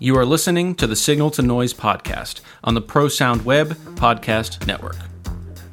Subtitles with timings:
[0.00, 4.66] You are listening to the Signal to Noise podcast on the Pro Sound Web Podcast
[4.66, 4.96] Network.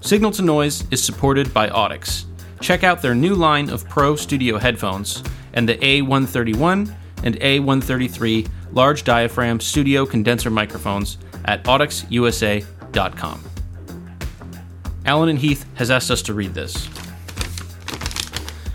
[0.01, 2.25] Signal to Noise is supported by Audix.
[2.61, 5.23] Check out their new line of Pro Studio headphones
[5.53, 13.43] and the A131 and A133 large diaphragm studio condenser microphones at audixusa.com.
[15.03, 16.87] Allen and Heath has asked us to read this.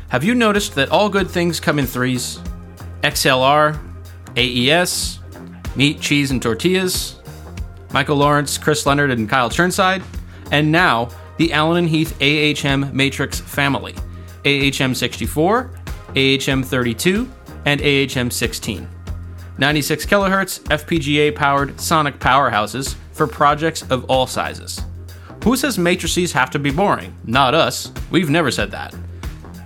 [0.08, 2.40] Have you noticed that all good things come in threes?
[3.04, 3.78] XLR,
[4.36, 5.20] AES,
[5.76, 7.16] meat, cheese, and tortillas,
[7.92, 10.02] Michael Lawrence, Chris Leonard, and Kyle Chirnside,
[10.50, 13.94] and now the Allen and Heath AHM Matrix family
[14.44, 15.70] AHM 64,
[16.14, 17.30] AHM 32,
[17.64, 18.88] and AHM 16.
[19.58, 24.82] 96 kilohertz FPGA powered sonic powerhouses for projects of all sizes.
[25.44, 27.16] Who says matrices have to be boring?
[27.24, 27.90] Not us.
[28.10, 28.94] We've never said that.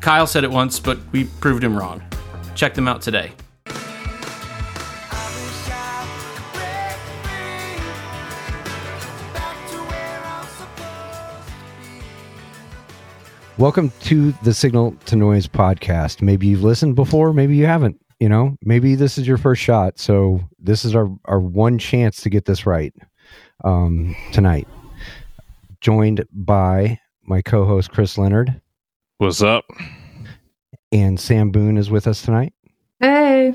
[0.00, 2.02] Kyle said it once, but we proved him wrong.
[2.54, 3.32] Check them out today.
[13.60, 16.22] Welcome to the Signal to Noise podcast.
[16.22, 18.00] Maybe you've listened before, maybe you haven't.
[18.18, 19.98] You know, maybe this is your first shot.
[19.98, 22.94] So this is our our one chance to get this right
[23.62, 24.66] um, tonight.
[25.82, 28.58] Joined by my co-host Chris Leonard.
[29.18, 29.66] What's up?
[30.90, 32.54] And Sam Boone is with us tonight.
[32.98, 33.52] Hey.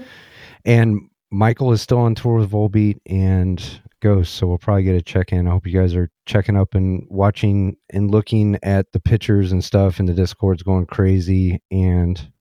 [0.65, 5.01] And Michael is still on tour with Volbeat and Ghost, so we'll probably get a
[5.01, 5.47] check in.
[5.47, 9.63] I hope you guys are checking up and watching and looking at the pictures and
[9.63, 11.59] stuff, and the Discord's going crazy.
[11.71, 12.31] And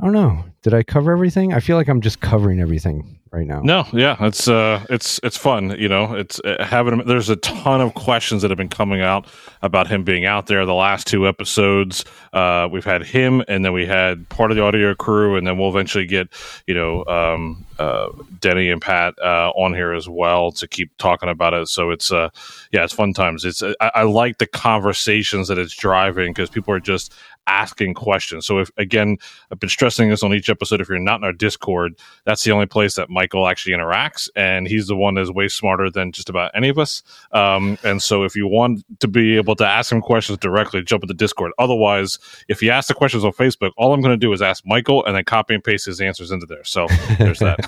[0.00, 1.52] I don't know, did I cover everything?
[1.52, 3.60] I feel like I'm just covering everything right now.
[3.60, 5.76] No, yeah, it's uh, it's it's fun.
[5.78, 7.04] You know, it's uh, having.
[7.06, 9.26] There's a ton of questions that have been coming out
[9.62, 10.66] about him being out there.
[10.66, 14.62] The last two episodes, uh, we've had him, and then we had part of the
[14.62, 16.28] audio crew, and then we'll eventually get
[16.66, 18.08] you know um, uh,
[18.40, 21.68] Denny and Pat uh, on here as well to keep talking about it.
[21.68, 22.30] So it's uh,
[22.72, 23.44] yeah, it's fun times.
[23.44, 27.14] It's I, I like the conversations that it's driving because people are just
[27.50, 28.46] asking questions.
[28.46, 29.18] So if again,
[29.50, 30.80] I've been stressing this on each episode.
[30.80, 34.68] If you're not in our Discord, that's the only place that Michael actually interacts, and
[34.68, 37.02] he's the one that's way smarter than just about any of us.
[37.32, 41.02] Um, and so if you want to be able to ask him questions directly, jump
[41.02, 41.52] into Discord.
[41.58, 42.18] Otherwise,
[42.48, 45.04] if you ask the questions on Facebook, all I'm going to do is ask Michael
[45.04, 46.64] and then copy and paste his answers into there.
[46.64, 46.86] So
[47.18, 47.58] there's that.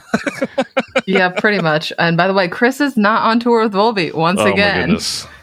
[1.06, 1.92] yeah, pretty much.
[1.98, 4.98] And by the way, Chris is not on tour with Volbeat once oh, again.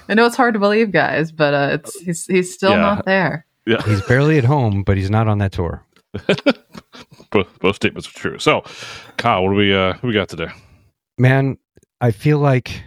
[0.07, 2.77] I know it's hard to believe, guys, but uh, it's he's he's still yeah.
[2.77, 3.45] not there.
[3.69, 3.83] Yeah.
[3.83, 5.85] He's barely at home, but he's not on that tour.
[7.31, 8.39] both, both statements are true.
[8.39, 8.63] So,
[9.17, 10.49] Kyle, what do we uh, what we got today?
[11.19, 11.55] Man,
[12.01, 12.83] I feel like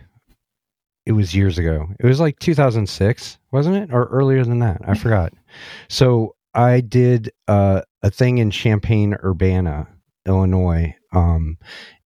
[1.06, 1.86] it was years ago.
[2.00, 4.80] It was like 2006, wasn't it, or earlier than that?
[4.84, 5.32] I forgot.
[5.88, 9.86] So I did uh, a thing in Champaign Urbana,
[10.26, 11.58] Illinois, um,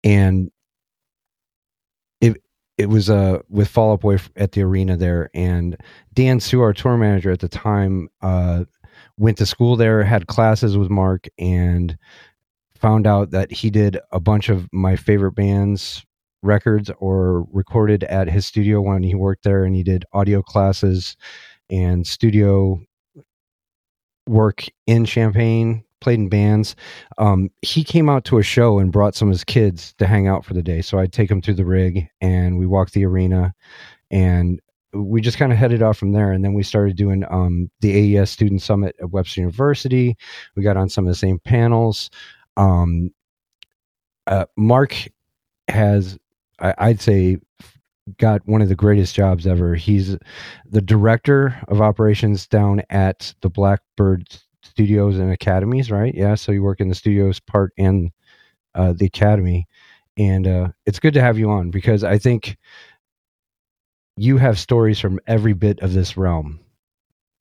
[0.02, 0.50] and
[2.82, 5.76] it was uh with Fall Out Boy at the arena there, and
[6.12, 8.64] Dan Sue, our tour manager at the time, uh,
[9.16, 11.96] went to school there, had classes with Mark, and
[12.74, 16.04] found out that he did a bunch of my favorite bands
[16.42, 21.16] records or recorded at his studio when he worked there, and he did audio classes
[21.70, 22.80] and studio
[24.26, 26.76] work in Champaign played in bands.
[27.18, 30.26] Um, he came out to a show and brought some of his kids to hang
[30.26, 30.82] out for the day.
[30.82, 33.54] So I'd take them through the rig and we walked the arena
[34.10, 34.60] and
[34.92, 36.32] we just kind of headed off from there.
[36.32, 40.16] And then we started doing um, the AES Student Summit at Webster University.
[40.54, 42.10] We got on some of the same panels.
[42.56, 43.10] Um,
[44.26, 45.08] uh, Mark
[45.68, 46.18] has,
[46.58, 47.38] I, I'd say,
[48.18, 49.74] got one of the greatest jobs ever.
[49.74, 50.16] He's
[50.68, 54.28] the director of operations down at the Blackbird
[54.62, 56.14] studios and academies, right?
[56.14, 58.10] Yeah, so you work in the studios part and
[58.74, 59.66] uh, the academy,
[60.16, 62.56] and uh, it's good to have you on because I think
[64.16, 66.60] you have stories from every bit of this realm.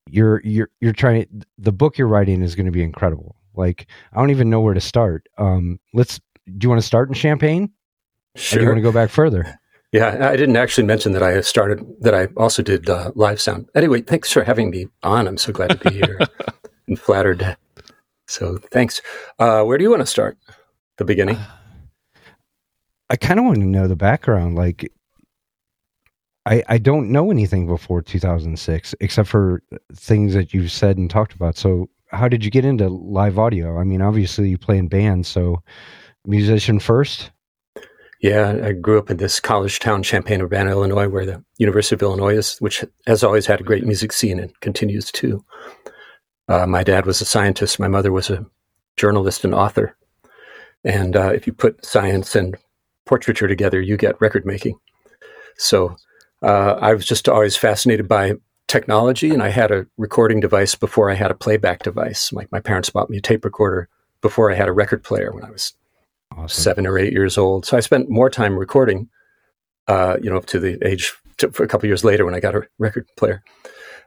[0.10, 1.44] You're you're you're trying.
[1.58, 3.36] The book you're writing is going to be incredible.
[3.56, 5.28] Like I don't even know where to start.
[5.38, 6.20] Um, let's.
[6.58, 7.72] Do you want to start in Champaign?
[8.36, 8.58] Sure.
[8.58, 9.60] Or do you want to go back further?
[9.94, 13.68] Yeah, I didn't actually mention that I started that I also did uh, live sound.
[13.76, 15.28] Anyway, thanks for having me on.
[15.28, 16.18] I'm so glad to be here.
[16.96, 17.58] flattered.
[18.28, 19.02] So thanks.
[19.40, 20.38] Uh, where do you want to start?
[20.98, 21.38] The beginning.
[23.10, 24.56] I kind of want to know the background.
[24.56, 24.92] Like,
[26.46, 29.62] I I don't know anything before 2006 except for
[29.94, 31.58] things that you've said and talked about.
[31.58, 33.78] So, how did you get into live audio?
[33.80, 35.62] I mean, obviously you play in bands, so
[36.26, 37.32] musician first.
[38.22, 42.04] Yeah, I grew up in this college town, Champaign Urbana, Illinois, where the University of
[42.04, 45.44] Illinois is, which has always had a great music scene and continues to.
[46.52, 47.80] Uh, my dad was a scientist.
[47.80, 48.46] My mother was a
[48.98, 49.96] journalist and author.
[50.84, 52.58] And uh, if you put science and
[53.06, 54.78] portraiture together, you get record making.
[55.56, 55.96] So
[56.42, 58.34] uh, I was just always fascinated by
[58.68, 62.34] technology, and I had a recording device before I had a playback device.
[62.34, 63.88] Like my parents bought me a tape recorder
[64.22, 65.74] before I had a record player when I was
[66.36, 66.50] awesome.
[66.50, 67.66] seven or eight years old.
[67.66, 69.08] So I spent more time recording,
[69.88, 72.42] uh, you know, up to the age to, for a couple years later when I
[72.42, 73.42] got a record player,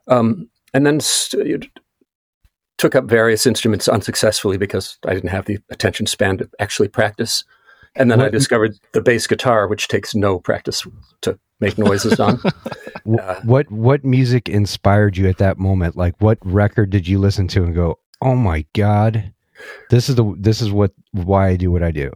[0.09, 1.71] um, and then st-
[2.79, 7.45] took up various instruments unsuccessfully because I didn't have the attention span to actually practice.
[7.97, 10.87] And then what, I discovered the bass guitar, which takes no practice
[11.23, 12.41] to make noises on.
[13.21, 15.95] Uh, what what music inspired you at that moment?
[15.95, 19.35] Like, what record did you listen to and go, "Oh my god,
[19.91, 22.11] this is the this is what why I do what I do."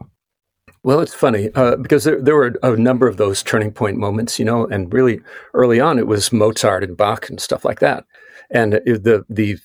[0.83, 4.39] Well, it's funny uh, because there, there were a number of those turning point moments,
[4.39, 5.21] you know, and really
[5.53, 8.07] early on it was Mozart and Bach and stuff like that.
[8.51, 9.59] And the the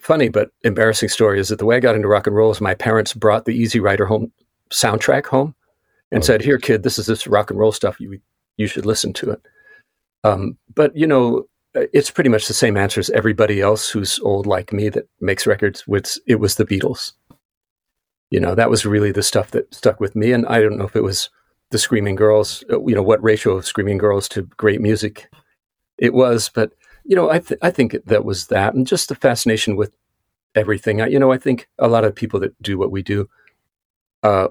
[0.00, 2.60] funny but embarrassing story is that the way I got into rock and roll is
[2.60, 4.32] my parents brought the Easy Rider home
[4.70, 5.54] soundtrack home
[6.10, 8.00] and oh, said, "Here, kid, this is this rock and roll stuff.
[8.00, 8.20] You
[8.56, 9.40] you should listen to it."
[10.24, 14.46] Um, but you know, it's pretty much the same answer as everybody else who's old
[14.46, 15.86] like me that makes records.
[15.86, 17.12] With it was the Beatles.
[18.30, 20.32] You know, that was really the stuff that stuck with me.
[20.32, 21.30] And I don't know if it was
[21.70, 22.64] the Screaming Girls.
[22.70, 25.28] Uh, you know, what ratio of Screaming Girls to great music
[25.98, 26.72] it was, but
[27.06, 29.94] you know, I th- I think that was that, and just the fascination with
[30.54, 31.00] everything.
[31.00, 33.28] I, you know, I think a lot of people that do what we do,
[34.22, 34.48] uh,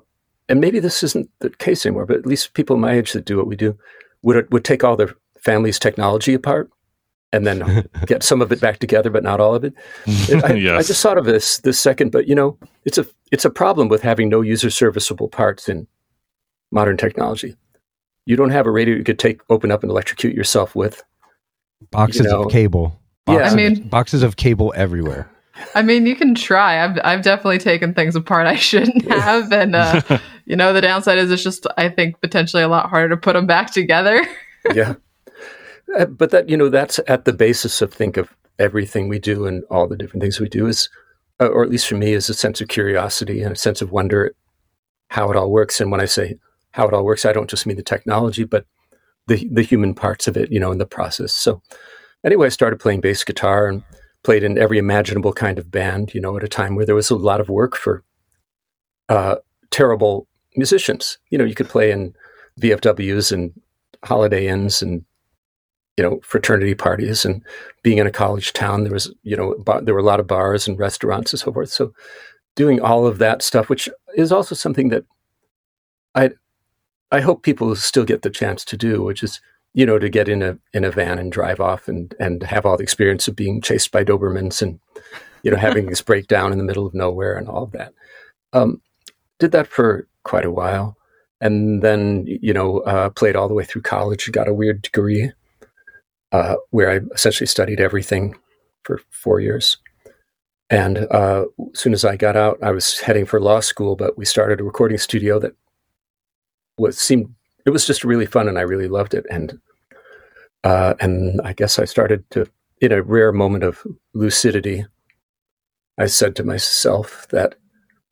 [0.47, 3.37] and maybe this isn't the case anymore, but at least people my age that do
[3.37, 3.77] what we do
[4.21, 6.69] would would take all their family's technology apart
[7.31, 9.73] and then get some of it back together, but not all of it.
[10.07, 10.85] I, yes.
[10.85, 13.89] I, just thought of this this second, but you know, it's a it's a problem
[13.89, 15.87] with having no user serviceable parts in
[16.71, 17.55] modern technology.
[18.25, 21.03] You don't have a radio you could take, open up, and electrocute yourself with.
[21.91, 22.43] Boxes you know?
[22.43, 22.99] of cable.
[23.25, 25.29] Boxes, yeah, I mean, boxes of cable everywhere.
[25.73, 26.83] I mean, you can try.
[26.83, 30.01] I've I've definitely taken things apart I shouldn't have, and uh,
[30.45, 33.33] you know, the downside is it's just I think potentially a lot harder to put
[33.33, 34.25] them back together.
[34.73, 34.95] yeah,
[35.97, 39.45] uh, but that you know that's at the basis of think of everything we do
[39.45, 40.89] and all the different things we do is,
[41.39, 43.91] uh, or at least for me, is a sense of curiosity and a sense of
[43.91, 44.33] wonder
[45.09, 45.79] how it all works.
[45.81, 46.35] And when I say
[46.71, 48.65] how it all works, I don't just mean the technology, but
[49.27, 51.33] the the human parts of it, you know, in the process.
[51.33, 51.61] So
[52.23, 53.83] anyway, I started playing bass guitar and
[54.23, 57.09] played in every imaginable kind of band, you know, at a time where there was
[57.09, 58.03] a lot of work for
[59.09, 59.35] uh,
[59.71, 61.17] terrible musicians.
[61.29, 62.13] You know, you could play in
[62.59, 63.53] VFWs and
[64.03, 65.05] Holiday Inns and
[65.97, 67.41] you know fraternity parties and
[67.83, 70.27] being in a college town there was you know bar, there were a lot of
[70.27, 71.93] bars and restaurants and so forth so
[72.55, 75.05] doing all of that stuff which is also something that
[76.15, 76.29] i
[77.15, 79.39] i hope people still get the chance to do which is
[79.75, 82.65] you know, to get in a in a van and drive off and and have
[82.65, 84.79] all the experience of being chased by Dobermans and
[85.43, 87.93] you know having this breakdown in the middle of nowhere and all of that.
[88.53, 88.81] Um,
[89.37, 90.95] did that for quite a while,
[91.41, 94.31] and then you know uh, played all the way through college.
[94.31, 95.33] Got a weird degree
[96.31, 98.35] uh, where I essentially studied everything
[98.83, 99.77] for four years.
[100.69, 104.17] And uh, as soon as I got out, I was heading for law school, but
[104.17, 105.53] we started a recording studio that
[106.77, 107.33] was seemed
[107.65, 109.25] it was just really fun, and I really loved it.
[109.29, 109.59] And
[110.65, 112.47] uh, and I guess I started to,
[112.81, 114.85] in a rare moment of lucidity,
[115.97, 117.55] I said to myself that,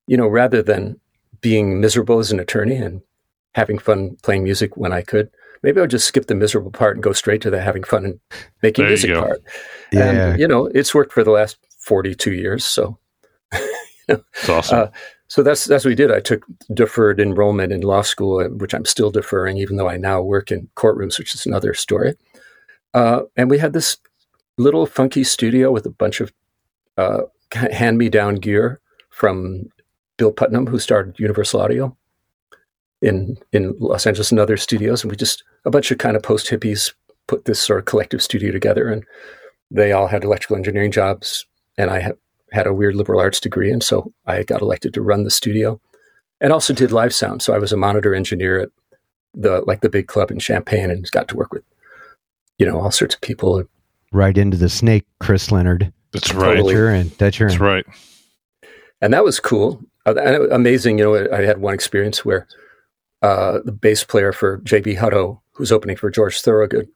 [0.06, 1.00] you know, rather than
[1.42, 3.02] being miserable as an attorney and
[3.56, 5.32] having fun playing music when I could,
[5.64, 8.20] maybe I'll just skip the miserable part and go straight to the having fun and
[8.62, 9.42] making there music part.
[9.92, 10.10] Yeah.
[10.12, 12.66] And, you know, it's worked for the last 42 years.
[12.66, 13.00] So,
[13.54, 13.60] you
[14.10, 14.80] know, it's awesome.
[14.80, 14.88] Uh,
[15.28, 16.12] so that's that's what we did.
[16.12, 20.22] I took deferred enrollment in law school, which I'm still deferring, even though I now
[20.22, 22.16] work in courtrooms, which is another story.
[22.94, 23.98] Uh, and we had this
[24.58, 26.32] little funky studio with a bunch of
[26.98, 27.22] uh,
[27.54, 29.64] hand me down gear from
[30.18, 31.98] Bill Putnam, who started Universal Audio
[33.02, 35.04] in in Los Angeles and other studios.
[35.04, 36.94] And we just a bunch of kind of post hippies
[37.28, 39.04] put this sort of collective studio together, and
[39.72, 41.46] they all had electrical engineering jobs,
[41.78, 42.16] and I had,
[42.54, 45.82] had a weird liberal arts degree, and so I got elected to run the studio,
[46.40, 47.42] and also did live sound.
[47.42, 48.70] So I was a monitor engineer at
[49.34, 51.64] the like the big club in Champaign, and got to work with
[52.58, 53.64] you know all sorts of people.
[54.12, 55.92] Right into the snake, Chris Leonard.
[56.12, 56.56] That's right.
[56.56, 56.74] Totally.
[56.74, 57.12] That's your end.
[57.18, 57.54] That's your end.
[57.54, 57.86] That's right.
[59.02, 59.82] And that was cool.
[60.06, 61.00] Uh, amazing.
[61.00, 62.48] You know, I had one experience where
[63.24, 66.88] uh, the bass player for JB Hutto, who's opening for George Thorogood,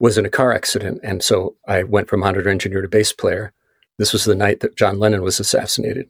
[0.00, 3.52] was in a car accident, and so I went from monitor engineer to bass player.
[3.98, 6.08] This was the night that John Lennon was assassinated.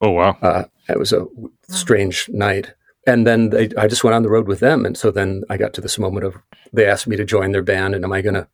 [0.00, 0.36] Oh wow!
[0.42, 1.26] Uh, it was a
[1.68, 2.74] strange night,
[3.06, 4.84] and then they, I just went on the road with them.
[4.84, 6.36] And so then I got to this moment of
[6.72, 8.46] they asked me to join their band, and am I going to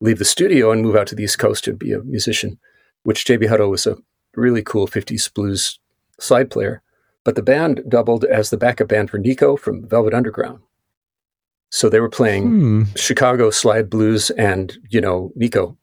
[0.00, 2.58] leave the studio and move out to the East Coast and be a musician?
[3.02, 3.96] Which JB Hutto was a
[4.36, 5.80] really cool '50s blues
[6.20, 6.82] slide player,
[7.24, 10.60] but the band doubled as the backup band for Nico from Velvet Underground.
[11.70, 12.82] So they were playing Hmm.
[12.94, 15.76] Chicago slide blues and you know Nico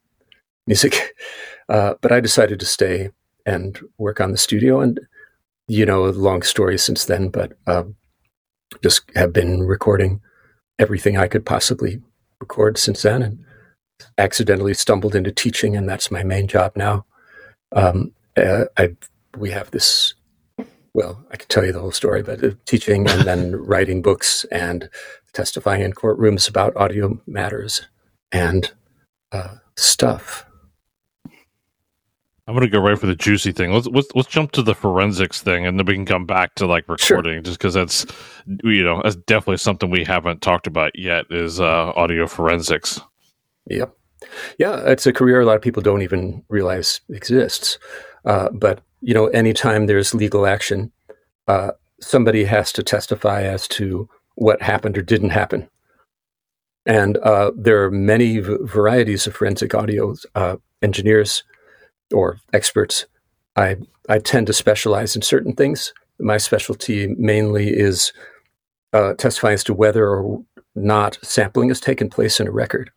[0.68, 1.14] music.
[1.70, 3.10] Uh, but I decided to stay
[3.46, 5.00] and work on the studio, and
[5.68, 7.30] you know, a long story since then.
[7.30, 7.96] But um,
[8.84, 10.22] just have been recording
[10.80, 12.02] everything I could possibly
[12.40, 13.46] record since then, and
[14.18, 17.06] accidentally stumbled into teaching, and that's my main job now.
[17.76, 18.96] Um, uh, I
[19.38, 20.14] we have this.
[20.94, 24.46] Well, I could tell you the whole story, but uh, teaching and then writing books
[24.46, 24.90] and
[25.34, 27.84] testifying in courtrooms about audio matters
[28.32, 28.72] and
[29.32, 30.47] uh, stuff.
[32.48, 33.74] I'm gonna go right for the juicy thing.
[33.74, 36.66] Let's let's let's jump to the forensics thing, and then we can come back to
[36.66, 37.18] like Sure.
[37.18, 38.06] recording, just because that's
[38.64, 43.02] you know that's definitely something we haven't talked about yet is uh, audio forensics.
[43.66, 43.94] Yep.
[44.58, 47.78] Yeah, it's a career a lot of people don't even realize exists.
[48.24, 50.92] Uh, but you know, anytime there's legal action,
[51.48, 55.70] uh, somebody has to testify as to what happened or didn't happen.
[56.86, 61.44] And uh, there are many v- varieties of forensic audio uh, engineers
[62.14, 63.06] or experts.
[63.56, 63.78] I
[64.10, 65.94] I tend to specialize in certain things.
[66.20, 68.14] My specialty mainly is
[68.94, 70.44] uh, testifying as to whether or
[70.76, 72.92] not sampling has taken place in a record.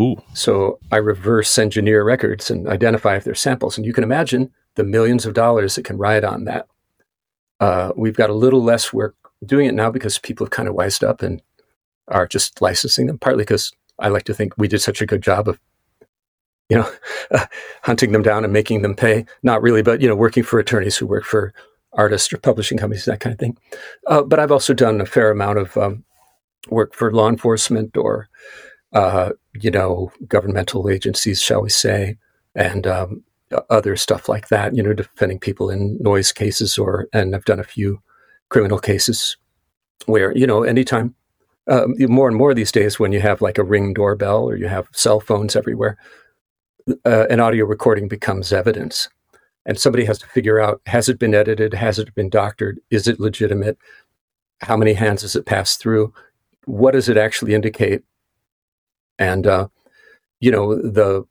[0.00, 3.76] Ooh, So I reverse engineer records and identify if they're samples.
[3.76, 6.66] And you can imagine the millions of dollars that can ride on that.
[7.60, 10.74] Uh, we've got a little less work doing it now because people have kind of
[10.74, 11.40] wised up and
[12.08, 15.22] are just licensing them, partly because I like to think we did such a good
[15.22, 15.58] job of,
[16.68, 16.90] you know,
[17.82, 19.24] hunting them down and making them pay.
[19.42, 21.52] Not really, but, you know, working for attorneys who work for
[21.92, 23.56] artists or publishing companies, that kind of thing.
[24.06, 26.04] Uh, but I've also done a fair amount of um,
[26.68, 28.28] work for law enforcement or
[28.92, 32.16] uh, you know, governmental agencies, shall we say,
[32.54, 33.22] and um,
[33.68, 34.74] other stuff like that.
[34.74, 38.00] You know, defending people in noise cases, or and I've done a few
[38.48, 39.36] criminal cases
[40.06, 41.14] where you know, anytime,
[41.68, 44.68] um, more and more these days, when you have like a ring doorbell or you
[44.68, 45.98] have cell phones everywhere,
[47.04, 49.08] uh, an audio recording becomes evidence,
[49.64, 51.74] and somebody has to figure out: has it been edited?
[51.74, 52.78] Has it been doctored?
[52.90, 53.78] Is it legitimate?
[54.62, 56.12] How many hands has it passed through?
[56.64, 58.02] What does it actually indicate?
[59.18, 59.68] and uh,
[60.40, 61.24] you know the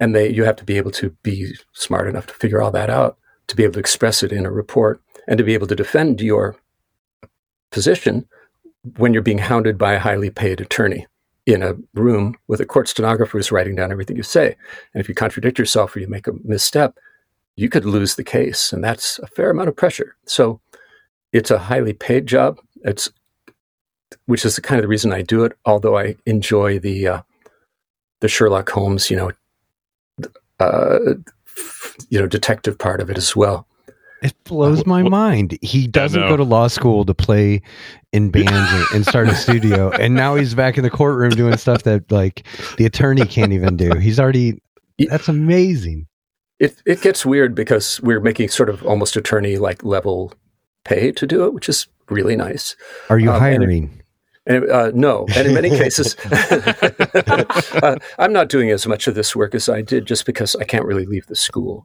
[0.00, 2.90] and they you have to be able to be smart enough to figure all that
[2.90, 3.18] out
[3.48, 6.20] to be able to express it in a report and to be able to defend
[6.20, 6.56] your
[7.70, 8.26] position
[8.96, 11.06] when you're being hounded by a highly paid attorney
[11.46, 14.56] in a room with a court stenographer who's writing down everything you say
[14.92, 16.98] and if you contradict yourself or you make a misstep
[17.54, 20.60] you could lose the case and that's a fair amount of pressure so
[21.32, 23.10] it's a highly paid job it's
[24.26, 25.52] which is the kind of the reason I do it.
[25.64, 27.22] Although I enjoy the uh,
[28.20, 29.32] the Sherlock Holmes, you know,
[30.60, 30.98] uh,
[32.08, 33.66] you know, detective part of it as well.
[34.26, 35.58] It blows my mind.
[35.62, 37.62] He doesn't go to law school to play
[38.12, 41.82] in bands and, start a studio, and now he's back in the courtroom doing stuff
[41.84, 43.92] that like the attorney can't even do.
[43.96, 44.60] He's already.
[44.98, 46.06] That's amazing.
[46.58, 50.32] It it gets weird because we're making sort of almost attorney like level
[50.84, 52.74] pay to do it, which is really nice.
[53.10, 54.02] Are you Um, and it- hiring?
[54.48, 56.16] And uh, no, and in many cases,
[57.82, 60.62] uh, I'm not doing as much of this work as I did just because I
[60.64, 61.84] can't really leave the school,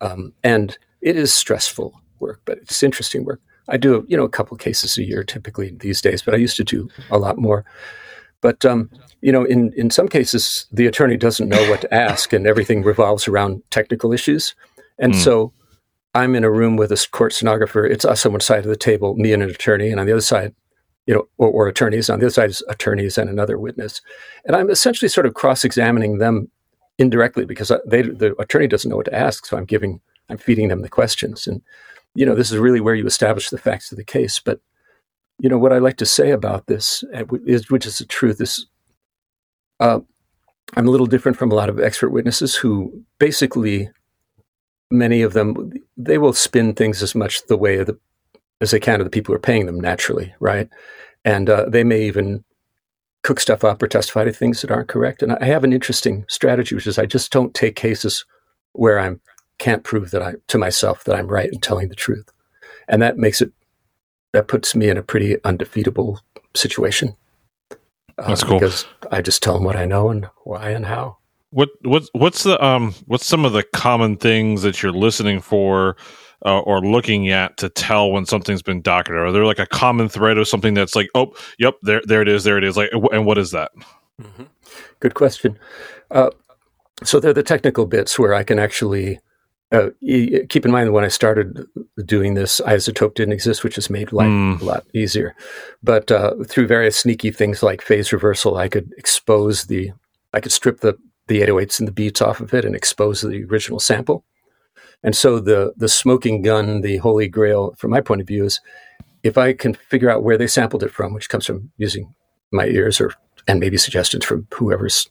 [0.00, 3.40] um, and it is stressful work, but it's interesting work.
[3.68, 6.56] I do, you know, a couple cases a year typically these days, but I used
[6.56, 7.64] to do a lot more.
[8.40, 8.90] But um,
[9.22, 12.82] you know, in in some cases, the attorney doesn't know what to ask, and everything
[12.82, 14.54] revolves around technical issues,
[14.98, 15.24] and Mm.
[15.24, 15.52] so.
[16.14, 17.84] I'm in a room with a court stenographer.
[17.84, 20.12] It's us on one side of the table, me and an attorney, and on the
[20.12, 20.54] other side,
[21.04, 22.08] you know, or, or attorneys.
[22.08, 24.00] On the other side is attorneys and another witness.
[24.46, 26.50] And I'm essentially sort of cross-examining them
[26.98, 29.46] indirectly because they, the attorney doesn't know what to ask.
[29.46, 31.46] So I'm giving, I'm feeding them the questions.
[31.46, 31.62] And,
[32.14, 34.40] you know, this is really where you establish the facts of the case.
[34.40, 34.60] But,
[35.38, 38.40] you know, what I like to say about this, uh, is, which is the truth,
[38.40, 38.66] is
[39.80, 40.00] uh,
[40.74, 43.90] I'm a little different from a lot of expert witnesses who basically,
[44.90, 47.98] many of them, they will spin things as much the way the
[48.60, 50.68] as they can to the people who are paying them naturally, right?
[51.26, 52.42] And uh, they may even
[53.26, 55.22] cook stuff up or testify to things that aren't correct.
[55.22, 58.24] And I have an interesting strategy, which is I just don't take cases
[58.74, 59.16] where I
[59.58, 62.30] can't prove that I to myself that I'm right and telling the truth,
[62.88, 63.52] and that makes it
[64.32, 66.20] that puts me in a pretty undefeatable
[66.54, 67.16] situation.
[68.18, 68.60] Uh, That's cool.
[68.60, 71.18] because I just tell them what I know and why and how.
[71.50, 75.96] what what's what's the um what's some of the common things that you're listening for
[76.44, 79.20] uh, or looking at to tell when something's been docketed?
[79.20, 82.28] Are there like a common thread of something that's like, oh, yep, there there it
[82.28, 82.76] is, there it is.
[82.76, 83.72] Like, and what is that?
[85.00, 85.58] Good question.
[86.10, 86.30] Uh,
[87.04, 89.20] so they're the technical bits where I can actually
[89.72, 89.90] uh,
[90.48, 91.66] keep in mind that when I started
[92.04, 94.60] doing this, iZotope didn't exist, which has made life mm.
[94.60, 95.34] a lot easier.
[95.82, 99.92] But uh, through various sneaky things like phase reversal, I could expose the,
[100.32, 100.96] I could strip the
[101.28, 104.24] the 808s and the beats off of it and expose the original sample.
[105.02, 108.60] And so the the smoking gun, the holy grail, from my point of view, is
[109.22, 112.14] if I can figure out where they sampled it from, which comes from using
[112.52, 113.12] my ears or
[113.48, 115.08] and maybe suggestions from whoever's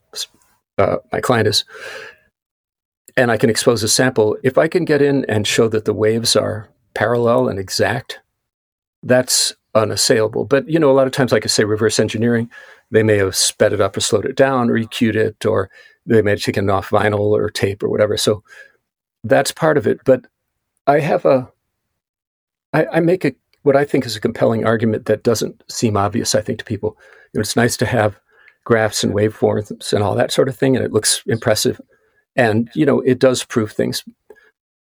[0.77, 1.63] uh, my client is,
[3.15, 5.94] and I can expose a sample, if I can get in and show that the
[5.94, 8.20] waves are parallel and exact,
[9.04, 10.46] that's unassailable.
[10.46, 12.50] But you know, a lot of times, like I say, reverse engineering,
[12.92, 15.70] they may have sped it up or slowed it down or EQ'd it, or
[16.06, 18.18] they may have taken it off vinyl or tape or whatever.
[18.18, 18.44] So
[19.25, 20.00] that's part of it.
[20.05, 20.25] But
[20.88, 21.51] I have a,
[22.74, 26.36] I, I make a what I think is a compelling argument that doesn't seem obvious.
[26.36, 26.98] I think to people,
[27.34, 28.20] you know, it's nice to have
[28.63, 31.82] graphs and waveforms and all that sort of thing, and it looks impressive.
[32.36, 34.03] And, you know, it does prove things.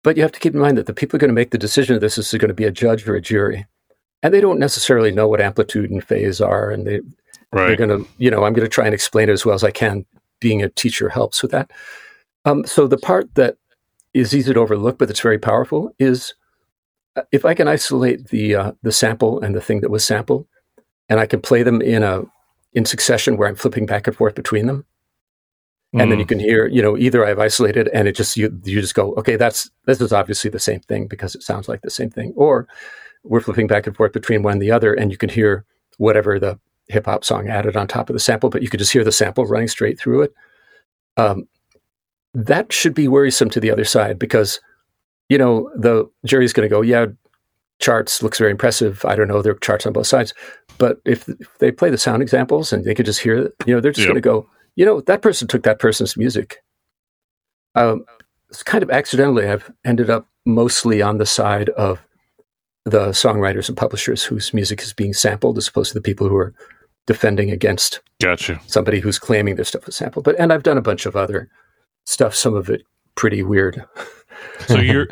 [0.03, 1.93] But you have to keep in mind that the people going to make the decision
[1.93, 3.67] of this is going to be a judge or a jury.
[4.23, 6.71] And they don't necessarily know what amplitude and phase are.
[6.71, 7.01] And they,
[7.51, 7.67] right.
[7.67, 9.63] they're going to, you know, I'm going to try and explain it as well as
[9.63, 10.05] I can.
[10.39, 11.69] Being a teacher helps with that.
[12.45, 13.57] Um, so the part that
[14.13, 16.33] is easy to overlook, but it's very powerful, is
[17.15, 20.47] uh, if I can isolate the uh, the sample and the thing that was sampled,
[21.09, 22.23] and I can play them in a
[22.73, 24.85] in succession where I'm flipping back and forth between them,
[25.93, 26.09] and mm.
[26.09, 26.29] then you mm.
[26.29, 29.35] can hear you know either i've isolated and it just you you just go okay
[29.35, 32.67] that's this is obviously the same thing because it sounds like the same thing or
[33.23, 35.65] we're flipping back and forth between one and the other and you can hear
[35.97, 38.93] whatever the hip hop song added on top of the sample but you could just
[38.93, 40.33] hear the sample running straight through it
[41.17, 41.47] um,
[42.33, 44.59] that should be worrisome to the other side because
[45.29, 47.05] you know the jury's going to go yeah
[47.79, 50.33] charts looks very impressive i don't know there are charts on both sides
[50.77, 53.73] but if, if they play the sound examples and they could just hear it you
[53.73, 54.13] know they're just yep.
[54.13, 56.63] going to go you know, that person took that person's music.
[57.75, 58.05] Um,
[58.49, 61.99] it's kind of accidentally, I've ended up mostly on the side of
[62.85, 66.35] the songwriters and publishers whose music is being sampled, as opposed to the people who
[66.35, 66.53] are
[67.05, 68.59] defending against gotcha.
[68.67, 70.25] somebody who's claiming their stuff was sampled.
[70.25, 71.49] But and I've done a bunch of other
[72.05, 72.83] stuff, some of it
[73.15, 73.83] pretty weird.
[74.67, 75.07] So you're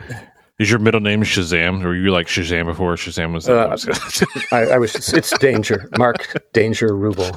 [0.60, 3.48] is your middle name Shazam, or were you like Shazam before Shazam was?
[3.48, 3.78] Uh,
[4.52, 5.14] I, I, was.
[5.14, 7.32] It's Danger, Mark Danger Rubel.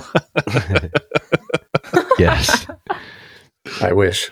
[2.19, 2.67] yes.
[3.81, 4.29] I wish.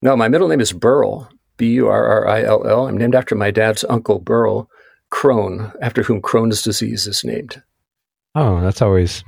[0.00, 1.28] No, my middle name is Burrill,
[1.58, 2.88] B U R R I L L.
[2.88, 4.70] I'm named after my dad's uncle, Burrill
[5.12, 7.62] Crohn, after whom Crohn's disease is named.
[8.34, 9.24] Oh, that's always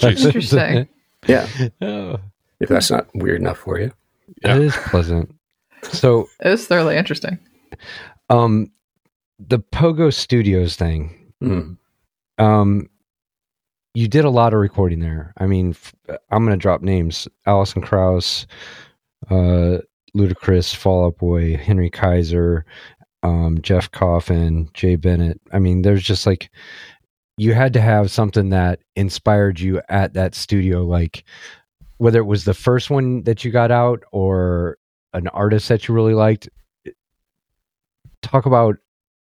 [0.00, 0.88] interesting.
[1.26, 1.46] yeah.
[1.82, 2.18] Oh.
[2.60, 3.92] If that's not weird enough for you.
[4.44, 4.56] Yeah.
[4.56, 5.34] It is pleasant.
[5.84, 7.38] So it is thoroughly interesting.
[8.30, 8.70] Um,
[9.38, 11.32] the Pogo Studios thing.
[11.42, 11.76] Mm.
[12.38, 12.88] Um,
[13.94, 15.32] you did a lot of recording there.
[15.38, 15.94] I mean, f-
[16.30, 18.46] I'm going to drop names: Alison Krauss,
[19.30, 19.78] uh,
[20.16, 22.64] Ludacris, Fall Out Boy, Henry Kaiser,
[23.22, 25.40] um, Jeff Coffin, Jay Bennett.
[25.52, 26.50] I mean, there's just like
[27.36, 31.24] you had to have something that inspired you at that studio, like
[32.04, 34.76] whether it was the first one that you got out or
[35.14, 36.50] an artist that you really liked.
[38.20, 38.76] Talk about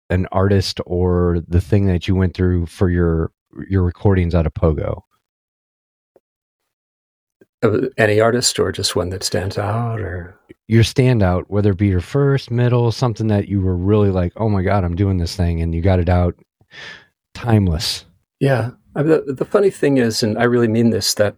[0.10, 3.34] an artist or the thing that you went through for your
[3.68, 5.02] your recordings out of Pogo?
[7.62, 11.88] Uh, any artist or just one that stands out or your standout, whether it be
[11.88, 15.36] your first, middle, something that you were really like, oh my God, I'm doing this
[15.36, 16.36] thing and you got it out
[17.34, 18.06] timeless.
[18.40, 18.70] Yeah.
[18.96, 21.36] I mean, the, the funny thing is, and I really mean this, that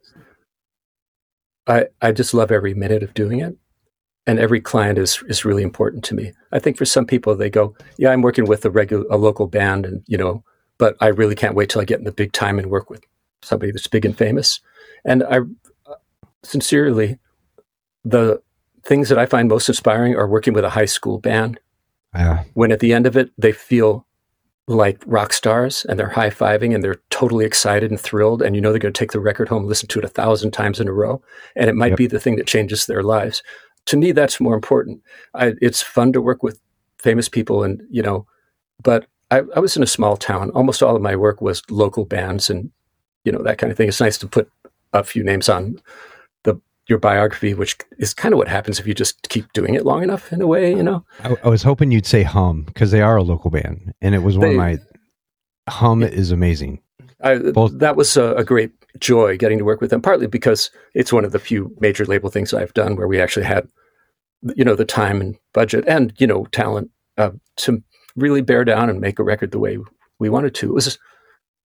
[1.68, 3.56] I, I just love every minute of doing it.
[4.26, 6.32] And every client is, is really important to me.
[6.54, 9.48] I think for some people, they go, yeah, I'm working with a regular, a local
[9.48, 10.46] band and, you know,
[10.78, 13.04] but I really can't wait till I get in the big time and work with
[13.42, 14.62] somebody that's big and famous.
[15.04, 15.40] And I
[15.86, 15.96] uh,
[16.42, 17.20] sincerely,
[18.06, 18.42] the
[18.84, 21.60] things that I find most inspiring are working with a high school band.
[22.16, 22.44] Yeah.
[22.54, 24.06] When at the end of it, they feel
[24.68, 28.42] like rock stars and they're high fiving and they're totally excited and thrilled.
[28.42, 30.52] And you know they're going to take the record home, listen to it a thousand
[30.52, 31.22] times in a row.
[31.56, 31.98] And it might yep.
[31.98, 33.44] be the thing that changes their lives.
[33.88, 35.02] To me, that's more important.
[35.34, 36.62] I, it's fun to work with
[36.98, 38.26] famous people and, you know,
[38.82, 40.52] but I, I, was in a small town.
[40.52, 42.72] Almost all of my work was local bands and
[43.26, 43.88] you know that kind of thing.
[43.88, 44.50] It's nice to put
[44.94, 45.82] a few names on
[46.88, 50.04] your biography, which is kind of what happens if you just keep doing it long
[50.04, 50.32] enough.
[50.34, 51.06] In a way, you know.
[51.24, 54.20] I, I was hoping you'd say Hum because they are a local band, and it
[54.20, 54.78] was one they, of my
[55.70, 56.82] Hum is amazing.
[57.22, 60.02] I, Both, that was a, a, great joy getting to work with them.
[60.02, 63.46] Partly because it's one of the few major label things I've done where we actually
[63.46, 63.66] had,
[64.56, 67.82] you know, the time and budget and you know talent uh, to
[68.16, 69.78] really bear down and make a record the way
[70.20, 70.70] we wanted to.
[70.70, 71.00] It was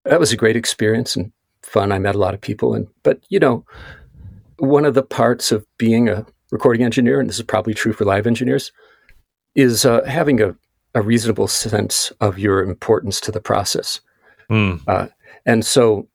[0.05, 1.31] that was a great experience and
[1.63, 1.91] fun.
[1.91, 3.65] I met a lot of people, and but you know,
[4.57, 8.05] one of the parts of being a recording engineer, and this is probably true for
[8.05, 8.71] live engineers,
[9.55, 10.55] is uh, having a,
[10.95, 14.01] a reasonable sense of your importance to the process.
[14.49, 14.81] Mm.
[14.87, 15.07] Uh,
[15.45, 16.07] and so,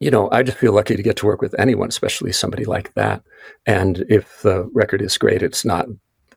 [0.00, 2.92] you know, I just feel lucky to get to work with anyone, especially somebody like
[2.94, 3.22] that.
[3.66, 5.86] And if the record is great, it's not,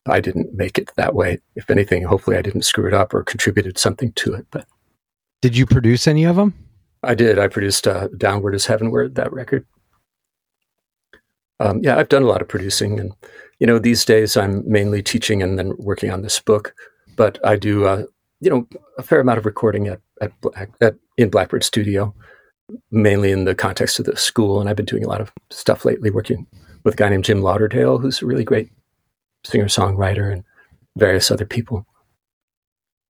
[0.06, 1.40] I didn't make it that way.
[1.56, 4.48] If anything, hopefully I didn't screw it up or contributed something to it.
[4.52, 4.66] But
[5.42, 6.54] Did you produce any of them?
[7.04, 7.40] I did.
[7.40, 9.66] I produced uh, Downward is Heavenward, that record.
[11.60, 13.00] Um, yeah, I've done a lot of producing.
[13.00, 13.12] And,
[13.60, 16.74] you know, these days I'm mainly teaching and then working on this book.
[17.16, 18.04] But I do, uh,
[18.40, 18.68] you know,
[18.98, 22.14] a fair amount of recording at, at, Black, at in Blackbird Studio,
[22.92, 24.62] mainly in the context of the school.
[24.62, 26.48] And I've been doing a lot of stuff lately, working
[26.86, 28.72] with a guy named Jim Lauderdale, who's a really great
[29.44, 30.44] singer songwriter, and
[30.98, 31.86] various other people.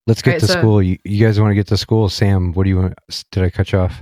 [0.07, 0.81] Let's get Right, to so- school.
[0.81, 2.09] You, you guys want to get to school?
[2.09, 2.95] Sam, what do you want?
[3.31, 4.01] Did I cut you off?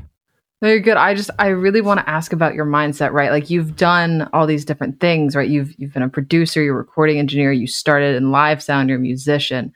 [0.62, 0.98] No, you're good.
[0.98, 3.30] I just I really want to ask about your mindset, right?
[3.30, 5.50] Like you've done all these different things, right?
[5.50, 8.98] You've you've been a producer, you're a recording engineer, you started in live sound, you're
[8.98, 9.72] a musician.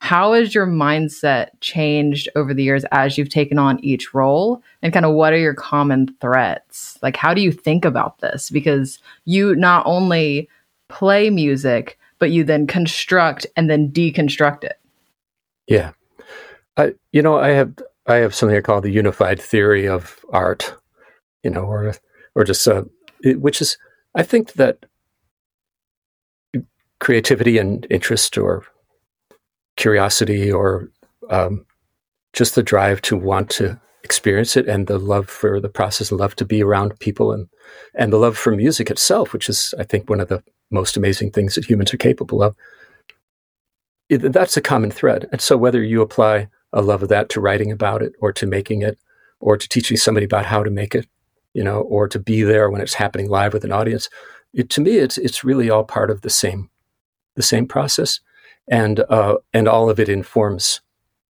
[0.00, 4.60] How has your mindset changed over the years as you've taken on each role?
[4.82, 6.98] And kind of what are your common threats?
[7.00, 8.50] Like how do you think about this?
[8.50, 10.48] Because you not only
[10.88, 14.80] play music, but you then construct and then deconstruct it.
[15.68, 15.92] Yeah,
[16.76, 17.72] I you know I have
[18.06, 20.74] I have something I call the unified theory of art,
[21.42, 21.94] you know, or
[22.34, 22.84] or just uh,
[23.22, 23.78] it- which is
[24.14, 24.84] I think that
[27.00, 28.64] creativity and interest or
[29.76, 30.88] curiosity or
[31.30, 31.66] um,
[32.32, 36.20] just the drive to want to experience it and the love for the process and
[36.20, 37.48] love to be around people and
[37.94, 41.30] and the love for music itself, which is I think one of the most amazing
[41.30, 42.54] things that humans are capable of
[44.10, 45.26] it- that's a common thread.
[45.32, 48.46] And so whether you apply a love of that to writing about it or to
[48.46, 48.98] making it
[49.40, 51.06] or to teaching somebody about how to make it,
[51.54, 54.10] you know, or to be there when it's happening live with an audience,
[54.52, 56.68] it, to me, it's, it's really all part of the same,
[57.36, 58.20] the same process.
[58.68, 60.80] And, uh, and all of it informs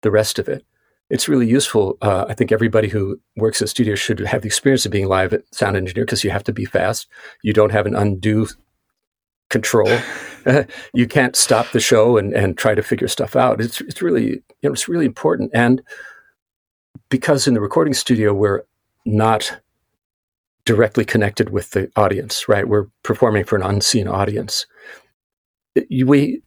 [0.02, 0.66] the rest of it.
[1.10, 1.98] It's really useful.
[2.02, 5.34] Uh, I think everybody who works at studio should have the experience of being live
[5.34, 7.08] at sound engineer because you have to be fast.
[7.44, 8.48] You don't have an undue
[9.50, 9.90] control.
[10.94, 13.62] you can't stop the show and, and try to figure stuff out.
[13.62, 15.52] It's it's really you know it's really important.
[15.54, 15.82] And
[17.10, 18.64] because in the recording studio we're
[19.06, 19.60] not
[20.66, 22.68] directly connected with the audience, right?
[22.68, 24.66] We're performing for an unseen audience.
[25.90, 26.42] We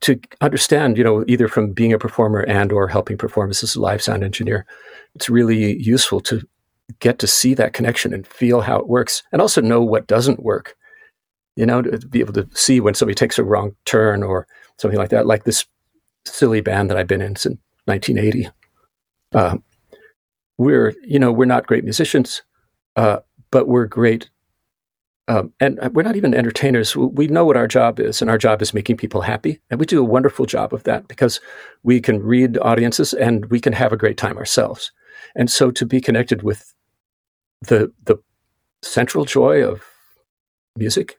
[0.00, 3.80] to understand, you know, either from being a performer and or helping perform as a
[3.80, 4.66] live sound engineer,
[5.14, 6.46] it's really useful to
[6.98, 10.42] get to see that connection and feel how it works, and also know what doesn't
[10.42, 10.76] work
[11.56, 14.46] you know, to be able to see when somebody takes a wrong turn or
[14.78, 15.66] something like that, like this
[16.24, 18.48] silly band that I've been in since 1980.
[19.32, 19.58] Uh,
[20.58, 22.42] we're, you know, we're not great musicians,
[22.96, 23.18] uh,
[23.50, 24.30] but we're great.
[25.26, 26.94] Um, and we're not even entertainers.
[26.94, 29.58] We know what our job is, and our job is making people happy.
[29.70, 31.40] And we do a wonderful job of that because
[31.82, 34.92] we can read audiences and we can have a great time ourselves.
[35.34, 36.74] And so to be connected with
[37.62, 38.16] the the
[38.82, 39.82] central joy of
[40.76, 41.18] music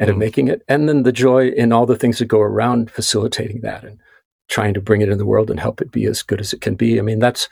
[0.00, 0.20] and of Mhm.
[0.20, 3.84] making it, and then the joy in all the things that go around facilitating that
[3.84, 3.98] and
[4.48, 6.60] trying to bring it in the world and help it be as good as it
[6.60, 6.98] can be.
[6.98, 7.48] I mean, that's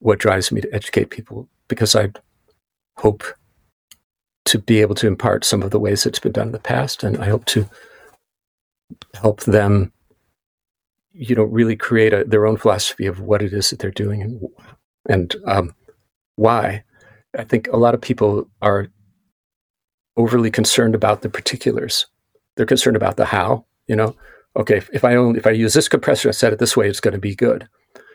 [0.00, 2.10] what drives me to educate people because I
[2.98, 3.24] hope
[4.44, 7.02] to be able to impart some of the ways it's been done in the past,
[7.04, 7.68] and I hope to
[9.14, 9.92] help them,
[11.12, 14.22] you know, really create a, their own philosophy of what it is that they're doing
[14.22, 14.42] and
[15.08, 15.74] and um,
[16.36, 16.82] why.
[17.38, 18.88] I think a lot of people are
[20.18, 22.06] overly concerned about the particulars.
[22.56, 23.64] They're concerned about the how.
[23.86, 24.16] You know,
[24.56, 27.00] okay, if, I only if I use this compressor and set it this way, it's
[27.00, 27.66] going to be good.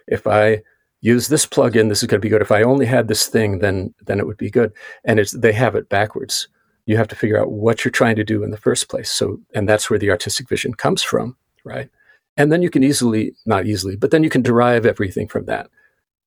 [0.08, 0.62] If I
[1.02, 2.42] use this plugin, this is going to be good.
[2.42, 4.72] If I only had this thing, then then it would be good.
[5.04, 6.48] And it's they have it backwards.
[6.86, 9.10] You have to figure out what you're trying to do in the first place.
[9.10, 11.90] So, and that's where the artistic vision comes from, right?
[12.36, 15.70] And then you can easily, not easily, but then you can derive everything from that,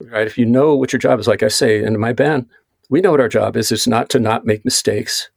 [0.01, 0.27] right?
[0.27, 2.47] If you know what your job is, like I say in my band,
[2.89, 3.71] we know what our job is.
[3.71, 5.31] It's not to not make mistakes.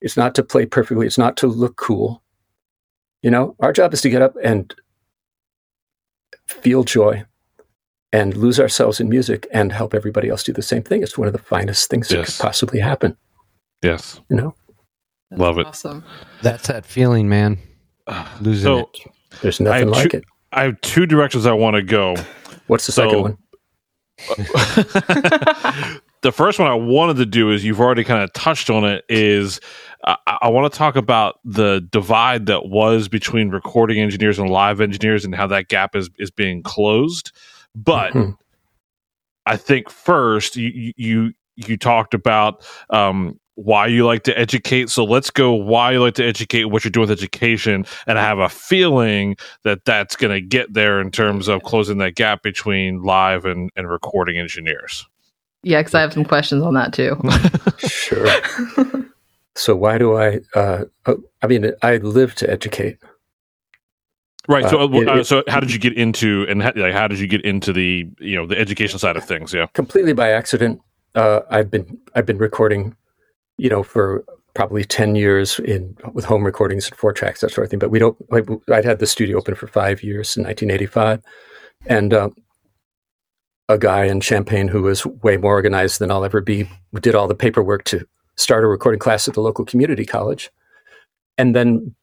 [0.00, 1.06] It's not to play perfectly.
[1.06, 2.22] It's not to look cool.
[3.22, 4.72] You know, our job is to get up and
[6.46, 7.24] feel joy
[8.12, 11.02] and lose ourselves in music and help everybody else do the same thing.
[11.02, 13.16] It's one of the finest things that could possibly happen.
[13.82, 14.20] Yes.
[14.30, 14.54] You know,
[15.30, 15.66] That's Love it.
[15.66, 16.04] Awesome.
[16.42, 17.58] That's that feeling, man.
[18.40, 18.98] Losing So it.
[19.42, 20.24] there's nothing like two- it.
[20.52, 22.14] I have two directions I want to go.
[22.68, 23.38] What's the so- second one?
[26.22, 29.04] the first one I wanted to do is you've already kind of touched on it.
[29.08, 29.60] Is
[30.08, 34.80] I, I want to talk about the divide that was between recording engineers and live
[34.80, 37.32] engineers and how that gap is is being closed.
[37.74, 38.36] But Mhm.
[39.46, 44.88] I think first you you you talked about um, why you like to educate.
[44.88, 48.22] So let's go why you like to educate, what you're doing with education, and I
[48.22, 52.42] have a feeling that that's going to get there in terms of closing that gap
[52.42, 55.06] between live and, and recording engineers.
[55.64, 57.16] Yeah, because I have some questions on that too.
[57.88, 58.28] sure.
[59.58, 60.40] so why do I?
[60.54, 62.98] Uh, uh, I mean, I live to educate.
[64.48, 64.68] Right.
[64.70, 67.06] So, Uh, it- uh, it- so how did you get into and how, like, how
[67.06, 69.52] did you get into the you know the education side of things?
[69.52, 69.66] Yeah.
[69.74, 70.80] completely by accident.
[71.14, 72.96] Uh, I've been I've been recording,
[73.58, 77.64] you know, for probably ten years in with home recordings and four tracks that sort
[77.66, 77.78] of thing.
[77.78, 78.16] But we don't.
[78.30, 81.20] like, I'd had the studio open for five years in 1985,
[81.86, 82.34] and um,
[83.68, 86.68] a guy in Champaign who was way more organized than I'll ever be
[87.00, 88.06] did all the paperwork to
[88.38, 90.50] start a recording class at the local community college,
[91.36, 91.94] and then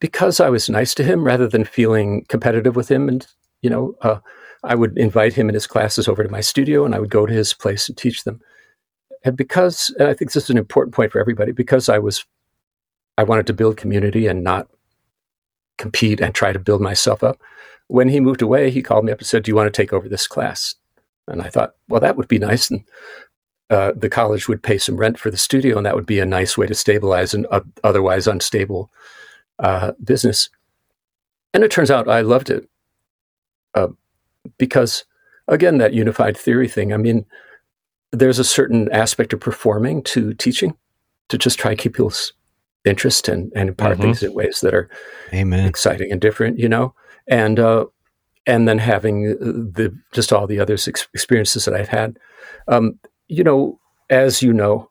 [0.00, 3.26] because I was nice to him rather than feeling competitive with him, and
[3.62, 3.94] you know.
[4.02, 4.18] Uh,
[4.64, 7.24] I would invite him and his classes over to my studio and I would go
[7.24, 8.40] to his place and teach them.
[9.24, 12.24] And because, and I think this is an important point for everybody, because I was,
[13.18, 14.68] I wanted to build community and not
[15.78, 17.40] compete and try to build myself up.
[17.88, 19.92] When he moved away, he called me up and said, Do you want to take
[19.92, 20.74] over this class?
[21.28, 22.70] And I thought, well, that would be nice.
[22.70, 22.84] And
[23.70, 26.26] uh, the college would pay some rent for the studio, and that would be a
[26.26, 28.90] nice way to stabilize an uh, otherwise unstable
[29.58, 30.50] uh, business.
[31.54, 32.68] And it turns out I loved it.
[33.74, 33.88] Uh,
[34.58, 35.04] because
[35.48, 37.24] again that unified theory thing i mean
[38.12, 40.74] there's a certain aspect of performing to teaching
[41.28, 42.32] to just try to keep people's
[42.84, 44.02] interest and, and impart Mhm.
[44.02, 44.88] things in ways that are
[45.34, 45.66] Amen.
[45.68, 46.94] exciting and different you know
[47.28, 47.84] and uh
[48.46, 52.18] and then having the just all the other ex- experiences that i've had
[52.68, 52.98] um
[53.28, 53.78] you know
[54.10, 54.90] as you know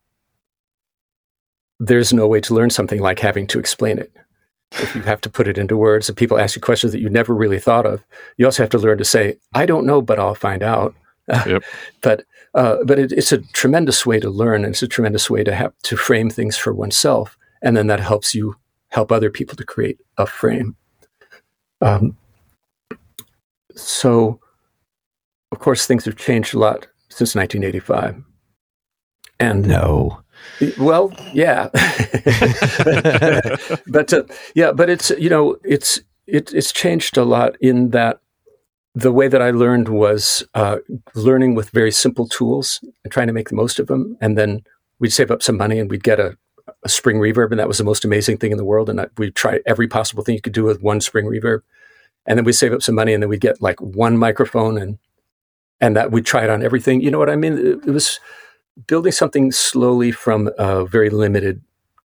[1.80, 4.12] there's no way to learn something like having to explain it.
[4.72, 7.10] If you have to put it into words and people ask you questions that you
[7.10, 8.04] never really thought of
[8.38, 10.96] you also have to learn to say i don't know but i'll find out.
[11.48, 11.64] Yep.
[12.02, 15.44] but uh, but it, it's a tremendous way to learn and it's a tremendous way
[15.44, 18.56] to have to frame things for oneself and then that helps you
[18.90, 20.76] help other people to create a frame.
[21.82, 22.16] Um,
[23.76, 24.40] so
[25.52, 28.22] of course things have changed a lot since 1985
[29.40, 30.22] and No.
[30.78, 31.70] well, yeah,
[33.88, 34.24] but uh,
[34.54, 38.20] yeah, but it's you know it's it, it's changed a lot in that
[38.94, 40.78] the way that I learned was uh,
[41.16, 44.64] learning with very simple tools and trying to make the most of them, and then
[45.00, 46.38] we'd save up some money and we'd get a,
[46.84, 49.08] a spring reverb, and that was the most amazing thing in the world, and I,
[49.18, 51.62] we'd try every possible thing you could do with one spring reverb,
[52.26, 54.98] and then we'd save up some money, and then we'd get like one microphone and
[55.86, 57.02] and that we'd try it on everything.
[57.02, 57.60] You know what I mean?
[57.60, 58.20] It, it was
[58.88, 61.62] building something slowly from a very limited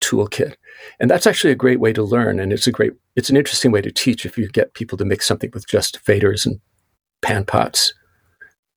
[0.02, 0.56] toolkit.
[1.00, 2.40] And that's actually a great way to learn.
[2.40, 5.06] And it's a great, it's an interesting way to teach if you get people to
[5.06, 6.60] make something with just faders and
[7.22, 7.94] pan pots.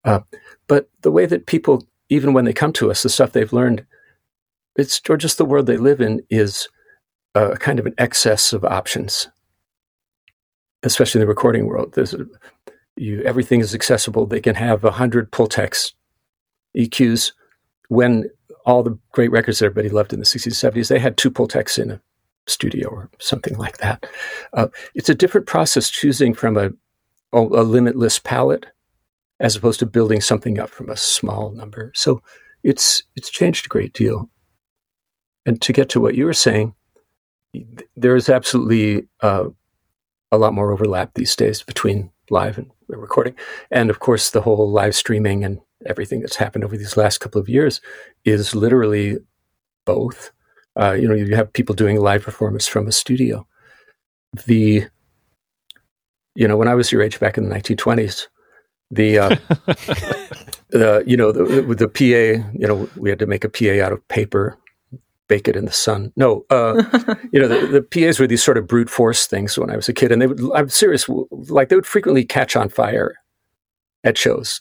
[0.04, 0.20] Uh,
[0.68, 3.86] but the way that people, even when they come to us, the stuff they've learned,
[4.76, 6.68] it's or just the world they live in is
[7.34, 9.28] a kind of an excess of options,
[10.82, 11.94] especially in the recording world.
[11.94, 12.26] There's a,
[12.96, 14.26] you, everything is accessible.
[14.26, 15.92] They can have a hundred Pultex
[16.76, 17.32] EQs
[17.88, 18.30] when
[18.64, 21.78] all the great records that everybody loved in the 60s, 70s, they had two Pultecs
[21.78, 22.00] in a
[22.46, 24.06] studio or something like that.
[24.52, 26.70] Uh, it's a different process choosing from a,
[27.32, 28.66] a limitless palette
[29.40, 31.92] as opposed to building something up from a small number.
[31.94, 32.22] So
[32.62, 34.30] it's it's changed a great deal.
[35.44, 36.74] And to get to what you were saying,
[37.96, 39.48] there is absolutely uh,
[40.30, 43.34] a lot more overlap these days between live and recording,
[43.70, 47.40] and of course the whole live streaming and everything that's happened over these last couple
[47.40, 47.80] of years
[48.24, 49.18] is literally
[49.84, 50.32] both.
[50.78, 53.46] Uh, you know, you have people doing live performance from a studio.
[54.46, 54.86] The,
[56.34, 58.28] you know, when I was your age back in the 1920s,
[58.90, 59.28] the, uh,
[60.70, 63.92] the you know, the, the PA, you know, we had to make a PA out
[63.92, 64.58] of paper,
[65.32, 66.12] bake it in the sun.
[66.16, 66.82] No, uh,
[67.32, 69.88] you know, the, the PAs were these sort of brute force things when I was
[69.88, 73.14] a kid, and they would, I'm serious, like they would frequently catch on fire
[74.04, 74.60] at shows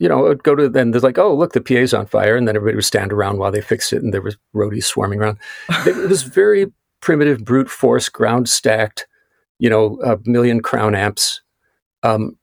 [0.00, 2.34] you know, it would go to then they're like, oh, look, the PA's on fire.
[2.34, 5.20] And then everybody would stand around while they fixed it and there was roadies swarming
[5.20, 5.38] around.
[5.86, 9.06] it was very primitive, brute force, ground stacked,
[9.58, 11.42] you know, a million crown amps.
[12.02, 12.38] Um,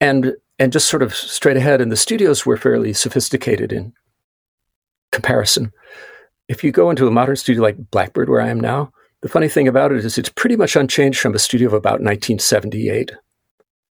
[0.00, 1.80] and and just sort of straight ahead.
[1.80, 3.92] And the studios were fairly sophisticated in
[5.12, 5.72] comparison.
[6.48, 9.48] If you go into a modern studio like Blackbird, where I am now, the funny
[9.48, 13.12] thing about it is it's pretty much unchanged from a studio of about 1978.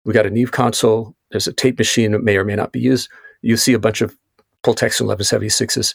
[0.05, 2.81] We got a Neve console, there's a tape machine that may or may not be
[2.81, 3.09] used.
[3.43, 4.17] You see a bunch of
[4.63, 5.95] Pultecs and 1176s.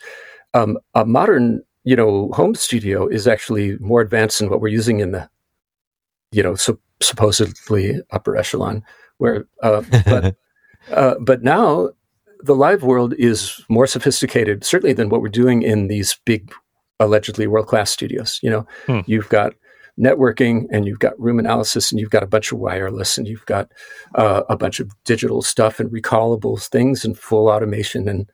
[0.54, 5.00] Um, a modern, you know, home studio is actually more advanced than what we're using
[5.00, 5.30] in the,
[6.32, 8.84] you know, su- supposedly upper echelon.
[9.18, 10.36] Where, uh, but,
[10.92, 11.92] uh, but now
[12.44, 16.52] the live world is more sophisticated, certainly than what we're doing in these big,
[17.00, 18.40] allegedly world class studios.
[18.44, 19.00] You know, Hmm.
[19.06, 19.54] you've got
[20.00, 23.46] networking and you've got room analysis and you've got a bunch of wireless and you've
[23.46, 23.72] got
[24.16, 28.30] uh, a bunch of digital stuff and recallable things and full automation and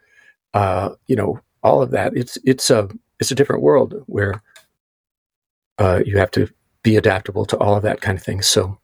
[0.53, 2.15] uh, you know all of that.
[2.15, 2.87] It's it's a
[3.19, 4.41] it's a different world where
[5.79, 6.47] uh, you have to
[6.83, 8.41] be adaptable to all of that kind of thing.
[8.41, 8.77] So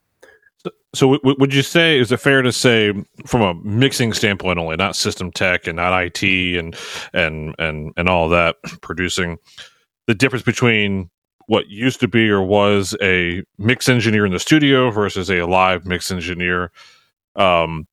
[0.94, 2.92] So, w- would you say is it fair to say,
[3.26, 6.22] from a mixing standpoint only, not system tech and not IT
[6.58, 6.76] and
[7.12, 9.38] and and and all that producing,
[10.06, 11.10] the difference between
[11.46, 15.84] what used to be or was a mix engineer in the studio versus a live
[15.84, 16.70] mix engineer,
[17.36, 17.86] um,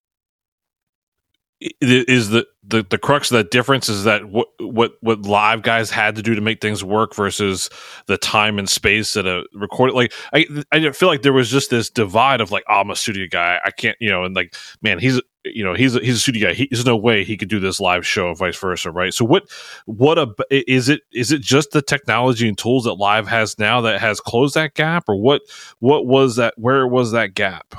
[1.59, 5.89] is the, the the crux of that difference is that what what what live guys
[5.89, 7.69] had to do to make things work versus
[8.05, 11.71] the time and space that a recorded like I I feel like there was just
[11.71, 13.59] this divide of like oh, I'm a studio guy.
[13.65, 16.49] I can't you know and like man he's you know he's a, he's a studio
[16.49, 16.53] guy.
[16.53, 19.13] He, there's no way he could do this live show and vice versa right?
[19.13, 19.49] So what
[19.85, 23.81] what a is it is it just the technology and tools that live has now
[23.81, 25.05] that has closed that gap?
[25.09, 25.41] Or what
[25.79, 27.73] what was that where was that gap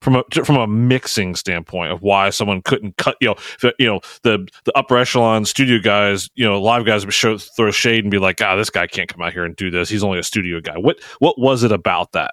[0.00, 3.86] from a from a mixing standpoint of why someone couldn't cut you know the, you
[3.86, 8.04] know the the upper echelon studio guys you know live guys would show throw shade
[8.04, 10.18] and be like ah this guy can't come out here and do this he's only
[10.18, 12.32] a studio guy what what was it about that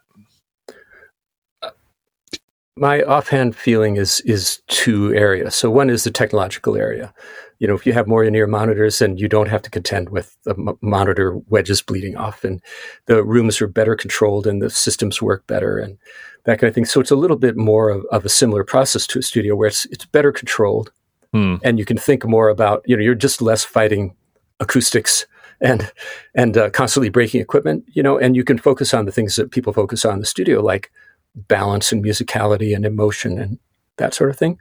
[2.77, 5.55] my offhand feeling is is two areas.
[5.55, 7.13] So one is the technological area.
[7.59, 10.37] You know, if you have more in-ear monitors, then you don't have to contend with
[10.43, 12.61] the m- monitor wedges bleeding off, and
[13.07, 15.97] the rooms are better controlled, and the systems work better, and
[16.45, 16.85] that kind of thing.
[16.85, 19.67] So it's a little bit more of, of a similar process to a studio where
[19.67, 20.91] it's it's better controlled,
[21.33, 21.55] Hmm.
[21.63, 22.83] and you can think more about.
[22.85, 24.15] You know, you're just less fighting
[24.59, 25.25] acoustics
[25.59, 25.91] and
[26.35, 27.83] and uh, constantly breaking equipment.
[27.87, 30.25] You know, and you can focus on the things that people focus on in the
[30.25, 30.91] studio, like
[31.35, 33.59] balance and musicality and emotion and
[33.97, 34.59] that sort of thing.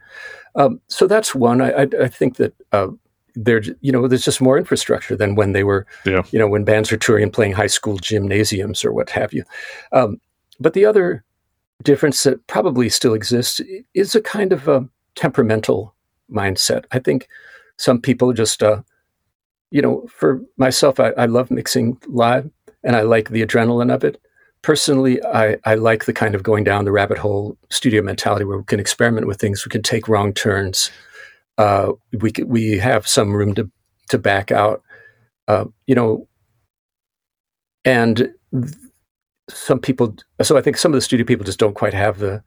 [0.56, 1.60] Um, so that's one.
[1.60, 2.88] I, I, I think that uh,
[3.34, 6.22] there, you know, there's just more infrastructure than when they were, Yeah.
[6.30, 9.44] you know, when bands are touring and playing high school gymnasiums or what have you.
[9.92, 10.18] Um,
[10.58, 11.22] but the other
[11.82, 13.60] difference that probably still exists
[13.94, 15.94] is a kind of a temperamental
[16.30, 16.84] mindset.
[16.92, 17.28] I think
[17.76, 18.80] some people just, uh,
[19.70, 22.48] you know, for myself, I, I love mixing live
[22.82, 24.18] and I like the adrenaline of it
[24.66, 28.58] personally, I, I like the kind of going down the rabbit hole studio mentality where
[28.58, 30.90] we can experiment with things, we can take wrong turns,
[31.56, 33.70] uh, we we have some room to
[34.08, 34.82] to back out,
[35.46, 36.26] uh, you know,
[37.84, 38.34] and
[39.48, 40.16] some people.
[40.42, 42.42] So I think some of the studio people just don't quite have the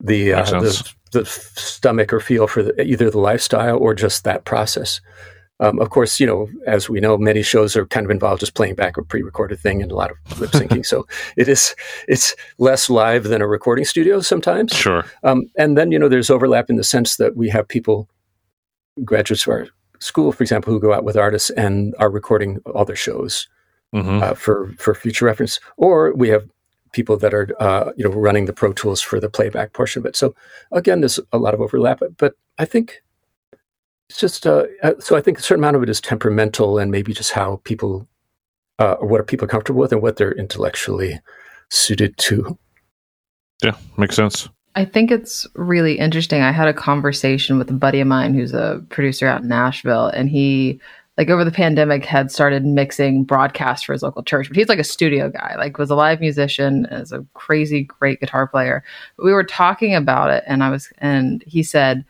[0.00, 4.44] the uh, the, the stomach or feel for the, either the lifestyle or just that
[4.44, 5.00] process.
[5.60, 8.54] Um, of course, you know, as we know, many shows are kind of involved just
[8.54, 10.84] playing back a pre-recorded thing and a lot of lip syncing.
[10.92, 11.76] so it is
[12.08, 14.72] it's less live than a recording studio sometimes.
[14.72, 18.08] sure Um, and then you know, there's overlap in the sense that we have people,
[19.04, 19.68] graduates of our
[20.00, 23.46] school, for example, who go out with artists and are recording all their shows
[23.92, 26.48] hmm uh, for for future reference, or we have
[26.92, 30.06] people that are uh, you know running the Pro Tools for the playback portion of
[30.06, 30.16] it.
[30.16, 30.34] So
[30.72, 33.02] again, there's a lot of overlap, but I think
[34.10, 36.90] it's just uh, uh, so I think a certain amount of it is temperamental and
[36.90, 38.08] maybe just how people
[38.80, 41.20] uh, what are people comfortable with and what they're intellectually
[41.70, 42.58] suited to.
[43.62, 46.42] yeah makes sense I think it's really interesting.
[46.42, 50.06] I had a conversation with a buddy of mine who's a producer out in Nashville,
[50.06, 50.80] and he,
[51.18, 54.46] like, over the pandemic, had started mixing broadcasts for his local church.
[54.46, 58.20] But he's like a studio guy, like, was a live musician, is a crazy great
[58.20, 58.84] guitar player.
[59.16, 62.04] But we were talking about it, and I was, and he said,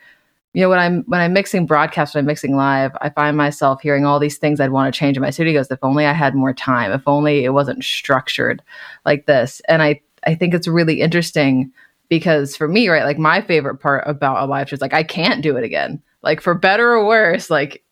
[0.52, 3.80] you know, when I'm when I'm mixing broadcast, when I'm mixing live, I find myself
[3.80, 5.52] hearing all these things I'd want to change in my studio.
[5.52, 8.62] He if only I had more time, if only it wasn't structured
[9.04, 9.62] like this.
[9.68, 11.70] And I I think it's really interesting
[12.08, 15.04] because for me, right, like my favorite part about a live show is like I
[15.04, 16.02] can't do it again.
[16.22, 17.84] Like for better or worse, like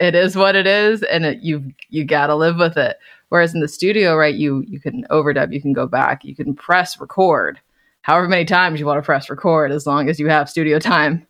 [0.00, 2.96] it is what it is, and it, you you gotta live with it.
[3.28, 6.54] Whereas in the studio, right, you you can overdub, you can go back, you can
[6.54, 7.60] press record,
[8.00, 11.26] however many times you want to press record, as long as you have studio time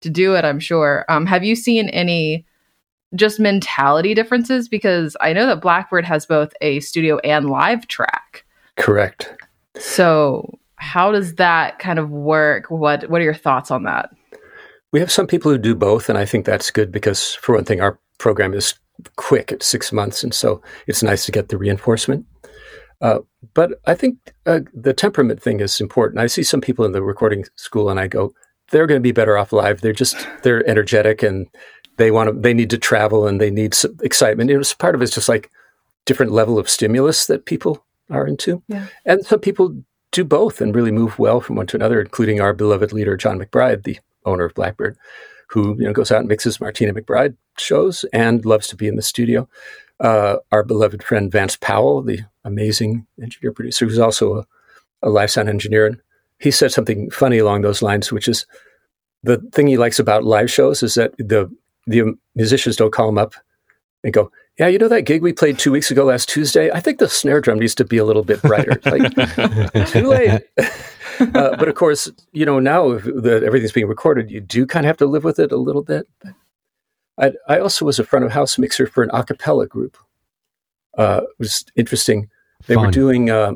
[0.00, 0.44] to do it.
[0.44, 1.04] I'm sure.
[1.08, 2.44] Um, have you seen any
[3.14, 4.68] just mentality differences?
[4.68, 8.44] Because I know that Blackbird has both a studio and live track.
[8.76, 9.34] Correct.
[9.76, 12.70] So how does that kind of work?
[12.70, 14.10] What What are your thoughts on that?
[14.92, 17.64] We have some people who do both, and I think that's good because, for one
[17.64, 18.74] thing, our program is
[19.16, 22.24] quick at six months, and so it's nice to get the reinforcement.
[23.00, 23.18] Uh,
[23.54, 24.16] but I think
[24.46, 26.20] uh, the temperament thing is important.
[26.20, 28.32] I see some people in the recording school, and I go,
[28.70, 29.80] they're going to be better off live.
[29.80, 31.46] They're just they're energetic, and
[31.96, 32.40] they want to.
[32.40, 34.50] They need to travel, and they need some excitement.
[34.50, 35.50] It was part of it's just like
[36.04, 38.86] different level of stimulus that people are into, Yeah.
[39.04, 39.76] and some people
[40.12, 43.38] do both and really move well from one to another, including our beloved leader John
[43.38, 44.96] McBride, the owner of Blackbird,
[45.48, 48.96] who you know goes out and mixes Martina McBride shows and loves to be in
[48.96, 49.46] the studio.
[50.00, 54.46] Uh, our beloved friend Vance Powell, the amazing engineer producer, who's also a,
[55.02, 56.00] a live sound engineer, and
[56.38, 58.46] he said something funny along those lines, which is
[59.22, 61.50] the thing he likes about live shows is that the
[61.86, 63.34] the musicians don't call him up
[64.04, 66.70] and go, "Yeah, you know that gig we played two weeks ago last Tuesday?
[66.70, 70.42] I think the snare drum needs to be a little bit brighter." Like, too late.
[71.20, 74.88] uh, but of course, you know now that everything's being recorded, you do kind of
[74.88, 76.06] have to live with it a little bit.
[77.18, 79.96] I, I also was a front of house mixer for an a cappella group.
[80.96, 82.28] Uh, it was interesting.
[82.66, 82.86] They Fun.
[82.86, 83.54] were doing uh,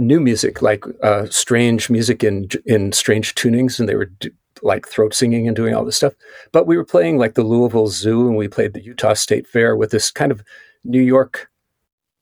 [0.00, 4.30] new music, like uh, strange music in in strange tunings, and they were do,
[4.62, 6.14] like throat singing and doing all this stuff.
[6.52, 9.76] But we were playing like the Louisville Zoo, and we played the Utah State Fair
[9.76, 10.42] with this kind of
[10.84, 11.50] New York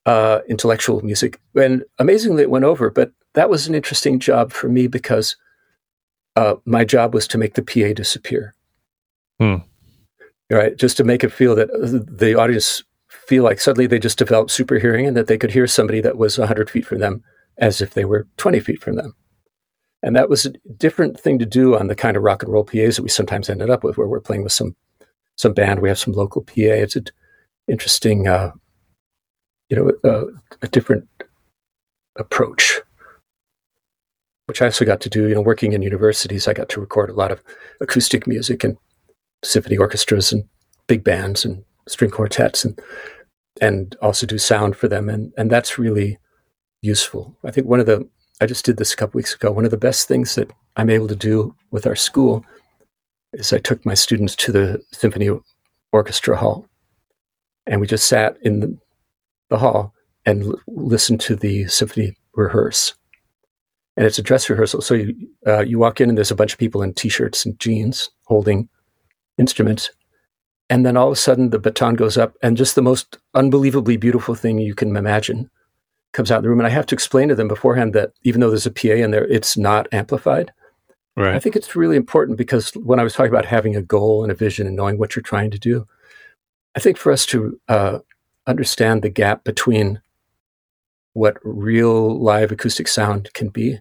[0.06, 1.40] uh, intellectual music.
[1.54, 2.90] And amazingly, it went over.
[2.90, 5.36] But that was an interesting job for me because
[6.36, 8.54] uh, my job was to make the PA disappear.
[9.40, 9.56] Hmm.
[10.50, 14.16] Right, just to make it feel that uh, the audience feel like suddenly they just
[14.16, 17.22] developed super hearing and that they could hear somebody that was 100 feet from them
[17.58, 19.14] as if they were 20 feet from them.
[20.02, 22.64] And that was a different thing to do on the kind of rock and roll
[22.64, 24.76] PAs that we sometimes ended up with, where we're playing with some
[25.36, 25.80] some band.
[25.80, 26.52] We have some local PA.
[26.56, 27.06] It's an
[27.68, 28.52] interesting, uh,
[29.68, 30.26] you know, uh,
[30.62, 31.08] a different
[32.16, 32.80] approach,
[34.46, 35.28] which I also got to do.
[35.28, 37.42] You know, working in universities, I got to record a lot of
[37.80, 38.76] acoustic music and
[39.44, 40.44] symphony orchestras and
[40.86, 42.80] big bands and string quartets and
[43.60, 45.08] and also do sound for them.
[45.08, 46.18] And and that's really
[46.82, 47.36] useful.
[47.44, 48.08] I think one of the
[48.40, 49.50] I just did this a couple weeks ago.
[49.50, 52.44] One of the best things that I'm able to do with our school
[53.32, 55.28] is I took my students to the symphony
[55.92, 56.66] orchestra hall,
[57.66, 58.78] and we just sat in the,
[59.50, 59.92] the hall
[60.24, 62.94] and l- listened to the symphony rehearse.
[63.96, 66.52] And it's a dress rehearsal, so you uh, you walk in and there's a bunch
[66.52, 68.68] of people in t-shirts and jeans holding
[69.36, 69.90] instruments,
[70.70, 73.96] and then all of a sudden the baton goes up, and just the most unbelievably
[73.96, 75.50] beautiful thing you can imagine
[76.12, 76.60] comes out in the room.
[76.60, 79.10] And I have to explain to them beforehand that even though there's a PA in
[79.10, 80.52] there, it's not amplified.
[81.16, 81.34] Right.
[81.34, 84.30] I think it's really important because when I was talking about having a goal and
[84.30, 85.86] a vision and knowing what you're trying to do,
[86.76, 87.98] I think for us to uh,
[88.46, 90.00] understand the gap between
[91.14, 93.80] what real live acoustic sound can be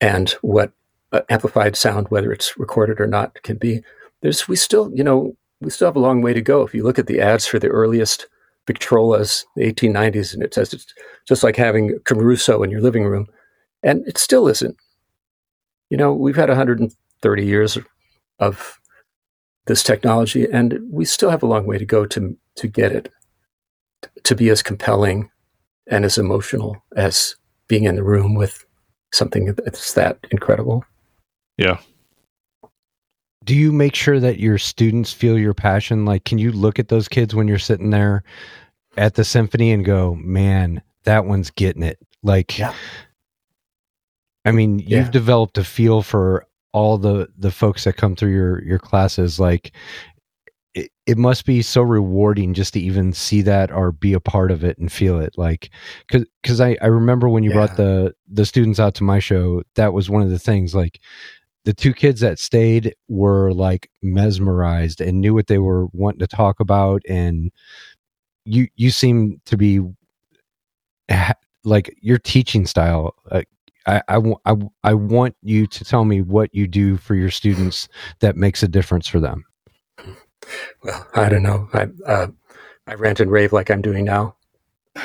[0.00, 0.72] and what
[1.10, 3.82] uh, amplified sound, whether it's recorded or not, can be.
[4.20, 6.62] There's we still, you know, we still have a long way to go.
[6.62, 8.28] If you look at the ads for the earliest
[8.66, 10.86] Victrolas, the 1890s, and it says it's
[11.26, 13.26] just like having Caruso in your living room.
[13.82, 14.76] And it still isn't.
[15.90, 17.78] You know, we've had 130 years
[18.38, 18.78] of
[19.66, 23.12] this technology, and we still have a long way to go to, to get it
[24.24, 25.30] to be as compelling
[25.86, 27.36] and as emotional as
[27.68, 28.64] being in the room with
[29.12, 30.84] something that's that incredible.
[31.56, 31.78] Yeah.
[33.44, 36.06] Do you make sure that your students feel your passion?
[36.06, 38.24] Like, can you look at those kids when you're sitting there
[38.96, 41.98] at the symphony and go, man, that one's getting it.
[42.22, 42.74] Like, yeah.
[44.44, 48.62] I mean, you've developed a feel for all the the folks that come through your
[48.62, 49.40] your classes.
[49.40, 49.72] Like,
[50.74, 54.50] it, it must be so rewarding just to even see that or be a part
[54.50, 55.34] of it and feel it.
[55.38, 55.70] Like,
[56.06, 57.56] because because I I remember when you yeah.
[57.56, 60.74] brought the the students out to my show, that was one of the things.
[60.74, 61.00] Like,
[61.64, 66.26] the two kids that stayed were like mesmerized and knew what they were wanting to
[66.26, 67.50] talk about and
[68.44, 69.80] you you seem to be
[71.64, 73.42] like your teaching style uh,
[73.86, 77.88] I, I, I, I want you to tell me what you do for your students
[78.20, 79.44] that makes a difference for them.
[80.82, 81.68] Well, I don't know.
[81.72, 82.26] I, uh,
[82.86, 84.36] I rant and rave like I'm doing now,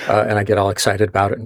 [0.08, 1.40] uh, and I get all excited about it.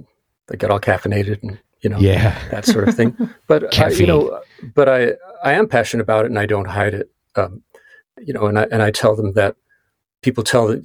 [0.50, 3.16] I get all caffeinated and you know, yeah, that sort of thing.
[3.46, 4.40] But I, you know,
[4.74, 5.12] but I
[5.44, 7.10] I am passionate about it, and I don't hide it.
[7.36, 7.62] Um,
[8.18, 9.56] you know, and I and I tell them that
[10.22, 10.82] people tell that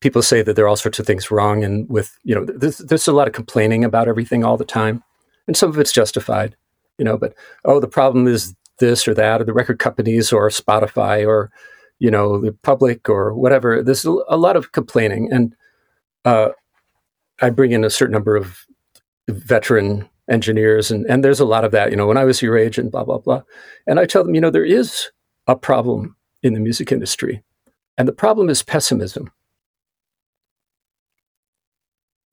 [0.00, 2.78] people say that there are all sorts of things wrong, and with you know, there's,
[2.78, 5.02] there's a lot of complaining about everything all the time,
[5.48, 6.54] and some of it's justified,
[6.96, 7.18] you know.
[7.18, 7.34] But
[7.64, 11.50] oh, the problem is this or that, or the record companies, or Spotify, or
[11.98, 13.82] you know, the public, or whatever.
[13.82, 15.56] There's a lot of complaining, and
[16.24, 16.50] uh,
[17.42, 18.64] I bring in a certain number of
[19.28, 21.90] veteran engineers, and and there's a lot of that.
[21.90, 23.42] You know, when I was your age, and blah blah blah,
[23.86, 25.10] and I tell them, you know, there is
[25.46, 27.42] a problem in the music industry,
[27.96, 29.30] and the problem is pessimism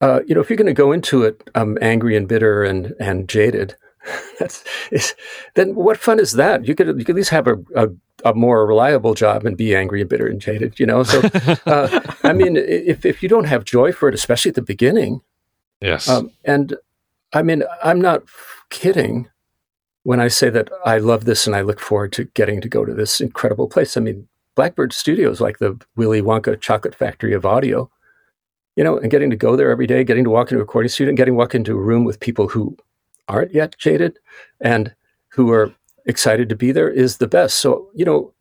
[0.04, 2.94] uh, you know, if you're going to go into it um, angry and bitter and
[3.00, 3.74] and jaded,
[4.38, 4.62] that's
[5.54, 6.66] then what fun is that?
[6.66, 7.88] You could you could at least have a, a,
[8.22, 10.78] a more reliable job and be angry and bitter and jaded.
[10.78, 11.20] You know, so
[11.66, 15.22] uh, I mean, if if you don't have joy for it, especially at the beginning,
[15.80, 16.76] yes, um, and
[17.34, 18.22] I mean, I'm not
[18.70, 19.28] kidding
[20.04, 22.84] when I say that I love this and I look forward to getting to go
[22.84, 27.44] to this incredible place, I mean, Blackbird Studios, like the Willy Wonka chocolate factory of
[27.44, 27.90] audio,
[28.76, 30.90] you know, and getting to go there every day, getting to walk into a recording
[30.90, 32.76] studio, and getting to walk into a room with people who
[33.28, 34.18] aren't yet jaded
[34.60, 34.94] and
[35.28, 35.74] who are
[36.06, 37.58] excited to be there is the best.
[37.58, 38.32] So, you know,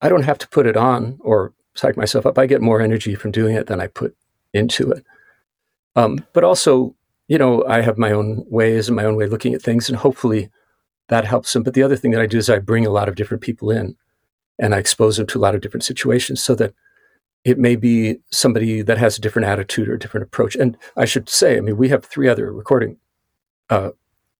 [0.00, 2.38] I don't have to put it on or psych myself up.
[2.38, 4.16] I get more energy from doing it than I put
[4.54, 5.04] into it.
[5.94, 6.94] Um, but also,
[7.30, 9.88] you know, I have my own ways and my own way of looking at things,
[9.88, 10.50] and hopefully
[11.06, 11.62] that helps them.
[11.62, 13.70] But the other thing that I do is I bring a lot of different people
[13.70, 13.96] in
[14.58, 16.74] and I expose them to a lot of different situations so that
[17.44, 20.56] it may be somebody that has a different attitude or a different approach.
[20.56, 22.96] And I should say, I mean, we have three other recording
[23.70, 23.90] uh,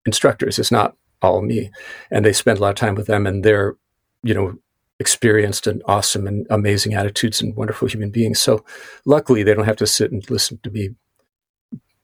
[0.04, 0.58] instructors.
[0.58, 1.70] It's not all me,
[2.10, 3.76] and they spend a lot of time with them, and they're,
[4.24, 4.58] you know,
[4.98, 8.42] experienced and awesome and amazing attitudes and wonderful human beings.
[8.42, 8.64] So
[9.06, 10.90] luckily, they don't have to sit and listen to me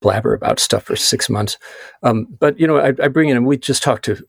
[0.06, 1.58] blabber about stuff for six months.
[2.04, 4.24] Um, but you know, I, I, bring in, and we just talked to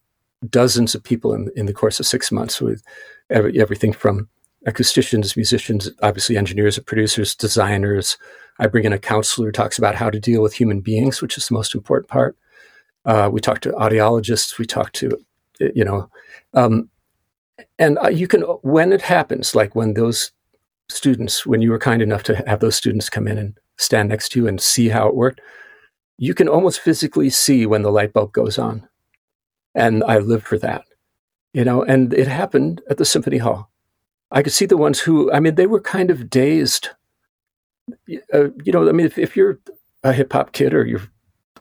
[0.49, 2.82] dozens of people in in the course of six months with
[3.30, 4.28] every, everything from
[4.67, 8.17] acousticians, musicians, obviously engineers, and producers, designers.
[8.57, 11.38] I bring in a counselor who talks about how to deal with human beings, which
[11.38, 12.36] is the most important part.
[13.05, 14.57] Uh, we talk to audiologists.
[14.57, 15.15] We talk to,
[15.59, 16.09] you know,
[16.55, 16.89] um,
[17.78, 20.32] and uh, you can when it happens, like when those
[20.89, 24.30] students, when you were kind enough to have those students come in and stand next
[24.30, 25.39] to you and see how it worked,
[26.18, 28.88] you can almost physically see when the light bulb goes on.
[29.76, 30.86] And I lived for that,
[31.53, 31.84] you know.
[31.84, 33.70] And it happened at the Symphony Hall.
[34.32, 36.89] I could see the ones who, I mean, they were kind of dazed.
[38.34, 39.59] Uh, you know, I mean, if, if you're
[40.03, 41.03] a hip hop kid or you're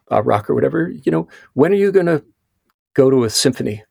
[0.08, 2.24] a rock or whatever, you know, when are you going to
[2.94, 3.84] go to a symphony?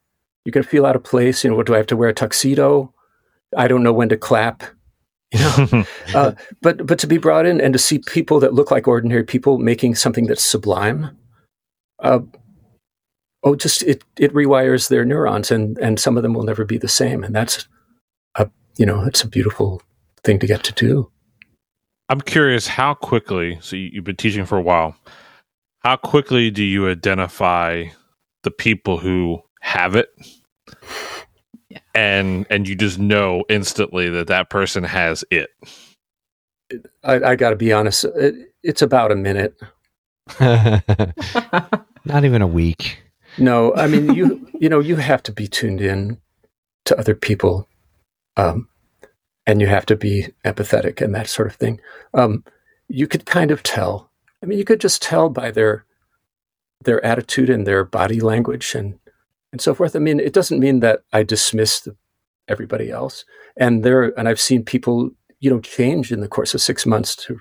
[0.44, 1.44] You're going to feel out of place.
[1.44, 2.94] You know, what do I have to wear a tuxedo?
[3.56, 4.64] I don't know when to clap.
[5.36, 6.32] You know, uh,
[6.62, 9.58] but but to be brought in and to see people that look like ordinary people
[9.58, 11.18] making something that's sublime,
[12.00, 12.20] uh,
[13.44, 16.78] oh, just it it rewires their neurons, and and some of them will never be
[16.78, 17.68] the same, and that's
[18.36, 19.82] a you know it's a beautiful
[20.24, 21.12] thing to get to do.
[22.10, 23.58] I'm curious how quickly.
[23.62, 24.96] So you've been teaching for a while.
[25.80, 27.86] How quickly do you identify
[28.44, 30.10] the people who have it?
[31.96, 32.20] Yeah.
[32.20, 35.50] And and you just know instantly that that person has it.
[37.04, 38.04] I, I got to be honest.
[38.04, 39.56] It, it's about a minute.
[40.40, 43.02] Not even a week.
[43.38, 44.48] No, I mean you.
[44.60, 46.18] You know, you have to be tuned in
[46.86, 47.68] to other people,
[48.38, 48.70] um,
[49.46, 51.82] and you have to be empathetic and that sort of thing.
[52.14, 52.44] Um,
[52.88, 54.10] you could kind of tell
[54.46, 55.86] I mean, you could just tell by their
[56.84, 59.00] their attitude and their body language and
[59.56, 59.96] and so forth.
[59.96, 61.96] I mean, it doesn't mean that I dismiss the,
[62.50, 63.24] everybody else.
[63.56, 67.16] And there, and I've seen people, you know, change in the course of six months
[67.28, 67.40] to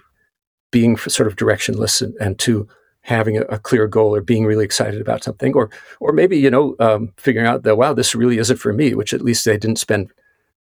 [0.70, 2.68] being sort of directionless and, and to
[3.00, 6.50] having a, a, clear goal or being really excited about something, or or maybe you
[6.50, 8.94] know um, figuring out that wow, this really isn't for me.
[8.94, 10.12] Which at least they didn't spend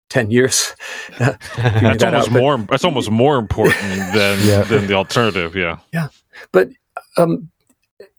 [0.09, 0.75] 10 years.
[1.19, 3.79] that's almost more, that's almost more important
[4.13, 4.63] than, yeah.
[4.63, 5.55] than the alternative.
[5.55, 5.77] Yeah.
[5.93, 6.07] Yeah.
[6.51, 6.69] But,
[7.17, 7.49] um,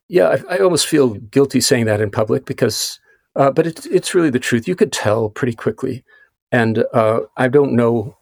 [0.08, 3.00] yeah, I, I, almost feel guilty saying that in public because,
[3.36, 4.68] uh, but it's, it's really the truth.
[4.68, 6.04] You could tell pretty quickly.
[6.52, 8.16] And, uh, I don't know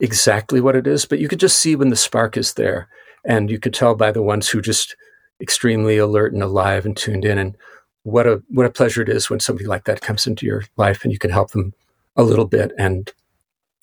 [0.00, 2.88] exactly what it is, but you could just see when the spark is there.
[3.24, 4.96] And you could tell by the ones who just
[5.40, 7.56] extremely alert and alive and tuned in and
[8.02, 11.04] what a what a pleasure it is when somebody like that comes into your life
[11.04, 11.72] and you can help them
[12.16, 13.12] a little bit and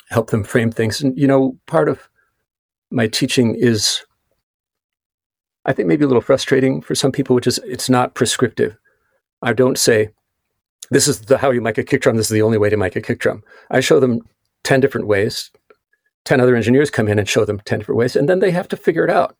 [0.10, 1.02] help them frame things.
[1.02, 2.08] And, you know, part of
[2.92, 4.04] my teaching is,
[5.66, 8.78] I think, maybe a little frustrating for some people, which is it's not prescriptive.
[9.42, 10.10] I don't say,
[10.89, 12.18] this is the, how you make a kick drum.
[12.18, 13.44] This is the only way to make a kick drum.
[13.70, 14.22] I show them
[14.64, 15.52] 10 different ways.
[16.26, 18.68] 10 other engineers come in and show them 10 different ways, and then they have
[18.68, 19.36] to figure it out,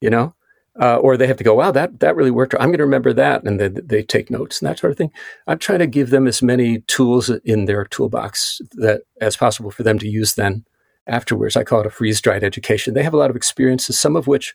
[0.00, 0.34] you know?
[0.80, 2.54] uh, or they have to go, wow, that that really worked.
[2.54, 5.12] I'm going to remember that, and then they take notes and that sort of thing.
[5.46, 9.82] I'm trying to give them as many tools in their toolbox that as possible for
[9.82, 10.64] them to use then
[11.06, 11.56] afterwards.
[11.56, 12.94] I call it a freeze dried education.
[12.94, 14.54] They have a lot of experiences, some of which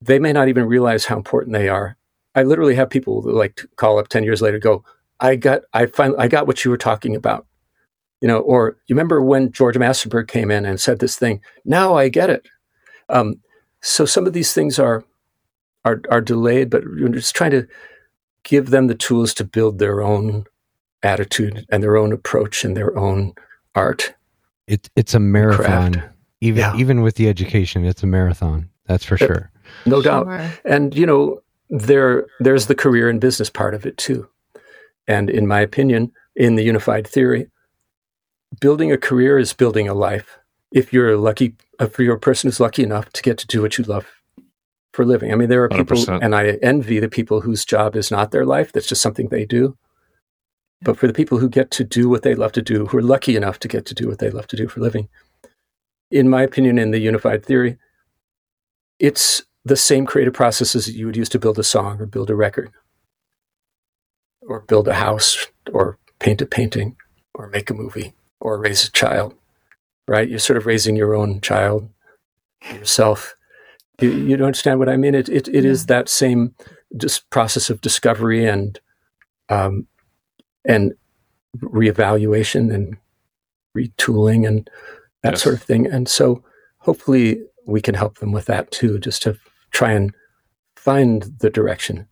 [0.00, 1.96] they may not even realize how important they are.
[2.34, 4.84] I literally have people that like call up ten years later, go,
[5.20, 7.46] I got, I find, I got what you were talking about,
[8.20, 11.40] you know, or you remember when George Massenburg came in and said this thing?
[11.64, 12.48] Now I get it.
[13.08, 13.40] Um,
[13.82, 15.04] so some of these things are
[15.84, 17.66] are are delayed, but we're just trying to
[18.44, 20.44] give them the tools to build their own
[21.02, 23.34] attitude and their own approach and their own
[23.74, 24.14] art.
[24.66, 25.94] It, it's a marathon.
[25.94, 26.08] Craft.
[26.40, 26.76] Even yeah.
[26.76, 28.68] even with the education, it's a marathon.
[28.86, 29.50] That's for uh, sure.
[29.86, 30.28] No doubt.
[30.64, 31.40] And you know,
[31.72, 34.28] there there's the career and business part of it too.
[35.08, 37.48] And in my opinion, in the unified theory,
[38.60, 40.38] building a career is building a life.
[40.70, 43.78] If you're lucky, if you're a person who's lucky enough to get to do what
[43.78, 44.06] you love
[44.92, 45.32] for a living.
[45.32, 46.22] I mean, there are people, 100%.
[46.22, 48.72] and I envy the people whose job is not their life.
[48.72, 49.76] That's just something they do.
[50.82, 53.02] But for the people who get to do what they love to do, who are
[53.02, 55.08] lucky enough to get to do what they love to do for a living,
[56.10, 57.78] in my opinion, in the unified theory,
[58.98, 62.30] it's the same creative processes that you would use to build a song or build
[62.30, 62.70] a record
[64.42, 66.96] or build a house or paint a painting
[67.34, 69.34] or make a movie or raise a child,
[70.08, 70.28] right?
[70.28, 71.88] You're sort of raising your own child
[72.74, 73.36] yourself.
[74.00, 75.14] You, you don't understand what I mean?
[75.14, 76.54] It, it, it is that same
[76.96, 78.80] just process of discovery and,
[79.48, 79.86] um,
[80.64, 80.92] and
[81.58, 82.96] reevaluation and
[83.76, 84.68] retooling and
[85.22, 85.42] that Yes.
[85.42, 85.86] sort of thing.
[85.86, 86.42] And so
[86.78, 89.38] hopefully we can help them with that too, just to
[89.72, 90.14] try and
[90.76, 92.06] find the direction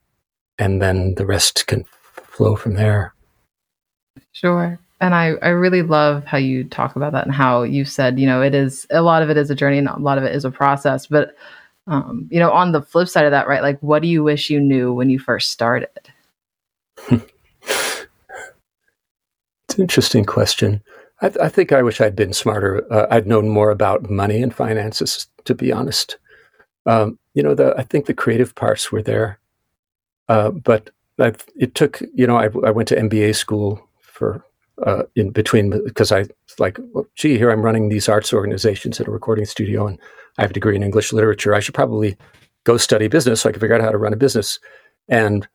[0.59, 3.15] and then the rest can flow from there.
[4.33, 4.79] Sure.
[5.01, 8.27] And I, I really love how you talk about that and how you said, you
[8.27, 10.35] know, it is a lot of it is a journey and a lot of it
[10.35, 11.07] is a process.
[11.07, 11.35] But,
[11.87, 13.63] um, you know, on the flip side of that, right?
[13.63, 15.89] Like, what do you wish you knew when you first started?
[19.71, 20.83] It's an interesting question.
[21.23, 22.93] I, th- I think I wish I'd been smarter.
[22.93, 26.19] Uh, I'd known more about money and finances, to be honest.
[26.87, 29.39] Um, you know, the, I think the creative parts were there,
[30.29, 32.01] uh, but I, it took.
[32.15, 34.45] You know, I, I went to MBA school for
[34.85, 39.01] uh, in between because I was like, well, gee, here I'm running these arts organizations
[39.01, 39.99] at a recording studio, and
[40.39, 41.55] I have a degree in English literature.
[41.55, 42.17] I should probably
[42.65, 44.59] go study business so I can figure out how to run a business.
[45.09, 45.47] And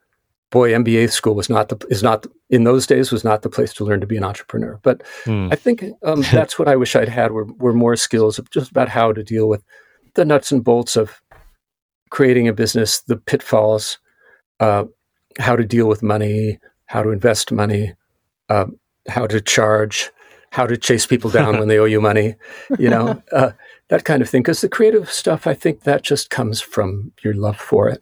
[0.52, 3.74] boy, MBA school was not the is not in those days was not the place
[3.74, 4.80] to learn to be an entrepreneur.
[4.84, 5.50] But Hmm.
[5.52, 8.72] I think um, that's what I wish I'd had were were more skills of just
[8.72, 9.64] about how to deal with
[10.14, 11.22] the nuts and bolts of
[12.10, 13.98] creating a business, the pitfalls,
[14.60, 14.86] uh,
[15.40, 17.94] how to deal with money, how to invest money,
[18.50, 18.66] uh,
[19.10, 20.12] how to charge,
[20.52, 22.36] how to chase people down when they owe you money,
[22.80, 23.52] you know, uh,
[23.90, 24.42] that kind of thing.
[24.42, 28.02] Because the creative stuff, I think that just comes from your love for it.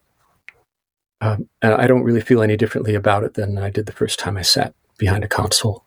[1.21, 4.19] Um, and I don't really feel any differently about it than I did the first
[4.19, 5.85] time I sat behind a console.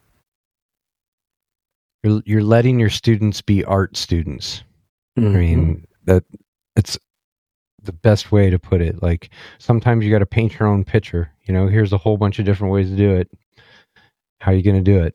[2.03, 4.63] You're, you're letting your students be art students.
[5.17, 5.35] I Mhm.
[5.35, 6.25] mean, that
[6.77, 6.99] it's
[7.87, 9.03] the best way to put it.
[9.03, 11.33] Like sometimes you got to paint your own picture.
[11.47, 13.31] You know, here's a whole bunch of different ways to do it.
[14.41, 15.15] How are you going to do it?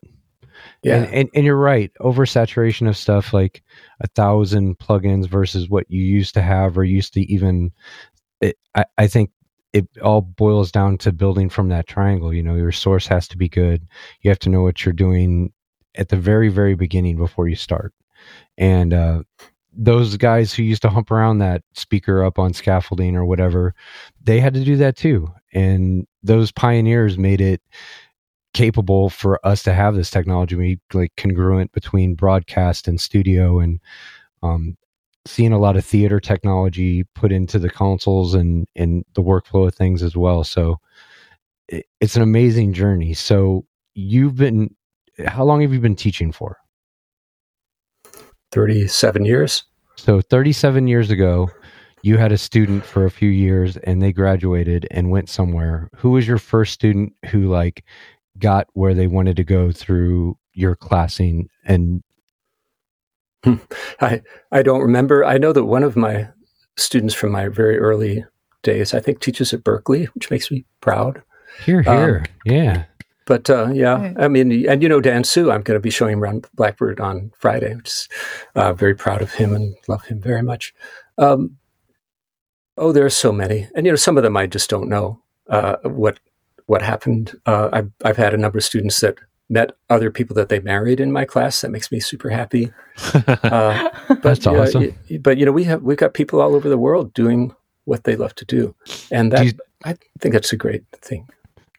[0.82, 0.96] yeah.
[0.96, 1.92] And, and and you're right.
[2.00, 3.62] Oversaturation of stuff like
[4.00, 7.72] a thousand plugins versus what you used to have or used to even.
[8.40, 9.30] It, I I think
[9.72, 12.32] it all boils down to building from that triangle.
[12.32, 13.86] You know, your source has to be good.
[14.20, 15.52] You have to know what you're doing
[15.94, 17.94] at the very very beginning before you start.
[18.58, 19.22] And uh,
[19.72, 23.74] those guys who used to hump around that speaker up on scaffolding or whatever,
[24.22, 25.28] they had to do that too.
[25.52, 27.62] And those pioneers made it
[28.54, 33.80] capable for us to have this technology be like congruent between broadcast and studio and
[34.42, 34.76] um,
[35.26, 39.74] seeing a lot of theater technology put into the consoles and and the workflow of
[39.74, 40.44] things as well.
[40.44, 40.78] So
[41.68, 43.14] it, it's an amazing journey.
[43.14, 43.64] So
[43.94, 44.74] you've been
[45.26, 46.58] how long have you been teaching for
[48.52, 49.64] 37 years.
[49.96, 51.48] so 37 years ago
[52.02, 56.10] you had a student for a few years and they graduated and went somewhere who
[56.10, 57.84] was your first student who like
[58.38, 62.02] got where they wanted to go through your classing and
[64.00, 64.22] I,
[64.52, 65.24] I don't remember.
[65.24, 66.28] I know that one of my
[66.76, 68.24] students from my very early
[68.62, 71.22] days, I think, teaches at Berklee, which makes me proud.
[71.64, 72.84] here Um, here yeah
[73.32, 74.16] But uh, yeah, Right.
[74.18, 77.00] I mean, and you know Dan Sue, I'm going to be showing him around Blackbird
[77.00, 78.08] on Friday, which is
[78.54, 80.74] uh, very proud of him and love him very much.
[81.16, 81.56] Um,
[82.76, 85.22] oh, there are so many, and you know, some of them I just don't know
[85.48, 86.20] uh, what
[86.66, 87.32] what happened.
[87.46, 89.16] Uh, I've I've had a number of students that
[89.48, 91.60] met other people that they married in my class.
[91.62, 92.70] That makes me super happy.
[93.52, 94.94] Uh, but That's you know, awesome.
[95.10, 97.54] y- but you know, we have we've got people all over the world doing
[97.86, 98.74] what they love to do,
[99.10, 101.26] and that Do you- I think that's a great thing.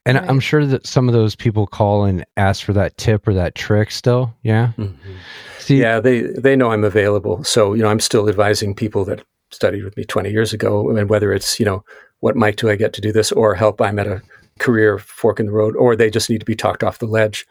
[0.05, 0.29] And Right.
[0.29, 3.55] i'm sure that some of those people call and ask for that tip or that
[3.55, 5.13] trick still yeah mm-hmm.
[5.59, 7.43] see yeah, they they know I'm available.
[7.45, 11.09] So you know, I'm still advising people that studied with me 20 years ago, and
[11.09, 11.85] whether it's you know,
[12.19, 14.21] what mic do I get to do this, or help I'm at a
[14.59, 17.45] career fork in the road, or they just need to be talked off the ledge.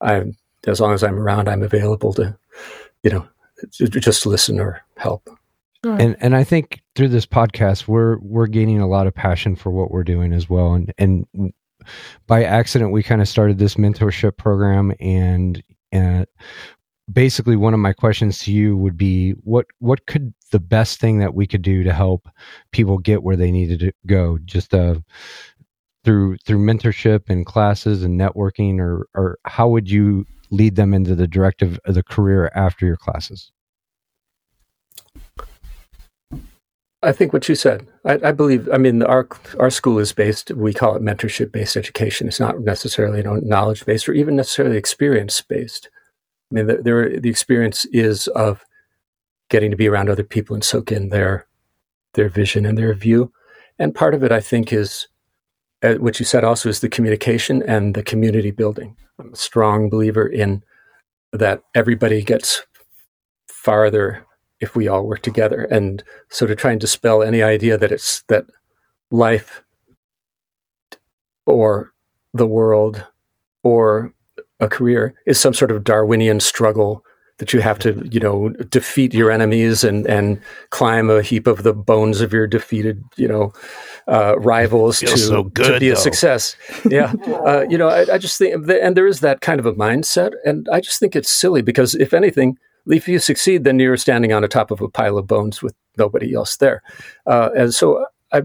[0.00, 0.24] I,
[0.66, 2.36] as long as I'm around, I'm available to,
[3.04, 3.28] you know,
[3.70, 5.28] j- just listen or help.
[5.84, 9.70] and and I think through this podcast we're we're gaining a lot of passion for
[9.70, 11.26] what we're doing as well and and
[12.26, 15.62] by accident we kind of started this mentorship program and
[15.92, 16.26] and
[17.12, 21.18] basically one of my questions to you would be what what could the best thing
[21.18, 22.28] that we could do to help
[22.70, 24.38] people get where they needed to go?
[24.44, 24.96] Just uh
[26.04, 31.14] through through mentorship and classes and networking or or how would you lead them into
[31.14, 33.52] the directive of the career after your classes
[37.02, 37.86] I think what you said.
[38.04, 38.68] I, I, believe.
[38.72, 39.28] I mean, our
[39.58, 40.52] our school is based.
[40.52, 42.28] We call it mentorship based education.
[42.28, 45.90] It's not necessarily you know, knowledge based or even necessarily experience based.
[46.50, 48.64] I mean, the, there the experience is of
[49.50, 51.46] getting to be around other people and soak in their
[52.14, 53.32] their vision and their view.
[53.78, 55.08] And part of it, I think, is
[55.82, 58.96] uh, what you said also is the communication and the community building.
[59.18, 60.62] I'm a strong believer in
[61.32, 62.62] that everybody gets
[63.48, 64.24] farther
[64.62, 65.64] if we all work together.
[65.64, 68.46] And so to try and dispel any idea that it's that
[69.10, 69.62] life
[71.44, 71.92] or
[72.32, 73.04] the world
[73.62, 74.14] or
[74.60, 77.04] a career is some sort of Darwinian struggle
[77.38, 80.40] that you have to, you know, defeat your enemies and and
[80.70, 83.52] climb a heap of the bones of your defeated, you know,
[84.06, 85.94] uh, rivals to, so good, to be though.
[85.94, 86.54] a success.
[86.88, 89.72] Yeah, uh, you know, I, I just think, and there is that kind of a
[89.72, 93.96] mindset, and I just think it's silly because if anything, if you succeed, then you're
[93.96, 96.82] standing on the top of a pile of bones with nobody else there,
[97.26, 98.42] uh, and so I,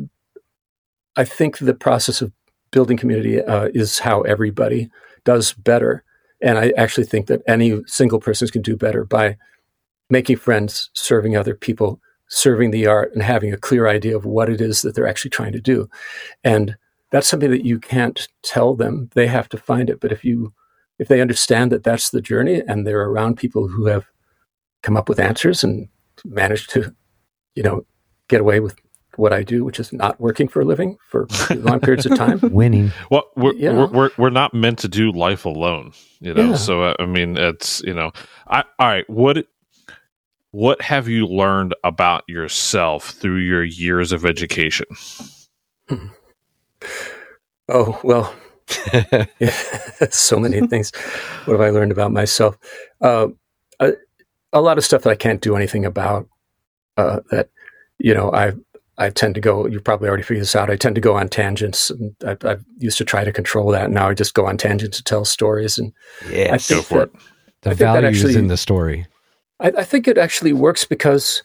[1.16, 2.32] I think the process of
[2.72, 4.90] building community uh, is how everybody
[5.24, 6.04] does better
[6.42, 9.38] and I actually think that any single person can do better by
[10.10, 14.50] making friends, serving other people, serving the art, and having a clear idea of what
[14.50, 15.90] it is that they're actually trying to do.
[16.44, 16.78] And
[17.12, 19.10] that's something that you can't tell them.
[19.14, 20.00] They have to find it.
[20.00, 20.54] But if you
[21.00, 24.08] if they understand that that's the journey and they're around people who have
[24.84, 25.88] come up with answers and
[26.26, 26.94] manage to,
[27.56, 27.86] you know,
[28.28, 28.76] get away with
[29.16, 32.40] what I do, which is not working for a living for long periods of time.
[32.44, 32.92] Winning.
[33.10, 33.74] Well, we're, Yeah.
[33.74, 36.50] we're, we're we're not meant to do life alone, you know.
[36.50, 36.56] Yeah.
[36.56, 38.12] So uh, I mean, it's you know,
[38.48, 39.10] I all right.
[39.10, 39.48] What
[40.52, 44.86] what have you learned about yourself through your years of education?
[47.70, 48.34] Oh, well,
[48.94, 49.26] yeah,
[50.10, 50.92] so many things.
[51.46, 52.58] What have I learned about myself?
[53.02, 53.28] Uh,
[53.80, 53.94] a,
[54.54, 56.28] a lot of stuff that I can't do anything about.
[56.96, 57.50] Uh, that
[58.00, 58.54] you know, I
[58.98, 59.68] I tend to go.
[59.68, 60.70] You probably already figured this out.
[60.70, 61.90] I tend to go on tangents.
[61.92, 63.92] And I, I used to try to control that.
[63.92, 65.78] Now I just go on tangents to tell stories.
[65.78, 65.94] And
[66.26, 66.68] I Yes.
[66.68, 67.22] think Go for that- it.
[67.62, 69.08] The I think that value is in the story.
[69.60, 71.42] I, I think it actually works because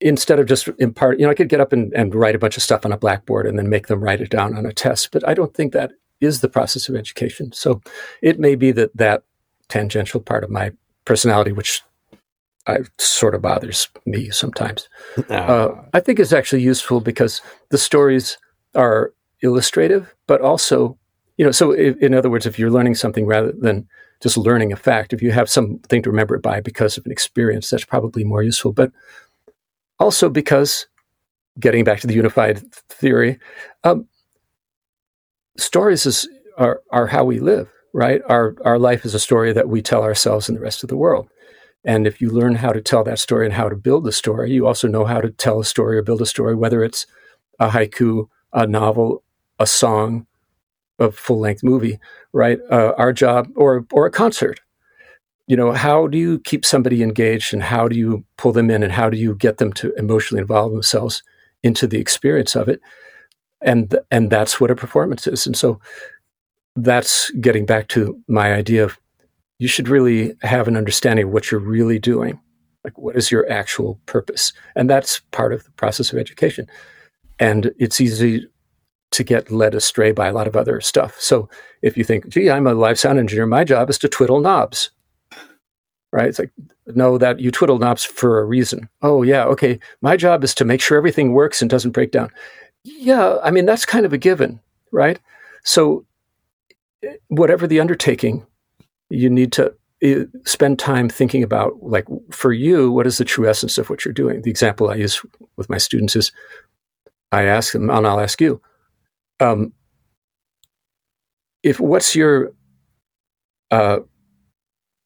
[0.00, 2.56] instead of just impart, you know, I could get up and, and write a bunch
[2.56, 5.10] of stuff on a blackboard and then make them write it down on a test,
[5.12, 5.92] but I don't think that
[6.22, 7.52] is the process of education.
[7.52, 7.82] So
[8.22, 9.24] it may be that that
[9.68, 10.72] tangential part of my
[11.04, 11.82] personality, which
[12.66, 14.88] I, sort of bothers me sometimes,
[15.30, 17.40] uh, I think is actually useful because
[17.70, 18.38] the stories
[18.74, 20.98] are illustrative, but also,
[21.38, 23.88] you know, so if, in other words, if you're learning something rather than
[24.22, 27.12] just learning a fact, if you have something to remember it by because of an
[27.12, 28.72] experience, that's probably more useful.
[28.72, 28.92] But
[29.98, 30.86] also because,
[31.58, 33.38] getting back to the unified theory,
[33.84, 34.06] um,
[35.56, 38.20] stories is, are, are how we live, right?
[38.28, 40.96] Our, our life is a story that we tell ourselves and the rest of the
[40.96, 41.28] world.
[41.84, 44.52] And if you learn how to tell that story and how to build the story,
[44.52, 47.06] you also know how to tell a story or build a story, whether it's
[47.58, 49.22] a haiku, a novel,
[49.58, 50.26] a song,
[50.98, 51.98] a full length movie,
[52.32, 52.58] right?
[52.70, 54.60] Uh, our job, or or a concert.
[55.46, 58.82] You know, how do you keep somebody engaged, and how do you pull them in,
[58.82, 61.22] and how do you get them to emotionally involve themselves
[61.62, 62.80] into the experience of it?
[63.62, 65.46] And and that's what a performance is.
[65.46, 65.80] And so
[66.76, 68.98] that's getting back to my idea of
[69.60, 72.40] you should really have an understanding of what you're really doing.
[72.82, 74.54] Like, what is your actual purpose?
[74.74, 76.66] And that's part of the process of education.
[77.38, 78.48] And it's easy
[79.10, 81.20] to get led astray by a lot of other stuff.
[81.20, 81.50] So
[81.82, 84.90] if you think, gee, I'm a live sound engineer, my job is to twiddle knobs.
[86.10, 86.28] Right?
[86.28, 86.52] It's like,
[86.86, 88.88] no, that you twiddle knobs for a reason.
[89.02, 89.78] Oh, yeah, okay.
[90.00, 92.30] My job is to make sure everything works and doesn't break down.
[92.82, 94.58] Yeah, I mean, that's kind of a given,
[94.90, 95.20] right?
[95.64, 96.06] So
[97.04, 98.46] eh, whatever the undertaking,
[99.10, 99.74] you need to
[100.44, 104.14] spend time thinking about, like, for you, what is the true essence of what you're
[104.14, 104.40] doing?
[104.42, 105.20] The example I use
[105.56, 106.32] with my students is
[107.32, 108.62] I ask them, and I'll ask you,
[109.40, 109.72] um,
[111.62, 112.52] if what's your
[113.70, 113.98] uh,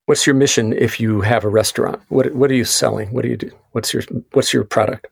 [0.06, 2.00] what's your mission if you have a restaurant?
[2.08, 3.12] What what are you selling?
[3.12, 3.50] What do you do?
[3.72, 4.02] What's your
[4.32, 5.08] what's your product?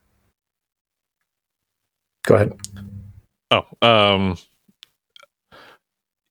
[2.25, 2.53] Go ahead.
[3.51, 4.39] Oh, um,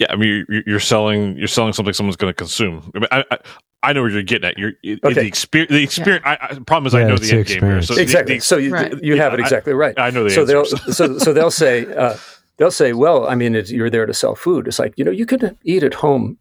[0.01, 0.07] yeah.
[0.09, 2.91] I mean, you're, you're selling you're selling something someone's going to consume.
[2.95, 3.37] I, mean, I, I
[3.83, 4.57] I know where you're getting at.
[4.57, 5.13] You're it, Okay.
[5.13, 5.71] the experience.
[5.71, 6.23] The experience.
[6.25, 7.81] I, I, the problem is I know the the end game here.
[7.81, 8.35] So exactly.
[8.35, 8.91] the- so you, Right.
[9.03, 9.97] you have Yeah, it exactly right.
[9.97, 10.97] I know the so they'll answers.
[10.97, 12.15] so, so they'll say uh,
[12.57, 14.67] they'll say, well, I mean, it's, you're there to sell food.
[14.67, 16.37] It's like you know, you could eat at home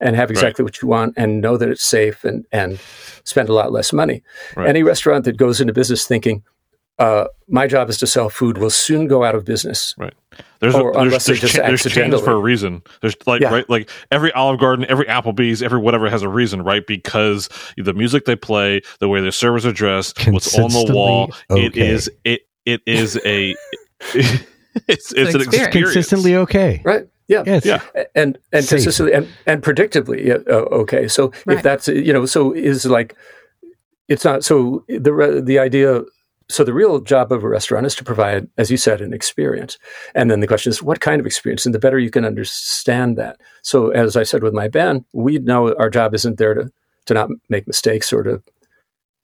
[0.00, 2.78] and have exactly what you want and know that it's safe and and
[3.24, 4.22] spend a lot less money.
[4.56, 4.68] Right.
[4.68, 6.42] Any restaurant that goes into business thinking.
[7.00, 8.58] Uh, my job is to sell food.
[8.58, 9.94] Will soon go out of business.
[10.60, 12.82] There's, Or there's, unless they there's, just cha- there's chains accidentally- for a reason.
[13.00, 13.50] There's like Yeah.
[13.52, 16.86] right, like every Olive Garden, every Applebee's, every whatever has a reason, right?
[16.86, 21.32] Because the music they play, the way their servers are dressed, what's on the wall,
[21.50, 21.88] it okay.
[21.88, 23.56] is it it is a
[24.14, 24.42] it's,
[24.86, 25.52] it's, an experience.
[25.54, 25.72] experience.
[25.72, 26.82] Consistently okay.
[26.84, 27.06] Right.
[27.28, 27.42] Yeah.
[27.46, 27.64] Yes.
[27.64, 27.80] Yeah.
[28.14, 28.78] and and Safe.
[28.78, 31.56] consistently and, and predictably uh, okay so Right.
[31.58, 33.16] if that's you know so is like
[34.08, 36.02] it's not so the the idea
[36.50, 39.78] so the real job of a restaurant is to provide as you said an experience.
[40.14, 41.64] And then the question is what kind of experience?
[41.64, 43.40] And the better you can understand that.
[43.62, 46.70] So as i said with my band we know our job isn't there to
[47.06, 48.42] to not make mistakes or to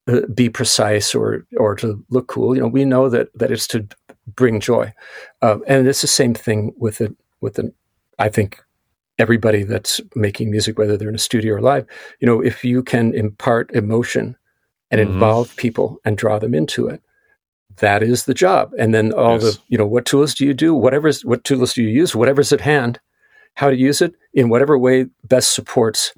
[0.08, 2.54] uh, be precise or or to look cool.
[2.54, 3.86] You know we know that that it's to
[4.34, 4.92] bring joy.
[5.42, 7.72] Um, and it's the same thing with it with an
[8.18, 8.62] I think
[9.18, 11.86] everybody that's making music, whether they're in a studio or live,
[12.20, 14.36] you know, if you can impart emotion
[14.90, 15.04] and Mhm.
[15.06, 17.00] involve people and draw them into it,
[17.78, 18.72] that is the job.
[18.78, 19.42] And then all Yes.
[19.42, 20.74] the, you know, what tools do you do?
[20.74, 22.14] Whatever's, what tools do you use?
[22.14, 23.00] Whatever's at hand,
[23.54, 26.12] how to use it in whatever way best supports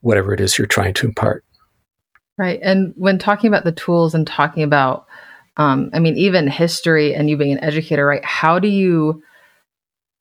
[0.00, 1.44] whatever it is you're trying to impart.
[2.38, 2.60] Right.
[2.62, 5.06] And when talking about the tools and talking about,
[5.56, 8.24] um, I mean, even history and you being an educator, right?
[8.24, 9.22] How do you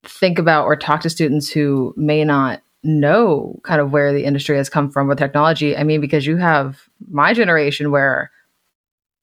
[0.03, 4.57] think about or talk to students who may not know kind of where the industry
[4.57, 5.77] has come from with technology?
[5.77, 8.31] I mean, because you have my generation where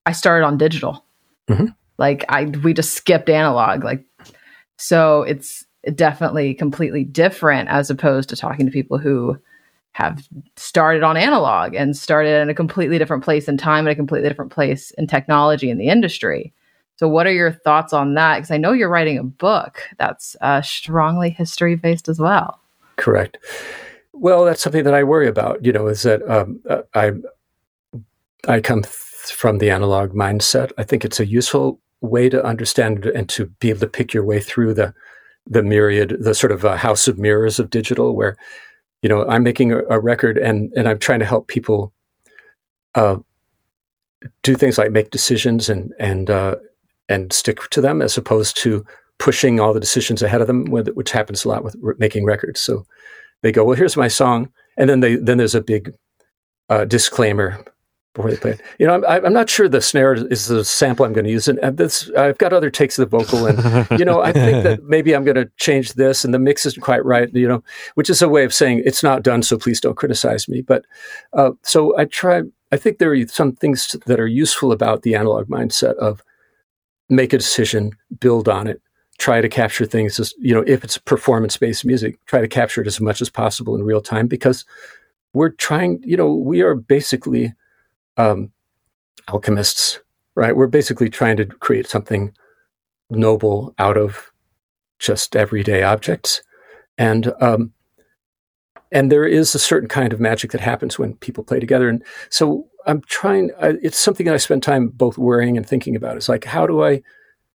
[0.07, 1.05] I started on digital.
[1.49, 1.75] Mhm.
[1.99, 3.85] Like I, we just skipped analog.
[3.85, 4.05] Like,
[4.77, 9.39] so it's definitely completely different as opposed to talking to people who
[9.93, 13.97] have started on analog and started in a completely different place in time and a
[13.97, 16.53] completely different place in technology in the industry.
[16.97, 18.37] So, what are your thoughts on that?
[18.37, 22.61] Because I know you're writing a book that's uh, strongly history based as well.
[22.97, 23.39] Correct.
[24.13, 25.65] Well, that's something that I worry about.
[25.65, 27.13] You know, is that um, uh, I
[28.49, 28.83] I come
[29.31, 30.73] from the analog mindset.
[30.79, 34.25] I think it's a useful way to understand and to be able to pick your
[34.25, 34.95] way through the
[35.49, 38.37] the myriad, the sort of uh, house of mirrors of digital, where
[39.03, 41.93] you know I'm making a, a record and and I'm trying to help people
[42.95, 43.17] uh,
[44.43, 46.57] do things like make decisions and and uh,
[47.09, 48.85] and stick to them, as opposed to
[49.19, 52.61] pushing all the decisions ahead of them, which happens a lot with making records.
[52.61, 52.87] So
[53.43, 55.95] they go, "Well, here's my song," and then they then there's a big
[56.69, 57.65] uh, disclaimer
[58.17, 58.61] before they play it.
[58.79, 61.47] You know, I'm, I'm not sure the snare is the sample I'm going to use,
[61.47, 64.83] and this I've got other takes of the vocal, and you know, I think that
[64.85, 67.33] maybe I'm going to change this, and the mix isn't quite right.
[67.33, 67.63] You know,
[67.95, 70.63] which is a way of saying it's not done, so please don't criticize me.
[70.63, 70.87] But
[71.35, 72.43] uh, so I try.
[72.73, 76.23] I think there are some things that are useful about the analog mindset of
[77.09, 78.83] make a decision, build on it,
[79.19, 82.83] try to capture things as you know if it's performance based music try to capture
[82.83, 84.67] it as much as possible in real time because
[85.33, 87.55] we're trying you know we are basically
[88.17, 88.51] um,
[89.29, 90.01] alchemists
[90.37, 90.55] right?
[90.55, 92.33] We're basically trying to create something
[93.11, 94.31] noble out of
[95.01, 96.43] just everyday objects.
[96.97, 97.73] And um,
[98.93, 101.89] and there is a certain kind of magic that happens when people play together.
[101.89, 105.97] And so i'm trying I, it's something that i spend time both worrying and thinking
[105.97, 106.17] about.
[106.17, 107.03] It's like how do i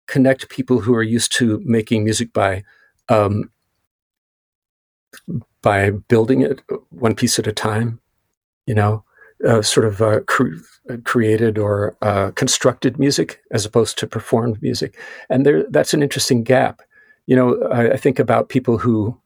[0.05, 2.63] connect people who are used to making music by
[3.09, 3.51] um,
[5.61, 7.99] by building it one piece at a time,
[8.65, 9.03] you know,
[9.45, 10.55] uh, sort of uh, cre-
[11.03, 14.97] created or uh, constructed music as opposed to performed music,
[15.29, 16.81] and there that's an interesting gap.
[17.25, 19.19] You know, I, I think about people who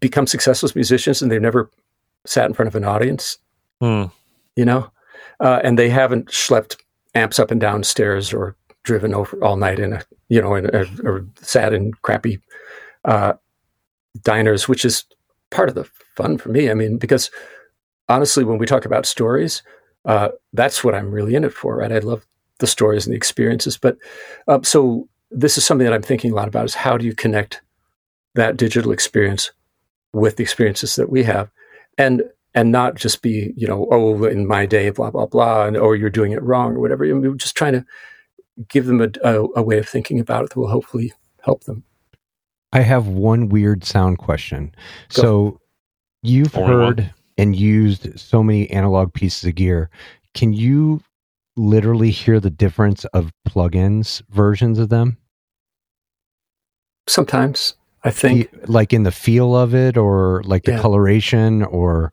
[0.00, 1.70] become successful as musicians and they've never
[2.24, 3.38] sat in front of an audience
[3.80, 4.04] Hmm.
[4.56, 4.90] you know,
[5.40, 6.76] uh, and they haven't schlepped
[7.14, 10.66] amps up and down stairs or driven over all night in a, you know, in
[10.74, 12.40] a, or sat in crappy
[13.04, 13.34] uh,
[14.22, 15.04] diners, which is
[15.50, 15.84] part of the
[16.16, 16.70] fun for me.
[16.70, 17.30] I mean, because
[18.08, 19.62] honestly, when we talk about stories,
[20.04, 21.92] uh, that's what I'm really in it for, right?
[21.92, 22.26] I love
[22.58, 23.76] the stories and the experiences.
[23.76, 23.96] But
[24.46, 27.14] uh, so this is something that I'm thinking a lot about: is how do you
[27.14, 27.60] connect
[28.34, 29.50] that digital experience
[30.12, 31.50] with the experiences that we have,
[31.96, 32.22] and
[32.54, 35.96] and not just be, you know, oh, in my day, blah blah blah, and or
[35.96, 37.04] you're doing it wrong or whatever.
[37.04, 37.84] I mean, we're just trying to
[38.68, 41.84] give them a, a, a way of thinking about it that will hopefully help them.
[42.72, 44.74] I have one weird sound question.
[45.14, 45.22] Go.
[45.22, 45.60] So
[46.22, 47.14] you've Only one.
[47.38, 49.88] And used so many analog pieces of gear.
[50.34, 51.00] Can you
[51.56, 55.16] literally hear the difference of plugins versions of them?
[57.06, 57.74] Sometimes
[58.04, 60.80] I think like in the feel of it or like the Yeah.
[60.80, 62.12] coloration or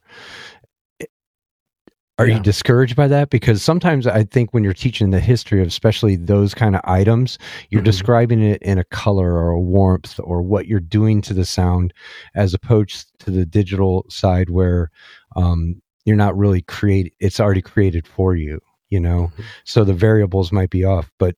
[2.18, 2.36] are Yeah.
[2.38, 6.16] you discouraged by that because sometimes i think when you're teaching the history of especially
[6.16, 7.38] those kind of items
[7.70, 7.86] you're Mhm.
[7.86, 11.94] describing it in a color or a warmth or what you're doing to the sound
[12.34, 14.90] as opposed to the digital side where
[15.36, 18.60] um, you're not really create it's already created for you
[18.90, 19.44] you know Mhm.
[19.66, 21.36] so the variables might be off but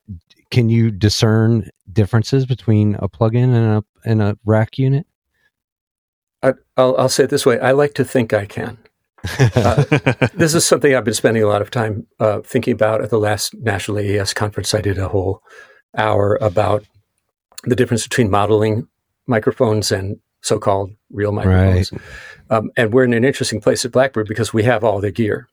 [0.52, 5.08] can you discern differences between a plugin and a and a rack unit
[6.44, 8.78] I, I'll, I'll say it this way: I like to think I can.
[9.24, 9.84] Uh,
[10.34, 13.02] this is something I've been spending a lot of time uh, thinking about.
[13.02, 15.42] At the last National AES conference, I did a whole
[15.98, 16.84] hour about
[17.64, 18.88] the difference between modeling
[19.26, 21.92] microphones and so-called real microphones.
[21.92, 22.02] Right.
[22.50, 25.50] Um, and we're in an interesting place at Blackbird because we have all the gear,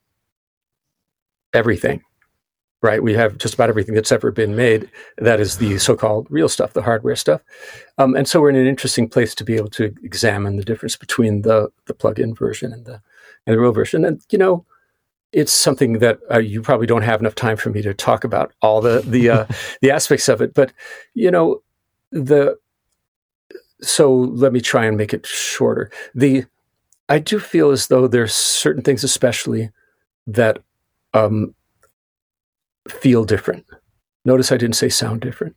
[1.53, 2.01] everything,
[2.81, 3.03] right?
[3.03, 4.89] We have just about everything that's ever been made.
[5.17, 7.41] That is the so-called real stuff, the hardware stuff.
[7.97, 10.95] Um, and so we're in an interesting place to be able to examine the difference
[10.95, 13.01] between the the plug-in version and the
[13.45, 14.05] and the real version.
[14.05, 14.65] And you know,
[15.31, 18.53] it's something that uh, you probably don't have enough time for me to talk about
[18.61, 19.45] all the the uh,
[19.81, 20.53] the aspects of it.
[20.53, 20.71] But
[21.13, 21.61] you know,
[22.11, 22.57] the
[23.81, 25.91] so let me try and make it shorter.
[26.13, 26.45] The
[27.09, 29.69] I do feel as though there's certain things, especially
[30.27, 30.59] that
[31.13, 31.53] um,
[32.87, 33.65] feel different.
[34.23, 35.55] Notice I didn't say sound different.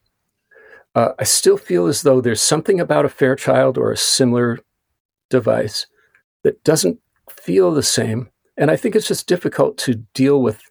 [0.95, 4.59] Uh, I still feel as though there's something about a Fairchild or a similar
[5.31, 5.87] device
[6.43, 6.99] that doesn't
[7.31, 8.31] feel the same.
[8.57, 10.63] And I think it's just difficult to deal with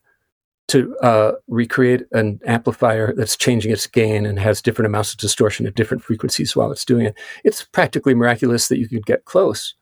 [0.68, 5.66] to uh, recreate an amplifier that's changing its gain and has different amounts of distortion
[5.66, 7.16] at different frequencies while it's doing it.
[7.46, 9.76] It's practically miraculous that you could get close.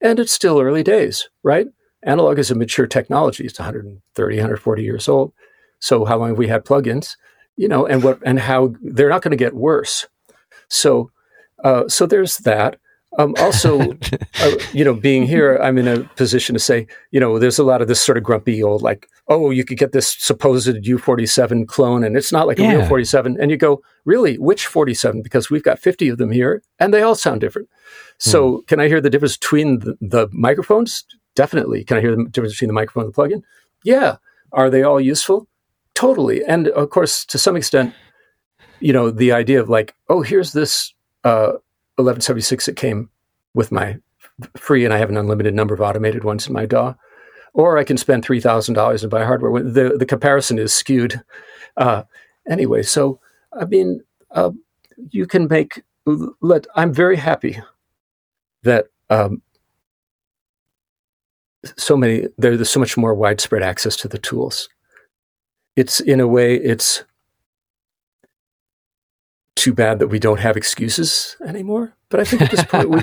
[0.00, 1.66] And it's still early days, right?
[2.02, 3.44] Analog is a mature technology.
[3.44, 5.32] It's 130, 140 years old.
[5.78, 7.16] So how long have we had plugins?
[7.56, 10.06] You know, and what and how they're not going to get worse.
[10.68, 11.10] So,
[11.62, 12.78] uh, so there's that.
[13.18, 13.92] Um, also,
[14.40, 17.64] uh, you know, being here, I'm in a position to say, you know, there's a
[17.64, 21.68] lot of this sort of grumpy old, like, oh, you could get this supposed U47
[21.68, 22.72] clone, and it's not like yeah.
[22.72, 23.36] a real 47.
[23.40, 25.22] And you go, really, which 47?
[25.22, 27.68] Because we've got 50 of them here, and they all sound different.
[28.18, 28.60] So, hmm.
[28.66, 31.04] can I hear the difference between the, the, microphones?
[31.34, 31.84] Definitely.
[31.84, 33.42] Can I hear the difference between the microphone and the plugin?
[33.84, 34.16] Yeah.
[34.52, 35.48] Are they all useful?
[35.94, 36.44] Totally.
[36.44, 37.94] And of course, to some extent,
[38.80, 40.92] you know, the idea of like, oh, here's this.
[41.24, 41.52] Uh,
[41.96, 43.10] 1176 that came
[43.54, 43.98] with my
[44.56, 46.94] free, and I have an unlimited number of automated ones in my DAW.
[47.54, 49.62] Or I can spend three thousand dollars and buy hardware.
[49.62, 51.20] The the comparison is skewed.
[51.76, 52.04] Uh,
[52.48, 53.20] anyway, so
[53.52, 54.52] I mean, uh,
[55.10, 55.82] you can make.
[56.40, 57.60] Let I'm very happy
[58.62, 59.42] that um,
[61.76, 64.68] so many there, there's so much more widespread access to the tools.
[65.76, 67.04] It's in a way it's
[69.56, 71.94] too bad that we don't have excuses anymore.
[72.08, 73.00] But I think at this point, we,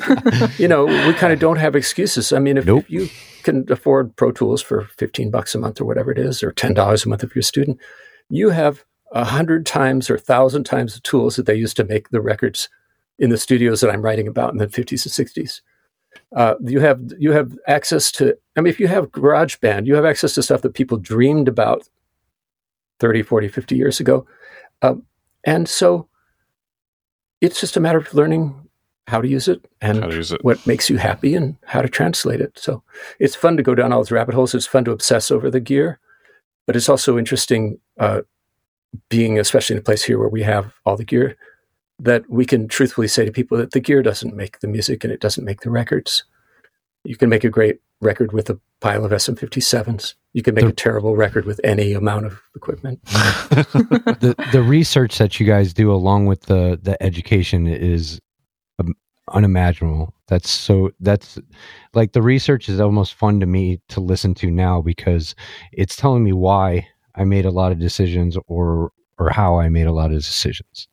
[0.57, 2.33] you know, we kind of don't have excuses.
[2.33, 2.85] I mean, if, nope.
[2.87, 3.09] you
[3.43, 7.05] can afford Pro Tools for 15 bucks a month or whatever it is, or $10
[7.05, 7.79] a month if you're a student,
[8.29, 11.83] you have a hundred times or a thousand times the tools that they used to
[11.83, 12.69] make the records
[13.17, 15.61] in the studios that I'm writing about in the 50s and 60s.
[16.35, 18.35] Uh, you have you have access to.
[18.55, 21.87] I mean, if you have GarageBand, you have access to stuff that people dreamed about
[22.99, 24.25] 30, 40, 50 years ago.
[24.81, 25.03] Um,
[25.43, 26.07] and so
[27.41, 28.69] it's just a matter of learning
[29.07, 30.43] how to use it and use it.
[30.43, 32.57] what makes you happy and how to translate it.
[32.57, 32.83] So
[33.19, 34.53] it's fun to go down all those rabbit holes.
[34.53, 35.99] It's fun to obsess over the gear,
[36.67, 38.21] but it's also interesting uh,
[39.09, 41.37] being, especially in a place here where we have all the gear,
[41.99, 45.11] that we can truthfully say to people that the gear doesn't make the music and
[45.11, 46.23] it doesn't make the records.
[47.03, 50.15] You can make a great record with a pile of SM57s.
[50.33, 53.03] You can make the, a terrible record with any amount of equipment.
[53.05, 58.19] the the research that you guys do along with the the education is
[58.79, 58.93] um,
[59.33, 60.13] unimaginable.
[60.27, 61.39] That's so that's
[61.93, 65.35] like the research is almost fun to me to listen to now because
[65.73, 69.87] it's telling me why I made a lot of decisions or or how I made
[69.87, 70.87] a lot of decisions.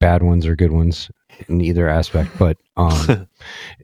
[0.00, 1.10] Bad ones or good ones
[1.48, 3.28] in either aspect, but um it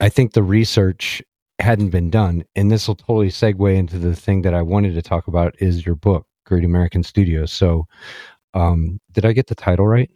[0.00, 1.22] I think the research
[1.58, 2.44] hadn't been done.
[2.56, 5.84] And this will totally segue into the thing that I wanted to talk about is
[5.84, 7.52] your book, Great American Studios.
[7.52, 7.86] So,
[8.54, 10.10] um, did I get the title right?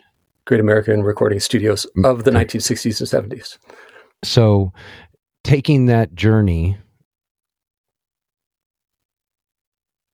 [0.44, 3.58] Great American Recording Studios of the 1960s and 70s.
[4.24, 4.72] So,
[5.44, 6.78] taking that journey,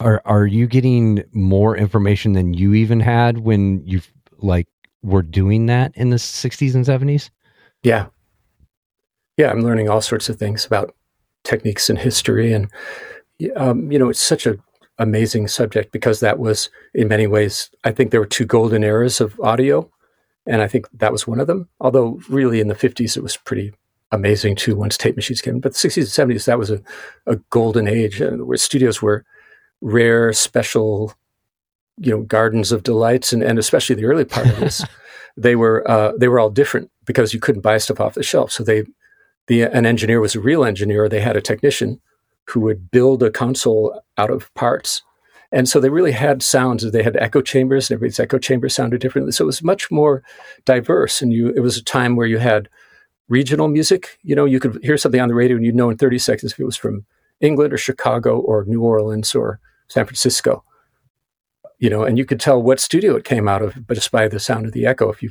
[0.00, 4.00] are are you getting more information than you even had when you
[4.38, 4.68] like
[5.02, 7.30] were doing that in the 60s and 70s?
[7.82, 8.06] Yeah.
[9.39, 10.95] Yeah, I'm learning all sorts of things about
[11.45, 12.53] techniques and history.
[12.53, 12.68] And,
[13.57, 14.61] um, you know, it's such an
[14.99, 19.20] amazing subject because that was, in many ways, I think there were two golden eras
[19.20, 19.89] of audio.
[20.45, 21.68] And I think that was one of them.
[21.80, 23.72] Although, really, in the 50s, it was pretty
[24.11, 25.61] amazing too once tape machines came.
[25.61, 26.82] But the 60s and 70s, that was a,
[27.26, 29.24] a golden age uh, where studios were
[29.80, 31.14] rare, special,
[31.97, 33.32] you know, gardens of delights.
[33.32, 34.84] And, and especially the early part of this,
[35.36, 38.51] they were, uh, they were all different because you couldn't buy stuff off the shelf.
[38.51, 38.84] So they
[39.49, 41.09] the an engineer was a real engineer.
[41.09, 42.01] They had a technician
[42.44, 45.03] who would build a console out of parts.
[45.51, 46.90] And so they really had sounds.
[46.90, 49.32] They had echo chambers, and everybody's echo chamber sounded differently.
[49.32, 50.22] So it was much more
[50.66, 51.22] diverse.
[51.22, 52.68] And you, it was a time where you had
[53.28, 54.18] regional music.
[54.22, 56.53] You know, you could hear something on the radio, and you'd know in 30 seconds
[56.53, 57.07] if it was from
[57.40, 60.64] England or Chicago or New Orleans or San Francisco.
[61.78, 64.28] You know, and you could tell what studio it came out of, but just by
[64.28, 65.30] the sound of the echo if you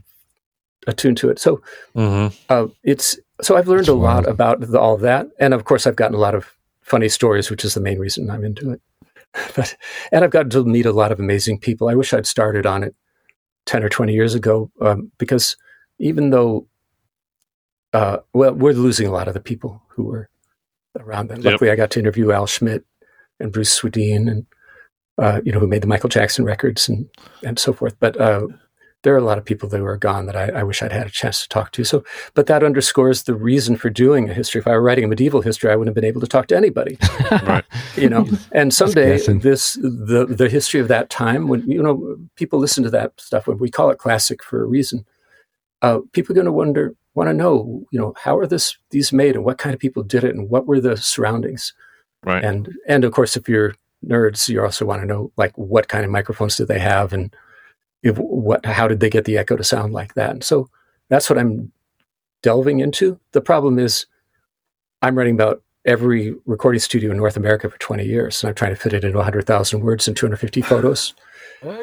[0.88, 1.40] attuned to it.
[1.40, 1.62] So
[1.96, 2.36] Mm-hmm.
[2.50, 5.86] uh, it's so I've learned That's a lot about the, all that, and of course
[5.86, 8.82] I've gotten a lot of funny stories, which is the main reason I'm into it.
[9.56, 9.76] but
[10.12, 11.90] and I've gotten to meet a lot of amazing people.
[11.90, 12.96] I wish I'd started on it
[13.66, 15.56] ten or twenty years ago, um, because
[16.00, 16.66] even though,
[17.94, 20.30] uh, well, we're losing a lot of the people who were
[21.00, 21.42] around then.
[21.42, 21.52] Yep.
[21.54, 22.86] Luckily, I got to interview Al Schmitt
[23.40, 24.46] and Bruce Swedien, and
[25.18, 27.08] uh, you know who made the Michael Jackson records and
[27.44, 27.96] and so forth.
[28.00, 28.48] But uh,
[29.08, 31.08] there are a lot of people that were gone that I, I wish I'd had
[31.08, 31.86] a chance to talk to.
[31.86, 32.04] So,
[32.34, 34.60] but that underscores the reason for doing a history.
[34.60, 36.58] If I were writing a medieval history, I wouldn't have been able to talk to
[36.58, 36.98] anybody,
[37.32, 37.64] Right.
[37.96, 38.28] you know.
[38.52, 42.90] And someday, this the the history of that time when you know people listen to
[42.90, 45.06] that stuff when we call it classic for a reason.
[45.82, 49.14] Uh, people are going to wonder, want to know, you know, how are this these
[49.14, 51.74] made and what kind of people did it and what were the surroundings
[52.26, 52.44] Right.
[52.44, 53.74] and and of course if you're
[54.06, 57.34] nerds you also want to know like what kind of microphones do they have and
[58.04, 60.30] if, what how did they get the echo to sound like that?
[60.32, 60.70] And so
[61.10, 61.72] that's what i'm
[62.44, 63.20] delving into.
[63.32, 64.06] The problem is
[65.02, 68.72] i'm writing about every recording studio in north america for 20 years and i'm trying
[68.76, 71.14] to fit it into 100000 words and 250 photos.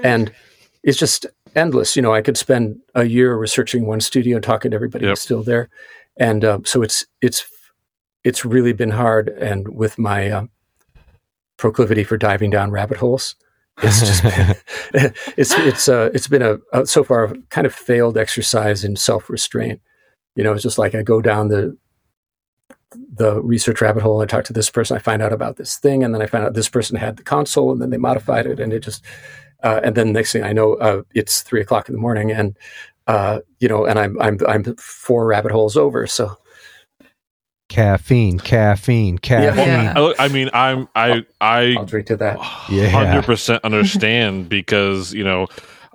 [0.04, 0.30] And
[0.82, 1.96] it's just endless.
[1.96, 5.10] You know i could spend a year researching one studio and talking to everybody Yep.
[5.12, 5.68] who's still there.
[6.16, 7.44] And um, so it's it's
[8.22, 9.28] it's really been hard.
[9.30, 10.50] And with my um,
[11.56, 13.34] proclivity for diving down rabbit holes
[13.82, 14.56] it's just been,
[15.36, 18.96] it's it's uh, it's been a, a so far a kind of failed exercise in
[18.96, 19.80] self-restraint.
[20.36, 21.76] You know it's just like i go down the
[23.16, 26.02] the research rabbit hole i talk to this person i find out about this thing
[26.02, 28.60] and then i find out this person had the console and then they modified it
[28.60, 29.02] and it just
[29.62, 32.56] uh, and then next thing i know uh, it's three o'clock in the morning and
[33.06, 36.36] uh, you know and i'm i'm i'm four rabbit holes over so
[37.68, 39.66] caffeine, caffeine, caffeine.
[39.66, 39.94] Yeah.
[39.96, 42.38] I, I mean, I'm I I i'll drink to that
[42.68, 42.88] Yeah.
[42.88, 45.46] hundred percent understand because you know,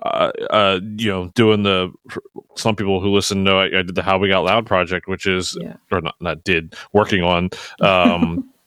[0.02, 1.92] uh, uh, you know, doing the
[2.56, 5.26] some people who listen know I, I did the How We Got Loud project, which
[5.26, 5.76] is Yeah.
[5.90, 7.50] or not not did working on
[7.80, 8.44] um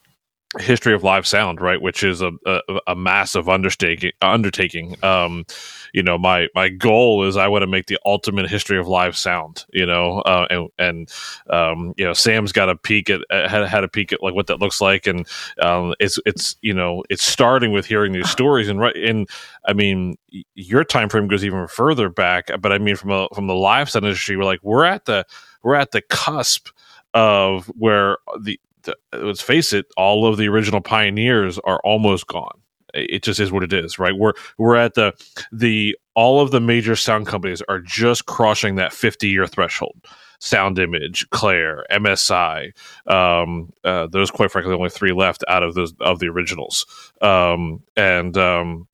[0.60, 1.82] history of live sound, right?
[1.82, 4.12] Which is a a, a massive undertaking.
[4.22, 4.96] Undertaking.
[5.04, 5.46] Um,
[5.94, 9.18] you know, my my goal is I want to make the ultimate history of live
[9.18, 9.66] sound.
[9.72, 11.12] You know, uh, and and
[11.50, 14.34] um, you know, Sam's got a peek at uh, had had a peek at like
[14.34, 15.28] what that looks like, and
[15.62, 19.28] um, it's it's you know, it's starting with hearing these stories, and right, and
[19.66, 20.18] I mean,
[20.56, 23.90] your time frame goes even further back, but I mean, from a from the live
[23.90, 25.26] sound industry, we're like we're at the
[25.64, 26.70] we're at the cusp
[27.14, 28.73] of where the, the
[29.14, 32.60] let's face it, all of the original pioneers are almost gone.
[32.94, 34.16] It just is what it is, right?
[34.16, 35.14] We're we're at the
[35.52, 39.96] the all of the major sound companies are just crossing that 50 year threshold.
[40.40, 42.72] Sound Image, Clair, MSI,
[43.08, 46.86] um, uh, those quite frankly only three left out of those of the originals,
[47.22, 48.86] um, and um,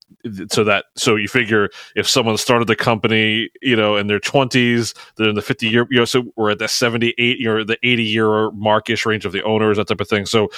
[0.50, 4.94] so that so you figure if someone started the company, you know, in their 20s,
[5.16, 8.02] they're in the 50 year, you know, so we're at the 78 year, the 80
[8.02, 10.26] year markish range of the owners, that type of thing.
[10.26, 10.48] So,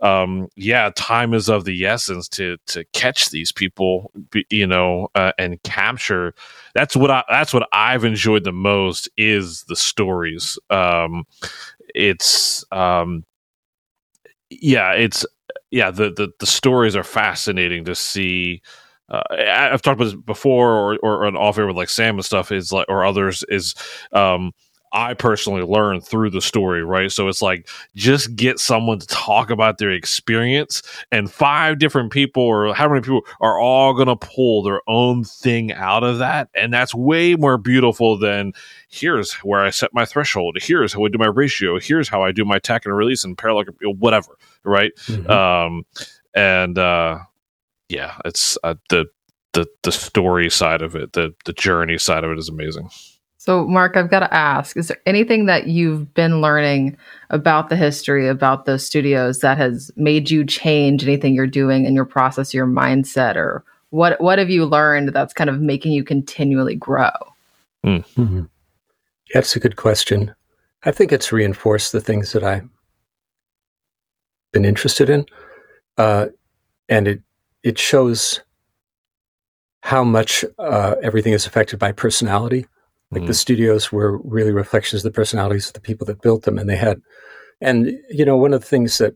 [0.00, 4.10] um, yeah, time is of the essence to to catch these people,
[4.50, 6.34] you know, uh, and capture.
[6.74, 10.58] That's what I that's what I've enjoyed the most is the stories.
[10.70, 11.24] Um,
[11.94, 13.24] it's um,
[14.50, 15.24] yeah, it's
[15.70, 18.62] yeah, the, the the stories are fascinating to see.
[19.10, 22.24] Uh, I've talked about this before, or or on off air with like Sam and
[22.24, 23.74] stuff is like, or others is.
[24.12, 24.52] Um,
[24.92, 27.12] I personally learned through the story, right?
[27.12, 30.82] So it's like just get someone to talk about their experience,
[31.12, 35.22] and five different people, or how many people, are all going to pull their own
[35.22, 38.52] thing out of that, and that's way more beautiful than
[38.88, 42.32] here's where I set my threshold, here's how I do my ratio, here's how I
[42.32, 43.66] do my tack and release and parallel,
[43.98, 44.90] whatever, right?
[45.06, 45.30] Mhm.
[45.30, 45.86] um
[46.34, 47.18] and uh
[47.90, 49.04] yeah it's uh, the
[49.52, 52.88] the the story side of it the the journey side of it is amazing
[53.42, 56.98] So, Mark, I've got to ask: Is there anything that you've been learning
[57.30, 61.94] about the history, about those studios, that has made you change anything you're doing in
[61.94, 64.20] your process, your mindset, or what?
[64.20, 67.08] What have you learned that's kind of making you continually grow?
[67.82, 68.50] Mhm.
[69.32, 70.34] That's a good question.
[70.82, 72.68] I think it's reinforced the things that I've
[74.52, 75.24] been interested in,
[75.96, 76.26] uh,
[76.90, 77.22] and it
[77.62, 78.40] it shows
[79.82, 82.66] how much uh, everything is affected by personality.
[83.10, 83.36] Like the Mm.
[83.36, 86.76] studios were really reflections of the personalities of the people that built them, and they
[86.76, 87.00] had,
[87.60, 89.14] and you know, one of the things that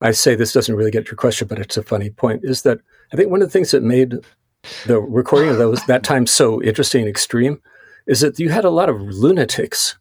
[0.00, 2.62] I say this doesn't really get to your question, but it's a funny point is
[2.62, 2.80] that
[3.12, 4.14] I think one of the things that made
[4.86, 7.60] the recording of those that time so interesting and extreme
[8.08, 9.96] is that you had a lot of lunatics.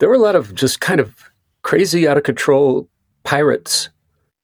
[0.00, 1.14] There were a lot of just kind of
[1.62, 2.88] crazy, out of control
[3.22, 3.90] pirates.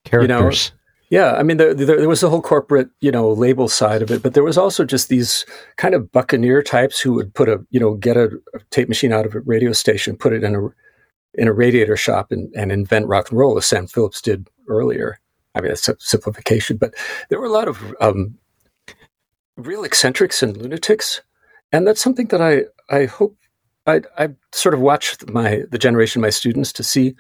[0.04, 0.70] Characters.
[1.10, 4.10] Yeah, I mean, there, there, there was the whole corporate, you know, label side of
[4.10, 7.64] it, but there was also just these kind of buccaneer types who would put a,
[7.70, 10.54] you know, get a, a tape machine out of a radio station, put it in
[10.54, 10.68] a
[11.34, 15.18] in a radiator shop, and, and invent rock and roll, as Sam Phillips did earlier.
[15.54, 16.94] I mean, that's a simplification, but
[17.28, 18.36] there were a lot of um,
[19.56, 21.22] real eccentrics and lunatics,
[21.72, 22.64] and that's something that I
[22.94, 23.36] I hope
[23.86, 27.14] I I sort of watched my the generation of my students to see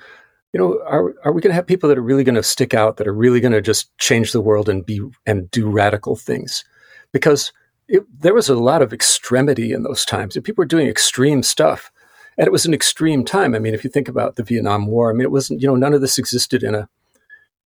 [0.52, 2.72] you know, are are we going to have people that are really going to stick
[2.72, 6.16] out, that are really going to just change the world and be and do radical
[6.16, 6.64] things?
[7.12, 7.52] Because
[7.88, 11.42] it, there was a lot of extremity in those times, and people were doing extreme
[11.42, 11.90] stuff,
[12.38, 13.54] and it was an extreme time.
[13.54, 15.76] I mean, if you think about the Vietnam War, I mean, it wasn't you know
[15.76, 16.88] none of this existed in a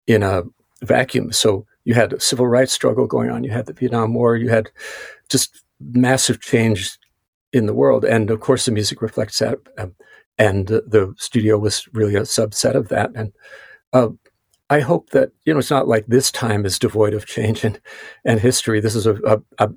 [0.06, 0.44] in a
[0.82, 1.32] vacuum.
[1.32, 4.48] So you had a civil rights struggle going on, you had the Vietnam War, you
[4.48, 4.70] had
[5.28, 6.98] just massive change
[7.52, 9.58] in the world, and of course, the music reflects that.
[9.76, 9.94] Um,
[10.40, 13.10] and the studio was really a subset of that.
[13.14, 13.32] And
[13.92, 14.08] uh,
[14.70, 17.78] I hope that you know it's not like this time is devoid of change and,
[18.24, 18.80] and history.
[18.80, 19.70] This is a, a, a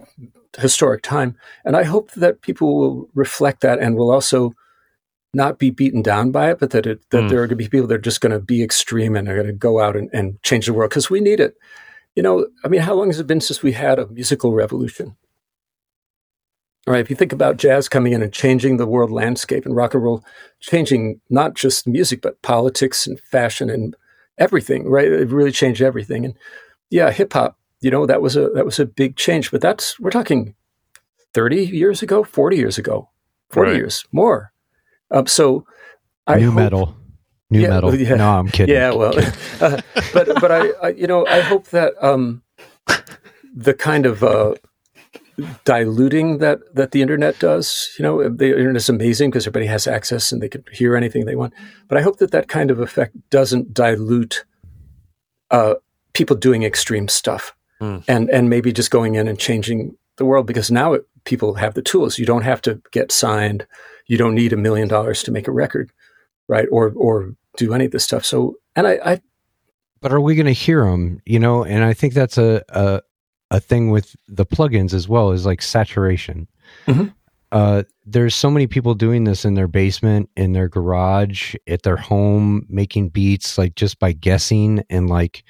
[0.58, 1.36] historic time,
[1.66, 4.54] and I hope that people will reflect that and will also
[5.34, 7.30] not be beaten down by it, but that it, that mm.
[7.30, 9.36] there are going to be people that are just going to be extreme and are
[9.36, 11.56] going to go out and, and change the world because we need it.
[12.16, 15.18] You know, I mean, how long has it been since we had a musical revolution?
[16.86, 17.00] Right.
[17.00, 20.04] If you think about jazz coming in and changing the world landscape and rock and
[20.04, 20.24] roll
[20.60, 23.96] changing not just music, but politics and fashion and
[24.38, 25.10] everything, right?
[25.10, 26.26] It really changed everything.
[26.26, 26.34] And
[26.90, 29.50] yeah, hip hop, you know, that was a that was a big change.
[29.50, 30.56] But that's we're talking
[31.34, 33.10] 30 years ago, 40 years ago,
[33.50, 33.78] 40 right.
[33.78, 34.52] years, more.
[35.10, 35.66] Um, so
[36.28, 36.98] I new hope, metal.
[37.50, 37.96] New yeah, metal.
[37.96, 38.76] Yeah, no, I'm kidding.
[38.76, 39.14] Yeah, well,
[39.62, 39.82] uh,
[40.14, 42.42] but but I, I, you know I hope that um,
[43.56, 44.56] the kind of uh,
[45.66, 47.94] diluting that that the internet does.
[47.98, 51.26] You know, the internet is amazing because everybody has access and they can hear anything
[51.26, 51.54] they want.
[51.88, 54.46] But I hope that that kind of effect doesn't dilute
[55.52, 55.76] uh,
[56.14, 58.04] people doing extreme stuff mm.
[58.08, 61.74] and and maybe just going in and changing the world because now it, people have
[61.74, 62.20] the tools.
[62.20, 63.66] You don't have to get signed.
[64.08, 65.92] You don't need a million dollars to make a record,
[66.48, 66.68] right?
[66.72, 68.26] Or or do any of this stuff.
[68.26, 69.22] So, and I, I
[70.02, 71.22] but are we going to hear them?
[71.26, 73.02] You know, and I think that's a, a
[73.52, 76.48] a thing with the plugins as well is like saturation.
[76.88, 77.10] Mm-hmm.
[77.52, 81.98] Uh, there's so many people doing this in their basement, in their garage, at their
[81.98, 85.44] home, making beats like just by guessing, and like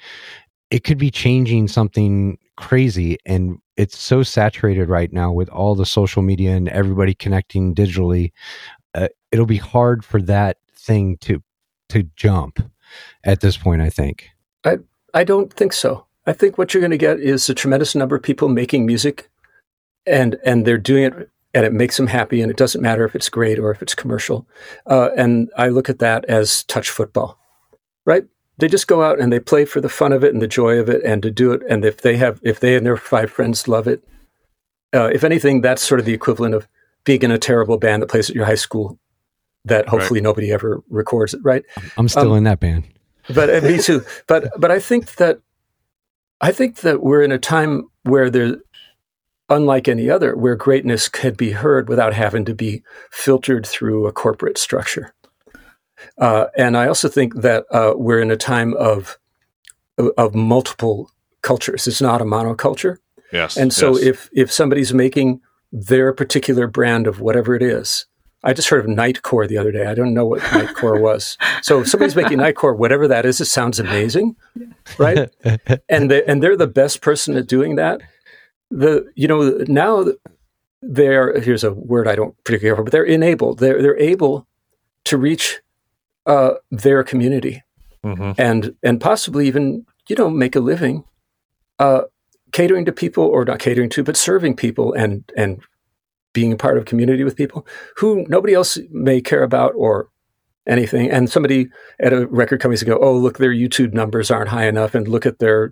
[0.70, 3.16] it could be changing something crazy.
[3.24, 8.32] And it's so saturated right now with all the social media and everybody connecting digitally.
[8.94, 11.42] Uh, it'll be hard for that thing to
[11.88, 12.60] to jump
[13.24, 13.80] at this point.
[13.80, 14.28] I think.
[14.64, 14.76] I
[15.14, 16.06] I don't think so.
[16.26, 19.30] I think what you're going to get is a tremendous number of people making music,
[20.06, 23.14] and and they're doing it, and it makes them happy, and it doesn't matter if
[23.14, 24.46] it's great or if it's commercial.
[24.86, 27.38] Uh, and I look at that as touch football,
[28.04, 28.24] right?
[28.56, 30.78] They just go out and they play for the fun of it and the joy
[30.78, 31.62] of it, and to do it.
[31.68, 34.02] And if they have, if they and their five friends love it,
[34.94, 36.68] uh, if anything, that's sort of the equivalent of
[37.04, 38.98] being in a terrible band that plays at your high school
[39.64, 40.24] that hopefully right.
[40.24, 41.64] nobody ever records it, right?
[41.96, 42.84] I'm still um, in that band.
[43.34, 44.04] But uh, me too.
[44.26, 45.40] But but I think that
[46.44, 48.56] I think that we're in a time where there's,
[49.48, 54.12] unlike any other, where greatness can be heard without having to be filtered through a
[54.12, 55.14] corporate structure.
[56.18, 59.18] Uh, and I also think that uh, we're in a time of
[60.18, 61.10] of multiple
[61.40, 61.86] cultures.
[61.86, 62.98] It's not a monoculture.
[63.32, 63.56] Yes.
[63.56, 64.02] And so yes.
[64.02, 65.40] if if somebody's making
[65.72, 68.04] their particular brand of whatever it is,
[68.44, 69.86] I just heard of Nightcore the other day.
[69.86, 71.38] I don't know what Nightcore was.
[71.62, 74.36] So if somebody's making Nightcore, whatever that is, it sounds amazing,
[74.98, 75.30] right?
[75.88, 78.02] and they, and they're the best person at doing that.
[78.70, 80.04] The you know now
[80.82, 83.58] they're here's a word I don't particularly care for, but they're enabled.
[83.58, 84.46] They're they're able
[85.04, 85.60] to reach
[86.26, 87.62] uh, their community
[88.04, 88.32] mm-hmm.
[88.38, 91.04] and and possibly even you know make a living
[91.78, 92.02] uh,
[92.52, 95.60] catering to people or not catering to, but serving people and and
[96.34, 97.66] being a part of community with people
[97.96, 100.08] who nobody else may care about or
[100.66, 101.10] anything.
[101.10, 101.68] And somebody
[102.00, 105.08] at a record company to go, oh, look, their YouTube numbers aren't high enough, and
[105.08, 105.70] look at their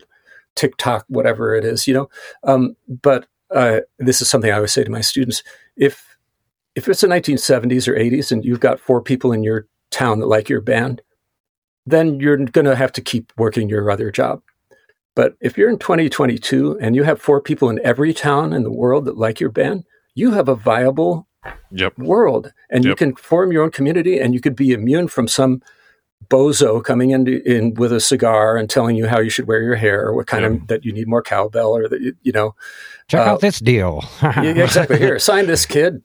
[0.57, 2.09] TikTok, whatever it is, you know.
[2.45, 5.43] Um, but uh, this is something I always say to my students:
[5.77, 6.17] if
[6.75, 10.27] if it's the 1970s or 80s, and you've got four people in your town that
[10.27, 11.03] like your band,
[11.85, 14.41] then you're going to have to keep working your other job.
[15.15, 18.73] But if you're in 2022 and you have four people in every town in the
[18.73, 19.85] world that like your band,
[20.15, 21.27] you have a viable
[21.71, 21.97] yep.
[21.99, 22.91] world and yep.
[22.91, 25.63] you can form your own community and you could be immune from some
[26.29, 29.75] bozo coming in, in with a cigar and telling you how you should wear your
[29.75, 32.55] hair or what kind of that you need more cowbell or that you, you know
[33.09, 36.01] check uh, out this deal yeah, exactly here sign this kid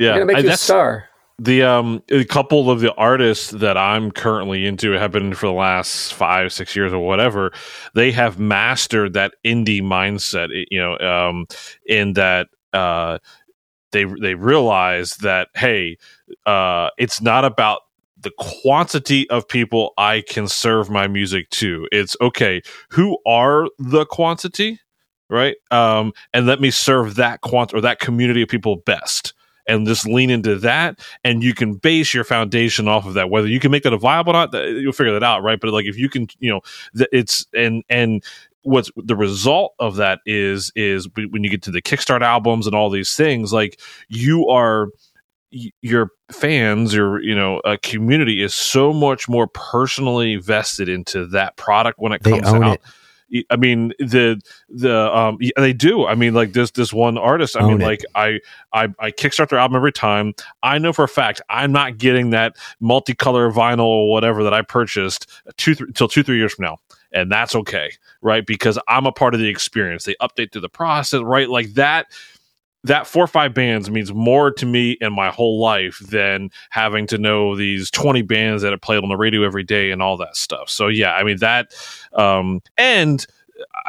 [0.00, 1.08] yeah We're gonna make I, you a star
[1.38, 5.52] the um a couple of the artists that I'm currently into have been for the
[5.52, 7.50] last five six years or whatever.
[7.94, 10.48] They have mastered that indie mindset.
[10.70, 11.46] You know, um,
[11.86, 13.18] in that uh,
[13.92, 15.98] they they realize that hey,
[16.46, 17.82] uh, it's not about
[18.20, 21.88] the quantity of people I can serve my music to.
[21.90, 24.80] It's okay, who are the quantity,
[25.28, 25.56] right?
[25.70, 29.34] Um, and let me serve that quant or that community of people best.
[29.68, 33.30] And just lean into that, and you can base your foundation off of that.
[33.30, 35.60] Whether you can make that a viable or not, you'll figure that out, right?
[35.60, 36.60] But like if you can, you know,
[37.12, 38.24] it's and and
[38.62, 42.74] what's the result of that is is when you get to the Kickstart albums and
[42.74, 44.88] all these things, like you are
[45.50, 51.56] your fans your you know a community is so much more personally vested into that
[51.56, 52.80] product when it comes out it.
[53.50, 56.06] I mean the the um they do.
[56.06, 57.56] I mean like this this one artist.
[57.56, 57.84] I Own mean it.
[57.84, 58.40] like I
[58.72, 60.34] I I kickstart their album every time.
[60.62, 64.62] I know for a fact I'm not getting that multicolor vinyl or whatever that I
[64.62, 65.26] purchased
[65.56, 66.78] two th- till two three years from now,
[67.12, 67.92] and that's okay,
[68.22, 68.44] right?
[68.44, 70.04] Because I'm a part of the experience.
[70.04, 71.48] They update through the process, right?
[71.48, 72.06] Like that
[72.84, 77.06] that four or five bands means more to me in my whole life than having
[77.08, 80.16] to know these 20 bands that are played on the radio every day and all
[80.16, 80.70] that stuff.
[80.70, 81.72] So yeah, I mean that
[82.12, 83.26] um and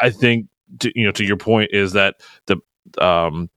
[0.01, 0.47] I think
[0.79, 2.15] to, you know to your point is that
[2.47, 2.57] the
[3.03, 3.49] um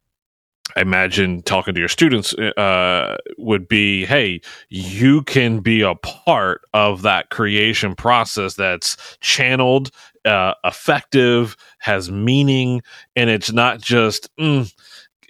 [0.77, 4.40] I imagine talking to your students uh, would be, hey,
[4.70, 9.90] you can be a part of that creation process that's channeled,
[10.24, 12.82] uh, effective, has meaning,
[13.15, 14.73] and it's not just, mm,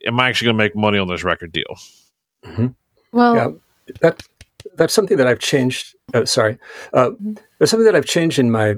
[0.07, 1.77] am I actually going to make money on this record deal?
[2.45, 2.67] Mm-hmm.
[3.13, 4.23] Well, yeah, that
[4.77, 5.95] that's something that I've changed.
[6.13, 6.59] Uh, sorry,
[6.93, 7.11] uh,
[7.59, 8.77] there's something that I've changed in my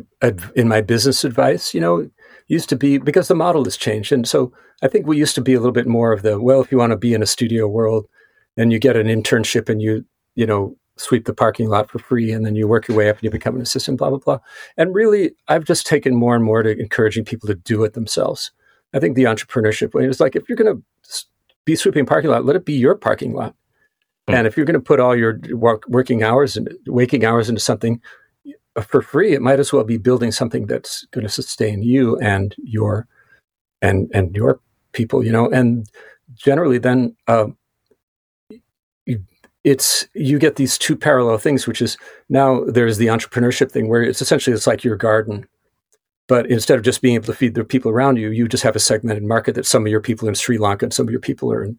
[0.55, 1.75] in my business advice.
[1.75, 2.11] You know,
[2.49, 5.41] used to be because the model has changed, and so I think we used to
[5.41, 7.27] be a little bit more of the well, if you want to be in a
[7.27, 8.07] studio world,
[8.57, 10.05] and you get an internship, and you
[10.35, 13.17] you know sweep the parking lot for free, and then you work your way up
[13.17, 14.39] and you become an assistant, blah blah blah.
[14.77, 18.53] And really, I've just taken more and more to encouraging people to do it themselves.
[18.97, 20.83] I think the entrepreneurship way is like if you're going to
[21.67, 23.55] be sweeping parking lot, let it be your parking lot.
[24.27, 24.39] Mm.
[24.39, 27.61] And if you're going to put all your work, working hours and waking hours into
[27.61, 28.01] something
[28.75, 32.19] uh, for free, it might as well be building something that's going to sustain you
[32.21, 33.07] and your
[33.83, 34.61] and and your
[34.93, 35.23] people.
[35.23, 35.87] You know, and
[36.35, 37.49] generally, then uh,
[39.63, 41.99] it's you get these two parallel things, which is
[42.31, 45.47] now there's the entrepreneurship thing where it's essentially it's like your garden
[46.29, 48.77] but instead of just being able to feed the people around you, you just have
[48.77, 51.11] a segmented market that some of your people are in Sri Lanka and some of
[51.11, 51.79] your people are in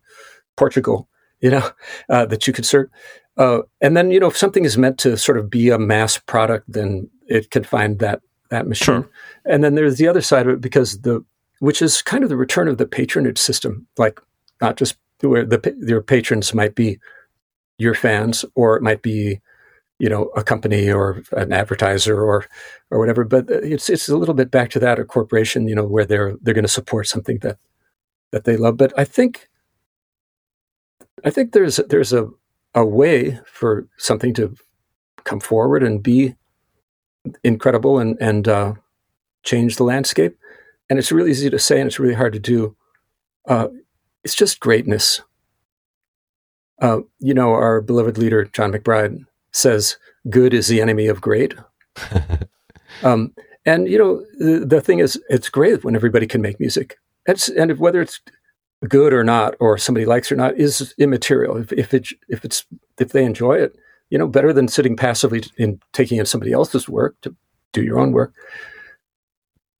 [0.56, 1.10] Portugal,
[1.42, 1.70] you know,
[2.10, 2.90] uh, that you could serve.
[3.38, 6.18] Uh, and then, you know, if something is meant to sort of be a mass
[6.18, 8.86] product, then it can find that that machine.
[8.86, 9.10] Sure.
[9.46, 11.24] And then there's the other side of it because the
[11.60, 14.20] which is kind of the return of the patronage system, like
[14.62, 17.00] not just where the your patrons might be
[17.78, 19.40] your fans or it might be
[20.00, 22.46] you know a company or an advertiser or
[22.92, 25.86] or whatever but it's it's a little bit back to that a corporation you know
[25.86, 27.58] where they're they're going to support something that
[28.32, 28.78] that they love.
[28.78, 29.50] But i think
[31.26, 32.30] i think there's there's a
[32.76, 34.56] a way for something to
[35.24, 36.36] come forward and be
[37.44, 38.74] incredible and and uh,
[39.44, 40.38] change the landscape.
[40.90, 42.76] And it's really easy to say and it's really hard to do.
[43.48, 43.70] Uh,
[44.24, 45.22] it's just greatness.
[46.80, 49.26] Uh, you know our beloved leader john mcbride
[49.58, 49.98] says
[50.30, 51.56] good is the enemy of great.
[53.04, 53.34] um,
[53.66, 56.98] and you know, the, the, thing is, it's great when everybody can make music.
[57.26, 58.22] It's, and if, whether it's
[58.88, 61.58] good or not, or somebody likes or not, is immaterial.
[61.58, 62.66] If, if it if it's
[63.00, 63.76] if they enjoy it,
[64.10, 67.36] you know, better than sitting passively in taking in somebody else's work to
[67.74, 68.34] do your own work.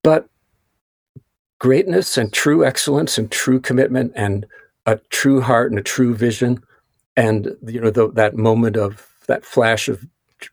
[0.02, 0.28] But
[1.58, 4.46] greatness and true excellence and true commitment and
[4.86, 6.62] a true heart and a true vision
[7.16, 10.06] and you know the, that moment of that flash of,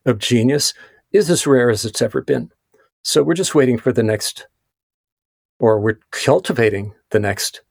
[0.06, 0.74] of genius
[1.12, 2.52] is as rare as it's ever been.
[3.02, 4.48] So we're just waiting for the next,
[5.60, 7.62] or we're cultivating the next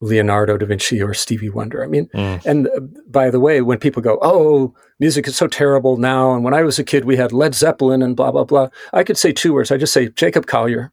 [0.00, 1.82] Leonardo da Vinci or Stevie Wonder.
[1.82, 2.44] I mean, mm.
[2.44, 6.44] and uh, by the way, when people go, "Oh, music is so terrible now," and
[6.44, 9.18] when I was a kid, we had Led Zeppelin and blah blah blah, I could
[9.18, 9.70] say two words.
[9.70, 10.92] I just say Jacob Collier.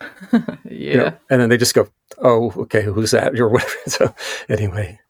[0.00, 1.88] yeah, you know, and then they just go,
[2.18, 3.72] "Oh, okay, who's that?" or whatever.
[3.86, 4.14] So
[4.48, 5.00] anyway,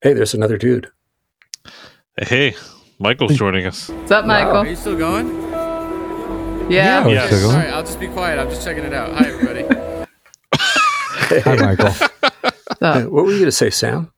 [0.00, 0.90] hey, there's another dude.
[2.16, 2.54] Hey,
[3.00, 3.88] Michael's joining us.
[3.88, 4.52] What's up, Michael?
[4.52, 4.60] Wow.
[4.60, 5.34] Are you still going?
[6.70, 7.04] Yeah.
[7.04, 7.44] yeah yes.
[7.44, 8.38] All right, I'll just be quiet.
[8.38, 9.12] I'm just checking it out.
[9.18, 9.64] Hi, everybody.
[11.42, 11.90] Hi, Michael.
[11.90, 14.12] So, what were you going to say, Sam?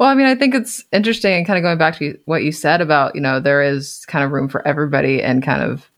[0.00, 2.50] Well, I mean, I think it's interesting and kind of going back to what you
[2.50, 5.88] said about, you know, there is kind of room for everybody and kind of,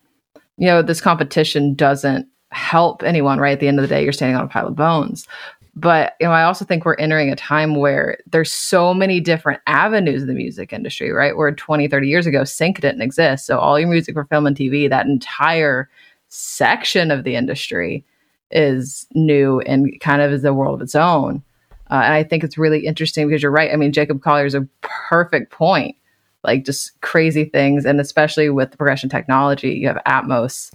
[0.59, 3.53] you know, this competition doesn't help anyone, right?
[3.53, 5.27] At the end of the day, you're standing on a pile of bones.
[5.75, 9.61] But you know i also think we're entering a time where there's so many different
[9.67, 11.37] avenues in the music industry right?
[11.37, 13.47] Where 20 30 years ago sync didn't exist.
[13.47, 15.89] So all your music for film and tv that entire
[16.29, 18.05] section of the industry
[18.51, 21.43] is new and kind of is a world of its own.
[21.91, 23.73] Uh, and i think it's really interesting because you're right.
[23.73, 25.97] I mean jacob collier is a perfect point
[26.43, 27.85] like just crazy things.
[27.85, 30.73] And especially with the progression technology you have atmos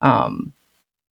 [0.00, 0.52] um,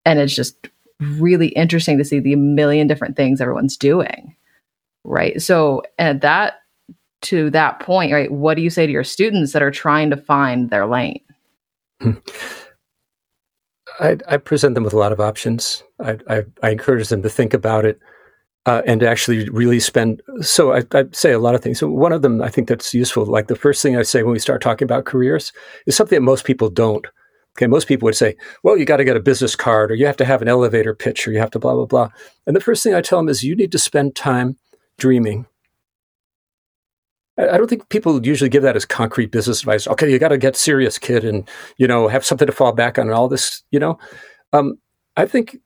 [0.05, 0.69] and it's just
[1.01, 4.35] really interesting to see the million different things everyone's doing
[5.05, 6.61] right so at that
[7.23, 10.17] to that point right what do you say to your students that are trying to
[10.17, 11.21] find their lane
[13.99, 17.31] I, I present them with a lot of options I, I, I encourage them to
[17.31, 18.01] think about it
[18.67, 20.21] uh, and actually really spend.
[20.43, 21.79] So I, I, say a lot of things.
[21.79, 23.25] So one of them I think that's useful.
[23.25, 25.53] Like the first thing I say when we start talking about careers
[25.87, 27.07] is something that most people don't.
[27.57, 30.05] Okay, most people would say, well, you got to get a business card or you
[30.05, 32.11] have to have an elevator pitch or you have to blah, blah, blah.
[32.47, 34.59] And the first thing I tell them is you need to spend time
[34.99, 35.47] dreaming.
[37.39, 39.87] I don't think people usually give that as concrete business advice.
[39.89, 41.47] Okay, you got to get serious, kid, and
[41.77, 43.63] you know have something to fall back on and all this.
[43.71, 43.99] You know,
[44.55, 44.79] um,
[45.19, 45.59] I think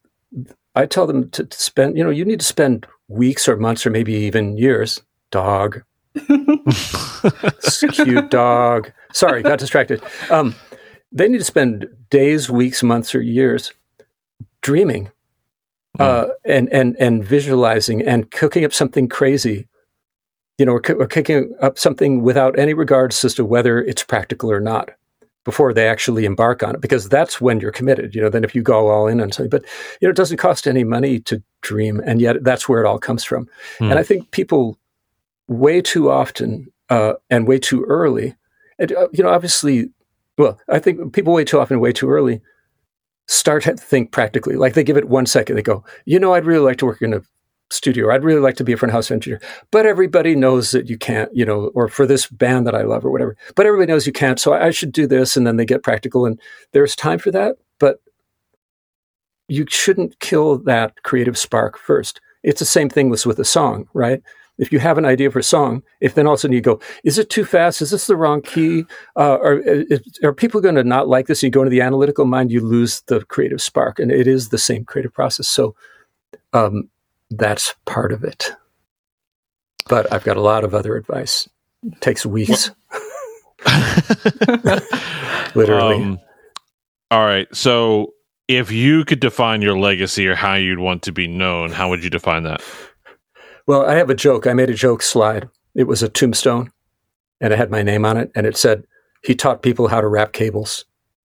[0.75, 1.97] I tell them to, to, spend.
[1.97, 5.01] You know, you need to spend weeks or months or maybe even years.
[5.31, 5.83] Dog,
[7.93, 8.91] cute dog.
[9.13, 10.03] Sorry, got distracted.
[10.29, 10.57] Um,
[11.13, 13.73] they need to spend days, weeks, months, or years
[14.63, 15.11] dreaming
[15.99, 16.05] mm.
[16.05, 19.67] uh, and and and visualizing and cooking up something crazy.
[20.59, 24.53] You know, or, or cooking up something without any regards as to whether it's practical
[24.53, 24.91] or not
[25.47, 28.15] before they actually embark on it, because that's when you're committed.
[28.15, 29.65] You know, then if you go all in on something, but
[30.01, 32.99] you know, it doesn't cost any money to dream, and yet that's where it all
[32.99, 33.47] comes from.
[33.79, 33.91] Mm.
[33.91, 34.79] And I think people
[35.49, 38.37] way too often uh, and way too early,
[38.79, 39.89] and uh, you know, obviously
[40.41, 42.41] well, I think people way too often, way too early,
[43.29, 44.57] start to think practically.
[44.57, 47.03] Like they give it one second, they go, you know, I'd really like to work
[47.03, 47.21] in a
[47.71, 49.41] studio, I'd really like to be a front house engineer,
[49.71, 53.05] but everybody knows that you can't, you know, or for this band that I love
[53.05, 55.37] or whatever, but everybody knows you can't, so I should do this.
[55.37, 56.41] And then they get practical, and
[56.73, 57.99] there's time for that, but
[59.47, 62.21] you shouldn't kill that creative spark first.
[62.43, 64.23] It's the same thing with, with a song, right?
[64.61, 66.61] If you have an idea for a song, if then all of a sudden you
[66.61, 67.81] go, is it too fast?
[67.81, 68.85] Is this the wrong key?
[69.17, 69.63] Uh, are,
[70.23, 71.43] are people going to not like this?
[71.43, 73.99] You go into the analytical mind, you lose the creative spark.
[73.99, 75.49] And it is the same creative process.
[75.49, 75.75] So
[76.53, 76.91] um,
[77.31, 78.53] that's part of it.
[79.89, 81.49] But I've got a lot of other advice.
[81.83, 82.71] It takes weeks.
[85.55, 85.97] Literally.
[85.97, 86.21] Um,
[87.11, 87.49] all right.
[87.57, 88.13] So
[88.47, 92.05] if you could define your legacy or how you'd want to be known, how would
[92.05, 92.61] you define that?
[93.71, 94.49] Well, I have a joke.
[94.49, 95.49] I made a joke slide.
[95.77, 96.73] It was a tombstone,
[97.41, 98.83] and it had my name on it, and it said,
[99.23, 100.87] "He taught people how to wrap cables."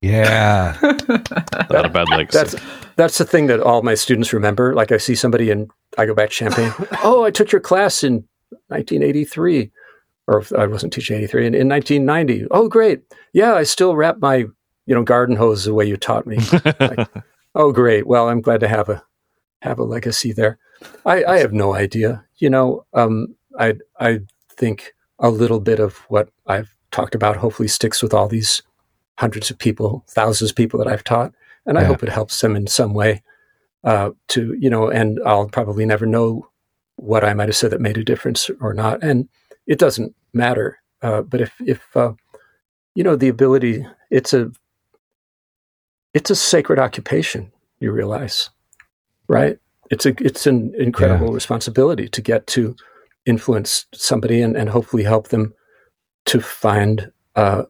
[0.03, 2.37] Yeah, not a bad legacy.
[2.37, 2.57] That's
[2.97, 4.75] that's the thing that all my students remember.
[4.75, 6.75] Like I see somebody and I go back to Champaign.
[7.03, 8.17] oh, I took your class in
[8.67, 9.71] 1983,
[10.27, 12.49] or I wasn't teaching 83 in, in 1990.
[12.51, 13.01] Oh, great.
[13.33, 14.45] Yeah, I still wrap my
[14.85, 16.37] you know garden hose the way you taught me.
[16.81, 17.09] like,
[17.55, 18.07] oh, great.
[18.07, 19.03] Well, I'm glad to have a
[19.63, 20.59] have a legacy there.
[21.05, 22.25] I, I have no idea.
[22.39, 24.21] You know, um, I I
[24.51, 28.63] think a little bit of what I've talked about hopefully sticks with all these
[29.19, 31.33] hundreds of people, thousands of people that I've taught,
[31.65, 33.23] and I hope it helps them in some way.
[33.85, 36.49] Uh, to you know, and I'll probably never know
[36.97, 39.29] what I might have said that made a difference or not, and
[39.67, 40.81] it doesn't matter.
[41.03, 42.15] Uh, but if if uh,
[42.95, 44.51] you know the ability, it's a
[46.15, 47.53] it's a sacred occupation.
[47.79, 48.51] You realize,
[49.29, 49.59] right?
[49.91, 51.35] It's a it's an incredible yeah.
[51.35, 52.77] responsibility to get to
[53.25, 55.53] influence somebody and, and hopefully help them
[56.27, 57.65] to find uh,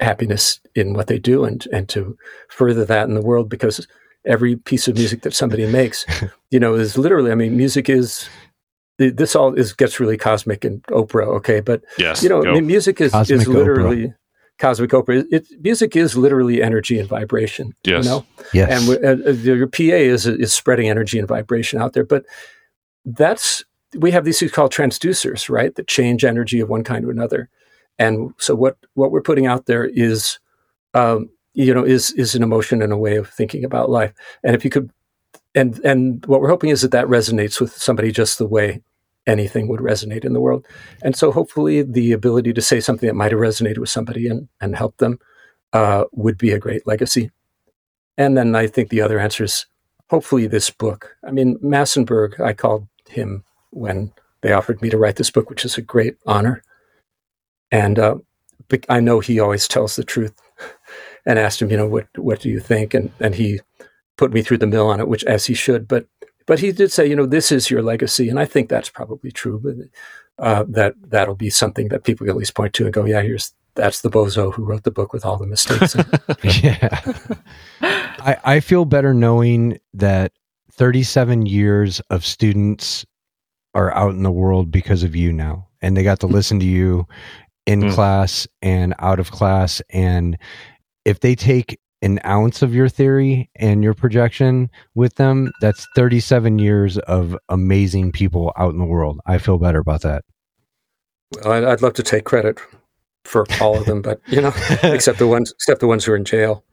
[0.00, 2.16] happiness in what they do and and to
[2.48, 3.86] further that in the world because
[4.26, 6.06] every piece of music that somebody makes
[6.50, 8.28] you know is literally i mean music is
[8.98, 11.60] this all is gets really cosmic and oprah okay?
[11.60, 14.14] But yes you know I mean, music is cosmic is literally Oprah
[14.60, 15.24] cosmic Oprah.
[15.32, 17.74] It, music is literally energy and vibration.
[17.84, 18.04] Yes.
[18.04, 18.26] You know?
[18.52, 18.88] Yes.
[18.88, 22.24] And uh, your PA is is spreading energy and vibration out there, but
[23.04, 23.64] that's
[23.96, 25.74] we have these things called transducers, right?
[25.74, 27.48] That change energy of one kind to another.
[27.98, 30.38] And so what what we're putting out there is,
[30.94, 34.12] um, you know, is is an emotion and a way of thinking about life.
[34.44, 34.90] And if you could,
[35.54, 38.82] and and what we're hoping is that that resonates with somebody just the way
[39.26, 40.66] anything would resonate in the world.
[41.02, 44.48] And so hopefully the ability to say something that might have resonated with somebody and,
[44.60, 45.18] and help them
[45.72, 47.30] uh, would be a great legacy.
[48.16, 49.66] And then I think the other answer is
[50.08, 51.16] hopefully this book.
[51.24, 55.64] I mean, Massenburg, I called him when they offered me to write this book, which
[55.64, 56.62] is a great honor.
[57.70, 58.16] And uh,
[58.88, 60.34] I know he always tells the truth
[61.26, 62.94] and asked him, you know, what, what do you think?
[62.94, 63.60] And, and he
[64.16, 65.86] put me through the mill on it, which as he should.
[65.86, 66.06] But
[66.50, 69.30] but he did say, you know, this is your legacy, and I think that's probably
[69.30, 69.60] true.
[69.62, 73.04] But uh, that that'll be something that people can at least point to and go,
[73.04, 75.94] yeah, here's that's the bozo who wrote the book with all the mistakes.
[76.60, 76.98] yeah,
[77.80, 80.32] I, I feel better knowing that
[80.72, 83.06] 37 years of students
[83.72, 86.66] are out in the world because of you now, and they got to listen to
[86.66, 87.06] you
[87.64, 87.94] in mm.
[87.94, 90.36] class and out of class, and
[91.04, 96.58] if they take an ounce of your theory and your projection with them, that's 37
[96.58, 99.20] years of amazing people out in the world.
[99.26, 100.24] I feel better about that.
[101.44, 102.58] I'd love to take credit
[103.24, 104.52] for all of them, but you know,
[104.82, 106.64] except the ones, except the ones who are in jail.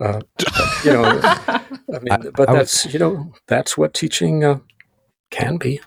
[0.00, 1.62] Uh, but, you know, I
[2.00, 4.58] mean, I, but I that's was, you know, that's what teaching uh,
[5.30, 5.80] can be.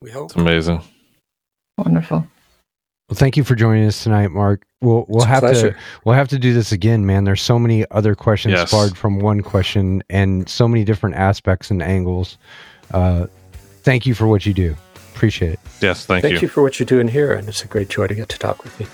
[0.00, 0.26] We hope.
[0.26, 0.82] It's amazing.
[1.78, 2.26] Wonderful.
[3.12, 4.64] Well, thank you for joining us tonight, Mark.
[4.80, 5.76] We'll we'll have to
[6.06, 7.24] we'll have to do this again, man.
[7.24, 8.70] There's so many other questions yes.
[8.70, 12.38] sparred from one question, and so many different aspects and angles.
[12.90, 13.26] Uh,
[13.82, 14.74] thank you for what you do.
[15.14, 15.60] Appreciate it.
[15.82, 16.36] Yes, thank, thank you.
[16.38, 18.38] Thank you for what you're doing here, and it's a great joy to get to
[18.38, 18.86] talk with you.